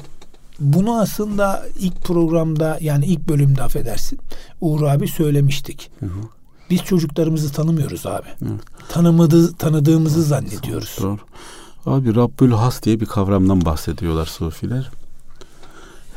bunu 0.59 0.99
aslında 0.99 1.65
ilk 1.79 2.03
programda 2.03 2.77
yani 2.81 3.05
ilk 3.05 3.27
bölümde 3.27 3.63
affedersin 3.63 4.19
Uğur 4.61 4.83
abi 4.83 5.07
söylemiştik. 5.07 5.91
Hı 5.99 6.05
hı. 6.05 6.21
Biz 6.69 6.83
çocuklarımızı 6.83 7.51
tanımıyoruz 7.51 8.05
abi. 8.05 8.27
Evet. 8.41 8.61
Tanımadı, 8.89 9.53
tanıdığımızı 9.53 10.23
zannediyoruz. 10.23 10.97
Doğru. 11.01 11.19
Abi 11.85 12.15
Rabbül 12.15 12.51
Has 12.51 12.83
diye 12.83 12.99
bir 12.99 13.05
kavramdan 13.05 13.65
bahsediyorlar 13.65 14.25
sufiler. 14.25 14.91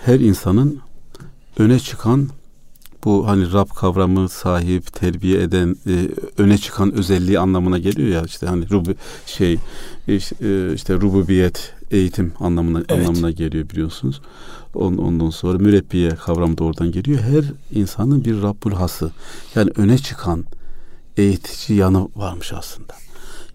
Her 0.04 0.20
insanın 0.20 0.80
öne 1.58 1.78
çıkan 1.78 2.28
bu 3.04 3.28
hani 3.28 3.52
Rab 3.52 3.68
kavramı 3.68 4.28
sahip, 4.28 4.92
terbiye 4.92 5.42
eden, 5.42 5.76
e, 5.86 6.08
öne 6.38 6.58
çıkan 6.58 6.92
özelliği 6.92 7.38
anlamına 7.38 7.78
geliyor 7.78 8.08
ya 8.08 8.22
işte 8.22 8.46
hani 8.46 8.70
rubu 8.70 8.90
şey 9.26 9.58
işte, 10.08 10.74
işte 10.74 10.94
rububiyet, 10.94 11.74
eğitim 11.90 12.32
anlamına 12.40 12.78
evet. 12.88 13.08
anlamına 13.08 13.30
geliyor 13.30 13.70
biliyorsunuz. 13.70 14.20
On, 14.74 14.96
ondan 14.96 15.30
sonra 15.30 15.58
mürebbiye 15.58 16.10
kavramı 16.10 16.58
da 16.58 16.64
oradan 16.64 16.92
geliyor. 16.92 17.20
Her 17.20 17.44
insanın 17.78 18.24
bir 18.24 18.42
Rabbul 18.42 18.72
hası 18.72 19.10
yani 19.54 19.70
öne 19.76 19.98
çıkan 19.98 20.44
eğitici 21.16 21.78
yanı 21.78 22.08
varmış 22.16 22.52
aslında. 22.52 22.92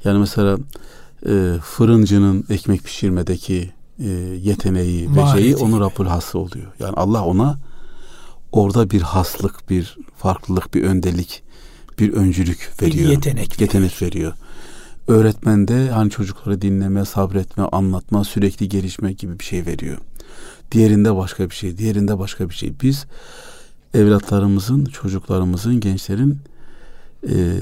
Yani 0.04 0.20
mesela 0.20 0.58
e, 1.26 1.54
fırıncının 1.64 2.46
ekmek 2.50 2.84
pişirmedeki 2.84 3.70
e, 4.00 4.10
yeteneği, 4.44 5.16
beceriği 5.16 5.56
onun 5.56 5.80
Rabbul 5.82 6.06
hası 6.06 6.40
oluyor. 6.40 6.72
Yani 6.80 6.94
Allah 6.94 7.26
ona 7.26 7.60
orada 8.58 8.90
bir 8.90 9.02
haslık, 9.02 9.70
bir 9.70 9.98
farklılık, 10.18 10.74
bir 10.74 10.84
öndelik, 10.84 11.44
bir 12.00 12.14
öncülük 12.14 12.74
veriyor. 12.82 13.06
Bir 13.06 13.10
yetenek, 13.10 13.62
yetenek 13.62 14.02
veriyor. 14.02 14.12
veriyor. 14.12 14.34
Öğretmende 15.08 15.90
hani 15.90 16.10
çocukları 16.10 16.62
dinleme, 16.62 17.06
sabretme, 17.06 17.64
anlatma, 17.64 18.24
sürekli 18.24 18.70
gelişme 18.70 19.14
gibi 19.14 19.40
bir 19.40 19.44
şey 19.44 19.66
veriyor. 19.66 19.98
Diğerinde 20.72 21.16
başka 21.16 21.50
bir 21.50 21.56
şey, 21.56 21.78
diğerinde 21.78 22.20
başka 22.20 22.50
bir 22.50 22.54
şey. 22.54 22.74
Biz 22.82 23.06
evlatlarımızın, 23.94 24.86
çocuklarımızın, 24.86 25.80
gençlerin 25.80 26.40
e, 27.30 27.60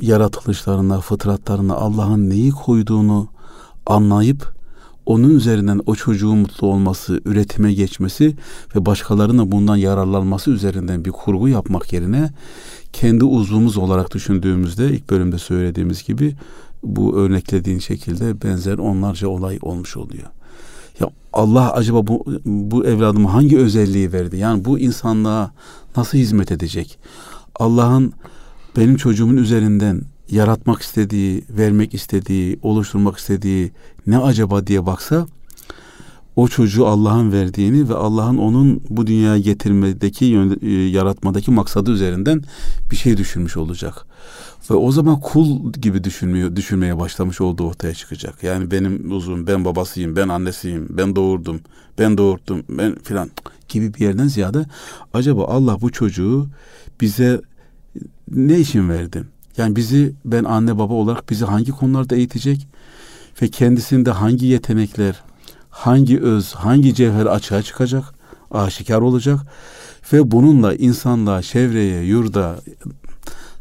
yaratılışlarına, 0.00 1.00
fıtratlarına 1.00 1.74
Allah'ın 1.74 2.30
neyi 2.30 2.50
koyduğunu 2.50 3.28
anlayıp 3.86 4.59
onun 5.10 5.30
üzerinden 5.30 5.80
o 5.86 5.94
çocuğun 5.94 6.38
mutlu 6.38 6.66
olması, 6.66 7.20
üretime 7.24 7.72
geçmesi 7.72 8.36
ve 8.76 8.86
başkalarının 8.86 9.52
bundan 9.52 9.76
yararlanması 9.76 10.50
üzerinden 10.50 11.04
bir 11.04 11.10
kurgu 11.10 11.48
yapmak 11.48 11.92
yerine 11.92 12.30
kendi 12.92 13.24
uzvumuz 13.24 13.76
olarak 13.78 14.14
düşündüğümüzde 14.14 14.90
ilk 14.90 15.10
bölümde 15.10 15.38
söylediğimiz 15.38 16.02
gibi 16.04 16.36
bu 16.82 17.16
örneklediğin 17.16 17.78
şekilde 17.78 18.42
benzer 18.42 18.78
onlarca 18.78 19.28
olay 19.28 19.58
olmuş 19.62 19.96
oluyor. 19.96 20.26
Ya 21.00 21.10
Allah 21.32 21.72
acaba 21.72 22.06
bu, 22.06 22.24
bu 22.44 22.86
evladıma 22.86 23.34
hangi 23.34 23.58
özelliği 23.58 24.12
verdi? 24.12 24.36
Yani 24.36 24.64
bu 24.64 24.78
insanlığa 24.78 25.52
nasıl 25.96 26.18
hizmet 26.18 26.52
edecek? 26.52 26.98
Allah'ın 27.54 28.12
benim 28.76 28.96
çocuğumun 28.96 29.36
üzerinden 29.36 30.02
yaratmak 30.30 30.82
istediği, 30.82 31.44
vermek 31.50 31.94
istediği, 31.94 32.58
oluşturmak 32.62 33.18
istediği 33.18 33.72
ne 34.06 34.18
acaba 34.18 34.66
diye 34.66 34.86
baksa 34.86 35.26
o 36.36 36.48
çocuğu 36.48 36.86
Allah'ın 36.86 37.32
verdiğini 37.32 37.88
ve 37.88 37.94
Allah'ın 37.94 38.38
onun 38.38 38.82
bu 38.90 39.06
dünyaya 39.06 39.38
getirmedeki, 39.38 40.26
e, 40.62 40.68
yaratmadaki 40.70 41.50
maksadı 41.50 41.90
üzerinden 41.90 42.42
bir 42.90 42.96
şey 42.96 43.16
düşünmüş 43.16 43.56
olacak. 43.56 44.06
Ve 44.70 44.74
o 44.74 44.92
zaman 44.92 45.20
kul 45.20 45.72
gibi 45.72 46.04
düşünmüyor, 46.04 46.56
düşünmeye 46.56 46.98
başlamış 46.98 47.40
olduğu 47.40 47.68
ortaya 47.68 47.94
çıkacak. 47.94 48.42
Yani 48.42 48.70
benim 48.70 49.12
uzun, 49.12 49.46
ben 49.46 49.64
babasıyım, 49.64 50.16
ben 50.16 50.28
annesiyim, 50.28 50.86
ben 50.90 51.16
doğurdum, 51.16 51.60
ben 51.98 52.18
doğurttum, 52.18 52.62
ben 52.68 52.94
filan 53.02 53.30
gibi 53.68 53.94
bir 53.94 54.00
yerden 54.00 54.26
ziyade 54.26 54.66
acaba 55.14 55.44
Allah 55.44 55.80
bu 55.80 55.92
çocuğu 55.92 56.48
bize 57.00 57.40
ne 58.30 58.58
için 58.58 58.88
verdi? 58.88 59.24
Yani 59.60 59.76
bizi 59.76 60.12
ben 60.24 60.44
anne 60.44 60.78
baba 60.78 60.94
olarak 60.94 61.30
bizi 61.30 61.44
hangi 61.44 61.72
konularda 61.72 62.16
eğitecek 62.16 62.68
ve 63.42 63.48
kendisinde 63.48 64.10
hangi 64.10 64.46
yetenekler, 64.46 65.22
hangi 65.70 66.20
öz, 66.20 66.52
hangi 66.52 66.94
cevher 66.94 67.26
açığa 67.26 67.62
çıkacak, 67.62 68.04
aşikar 68.50 69.00
olacak 69.00 69.40
ve 70.12 70.30
bununla 70.30 70.74
insanlığa, 70.74 71.42
çevreye, 71.42 72.02
yurda 72.02 72.56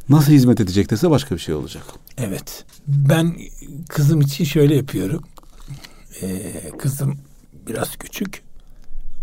Nasıl 0.10 0.32
hizmet 0.32 0.60
edecek 0.60 0.90
dese 0.90 1.10
başka 1.10 1.36
bir 1.36 1.40
şey 1.40 1.56
olacak. 1.56 1.84
Evet. 2.18 2.66
Ben 2.88 3.36
kızım 3.90 4.22
için 4.22 4.44
şöyle 4.44 4.76
yapıyorum. 4.76 5.24
Ee, 6.22 6.52
kızım 6.78 7.18
biraz 7.68 7.98
küçük. 7.98 8.44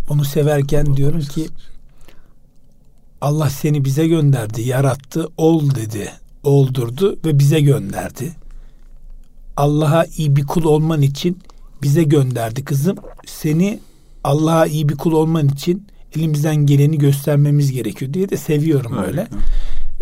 Onu 0.09 0.25
severken 0.25 0.97
diyorum 0.97 1.21
ki 1.21 1.49
Allah 3.21 3.51
seni 3.51 3.85
bize 3.85 4.09
gönderdi, 4.09 4.63
yarattı, 4.63 5.29
ol 5.37 5.75
dedi, 5.75 6.13
oldurdu 6.47 7.19
ve 7.25 7.39
bize 7.39 7.61
gönderdi. 7.61 8.33
Allah'a 9.57 10.05
iyi 10.05 10.37
bir 10.37 10.47
kul 10.47 10.65
olman 10.65 11.03
için 11.03 11.39
bize 11.83 12.03
gönderdi 12.03 12.65
kızım. 12.65 12.97
Seni 13.27 13.81
Allah'a 14.25 14.67
iyi 14.67 14.89
bir 14.89 14.97
kul 14.97 15.13
olman 15.13 15.49
için 15.49 15.87
elimizden 16.17 16.57
geleni 16.57 16.99
göstermemiz 16.99 17.73
gerekiyor 17.73 18.13
diye 18.13 18.29
de 18.29 18.37
seviyorum 18.37 18.93
Harika. 18.93 19.11
öyle. 19.11 19.29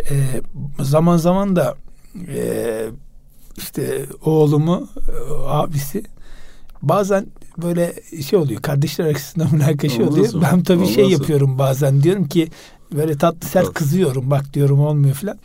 Ee, 0.09 0.41
zaman 0.83 1.17
zaman 1.17 1.55
da 1.55 1.75
e, 2.27 2.85
işte 3.57 4.05
oğlumu 4.25 4.87
e, 4.97 5.11
abisi 5.47 6.03
bazen 6.81 7.27
böyle 7.57 7.93
şey 8.29 8.39
oluyor 8.39 8.61
kardeşler 8.61 9.05
arasında 9.05 9.47
münakaşa 9.51 10.03
oluyor. 10.03 10.33
Mı? 10.33 10.41
Ben 10.51 10.63
tabii 10.63 10.79
Olmaz 10.79 10.95
şey 10.95 11.09
yapıyorum 11.09 11.59
bazen 11.59 12.03
diyorum 12.03 12.27
ki 12.27 12.47
böyle 12.93 13.17
tatlı 13.17 13.47
sert 13.47 13.65
evet. 13.65 13.73
kızıyorum 13.73 14.31
bak 14.31 14.53
diyorum 14.53 14.79
olmuyor 14.79 15.15
falan. 15.15 15.37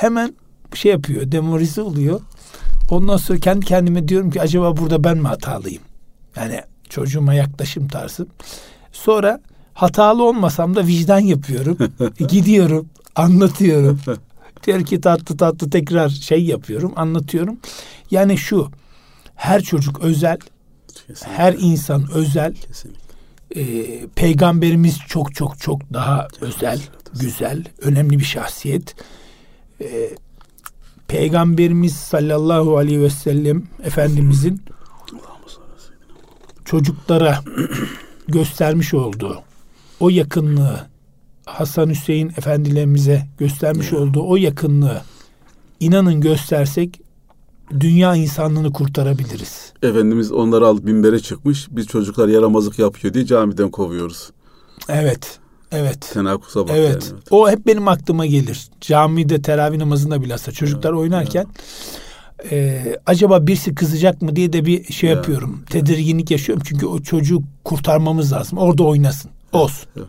Hemen 0.00 0.34
şey 0.74 0.92
yapıyor 0.92 1.32
demoralize 1.32 1.82
oluyor. 1.82 2.20
Ondan 2.90 3.16
sonra 3.16 3.38
kendi 3.38 3.66
kendime 3.66 4.08
diyorum 4.08 4.30
ki 4.30 4.40
acaba 4.40 4.76
burada 4.76 5.04
ben 5.04 5.18
mi 5.18 5.28
hatalıyım? 5.28 5.82
Yani 6.36 6.60
çocuğuma 6.88 7.34
yaklaşım 7.34 7.88
tarzım. 7.88 8.28
Sonra 8.92 9.40
hatalı 9.74 10.24
olmasam 10.24 10.76
da 10.76 10.86
vicdan 10.86 11.18
yapıyorum. 11.18 11.78
Gidiyorum, 12.28 12.88
anlatıyorum. 13.16 14.00
Diyor 14.66 14.84
ki 14.84 15.00
tatlı 15.00 15.36
tatlı 15.36 15.70
tekrar 15.70 16.08
şey 16.08 16.44
yapıyorum, 16.44 16.92
anlatıyorum. 16.96 17.58
Yani 18.10 18.38
şu, 18.38 18.70
her 19.34 19.62
çocuk 19.62 20.00
özel, 20.00 20.38
Kesinlikle. 20.88 21.32
her 21.36 21.54
insan 21.58 22.10
özel. 22.12 22.54
Kesinlikle. 22.54 23.00
Ee, 23.56 24.06
peygamberimiz 24.14 24.98
çok 25.08 25.34
çok 25.34 25.58
çok 25.58 25.92
daha 25.92 26.28
Kesinlikle. 26.28 26.46
özel, 26.46 26.80
güzel, 27.20 27.64
önemli 27.80 28.18
bir 28.18 28.24
şahsiyet. 28.24 28.94
Ee, 29.80 30.10
Peygamberimiz 31.08 31.96
sallallahu 31.96 32.76
aleyhi 32.76 33.00
ve 33.00 33.10
sellem 33.10 33.62
Efendimizin 33.84 34.62
çocuklara 36.64 37.38
göstermiş 38.28 38.94
olduğu 38.94 39.42
o 40.00 40.10
yakınlığı 40.10 40.90
Hasan 41.46 41.90
Hüseyin 41.90 42.28
efendilerimize 42.28 43.26
göstermiş 43.38 43.92
olduğu 43.92 44.28
o 44.28 44.36
yakınlığı 44.36 45.02
inanın 45.80 46.20
göstersek 46.20 47.00
dünya 47.80 48.14
insanlığını 48.14 48.72
kurtarabiliriz. 48.72 49.72
Efendimiz 49.82 50.32
onları 50.32 50.66
alıp 50.66 50.84
minbere 50.84 51.20
çıkmış. 51.20 51.68
Biz 51.70 51.86
çocuklar 51.86 52.28
yaramazlık 52.28 52.78
yapıyor 52.78 53.14
diye 53.14 53.26
camiden 53.26 53.70
kovuyoruz. 53.70 54.30
Evet. 54.88 55.39
Evet. 55.72 56.10
Tenakusa 56.12 56.60
bak 56.60 56.70
evet. 56.76 57.02
Yani, 57.02 57.14
evet. 57.14 57.22
O 57.30 57.50
hep 57.50 57.66
benim 57.66 57.88
aklıma 57.88 58.26
gelir. 58.26 58.68
Camide 58.80 59.42
teravih 59.42 59.78
namazında 59.78 60.22
bilhassa 60.22 60.52
çocuklar 60.52 60.90
evet, 60.90 61.00
oynarken 61.00 61.46
evet. 61.46 61.60
E, 62.52 62.96
acaba 63.06 63.46
birisi 63.46 63.74
kızacak 63.74 64.22
mı 64.22 64.36
diye 64.36 64.52
de 64.52 64.64
bir 64.66 64.92
şey 64.92 65.10
evet. 65.10 65.16
yapıyorum. 65.16 65.64
Tedirginlik 65.70 66.30
yaşıyorum. 66.30 66.62
Çünkü 66.66 66.86
o 66.86 67.02
çocuğu 67.02 67.42
kurtarmamız 67.64 68.32
lazım. 68.32 68.58
Orada 68.58 68.82
oynasın. 68.82 69.30
Olsun. 69.52 69.88
Evet. 69.96 70.06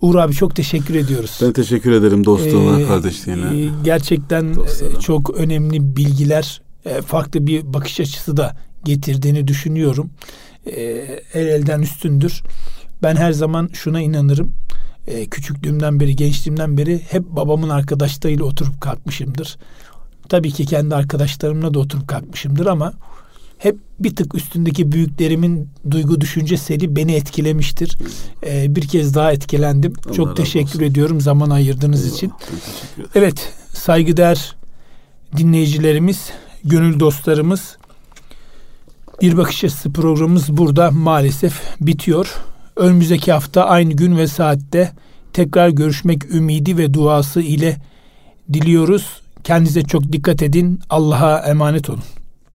Uğur 0.00 0.14
abi 0.14 0.32
çok 0.32 0.56
teşekkür 0.56 0.94
ediyoruz. 0.94 1.38
Ben 1.42 1.52
teşekkür 1.52 1.92
ederim 1.92 2.24
dostluğuna, 2.24 2.80
ee, 2.80 2.86
kardeşliğine. 2.86 3.60
E, 3.60 3.70
gerçekten 3.84 4.54
Dostlarım. 4.54 5.00
çok 5.00 5.30
önemli 5.30 5.96
bilgiler, 5.96 6.62
e, 6.84 7.02
farklı 7.02 7.46
bir 7.46 7.74
bakış 7.74 8.00
açısı 8.00 8.36
da 8.36 8.56
getirdiğini 8.84 9.48
düşünüyorum. 9.48 10.10
E, 10.66 10.80
el 11.34 11.46
elden 11.46 11.80
üstündür. 11.80 12.42
Ben 13.02 13.16
her 13.16 13.32
zaman 13.32 13.70
şuna 13.72 14.00
inanırım. 14.00 14.52
E, 15.06 15.26
küçüklüğümden 15.26 16.00
beri, 16.00 16.16
gençliğimden 16.16 16.78
beri 16.78 17.00
hep 17.08 17.22
babamın 17.28 17.68
arkadaşlarıyla 17.68 18.44
oturup 18.44 18.80
kalkmışımdır. 18.80 19.56
Tabii 20.28 20.50
ki 20.50 20.66
kendi 20.66 20.94
arkadaşlarımla 20.94 21.74
da 21.74 21.78
oturup 21.78 22.08
kalkmışımdır 22.08 22.66
ama 22.66 22.92
hep 23.58 23.76
bir 24.00 24.16
tık 24.16 24.34
üstündeki 24.34 24.92
büyüklerimin 24.92 25.68
duygu 25.90 26.20
düşünce 26.20 26.56
seri 26.56 26.96
beni 26.96 27.14
etkilemiştir. 27.14 27.98
Ee, 28.46 28.76
bir 28.76 28.88
kez 28.88 29.14
daha 29.14 29.32
etkilendim. 29.32 29.92
Allah 30.06 30.14
Çok 30.14 30.36
teşekkür 30.36 30.68
olsun. 30.68 30.80
ediyorum 30.80 31.20
zaman 31.20 31.50
ayırdığınız 31.50 32.00
Eyvallah. 32.04 32.16
için. 32.16 32.32
Evet, 33.14 33.52
saygıdeğer 33.74 34.56
dinleyicilerimiz, 35.36 36.30
gönül 36.64 37.00
dostlarımız 37.00 37.76
bir 39.22 39.36
bakış 39.36 39.64
açısı 39.64 39.92
programımız 39.92 40.56
burada 40.56 40.90
maalesef 40.90 41.60
bitiyor. 41.80 42.34
Önümüzdeki 42.76 43.32
hafta 43.32 43.64
aynı 43.64 43.92
gün 43.92 44.16
ve 44.16 44.26
saatte 44.26 44.92
tekrar 45.32 45.68
görüşmek 45.68 46.34
ümidi 46.34 46.78
ve 46.78 46.94
duası 46.94 47.40
ile 47.40 47.76
diliyoruz. 48.52 49.20
Kendinize 49.44 49.82
çok 49.82 50.12
dikkat 50.12 50.42
edin. 50.42 50.80
Allah'a 50.90 51.38
emanet 51.38 51.90
olun. 51.90 52.02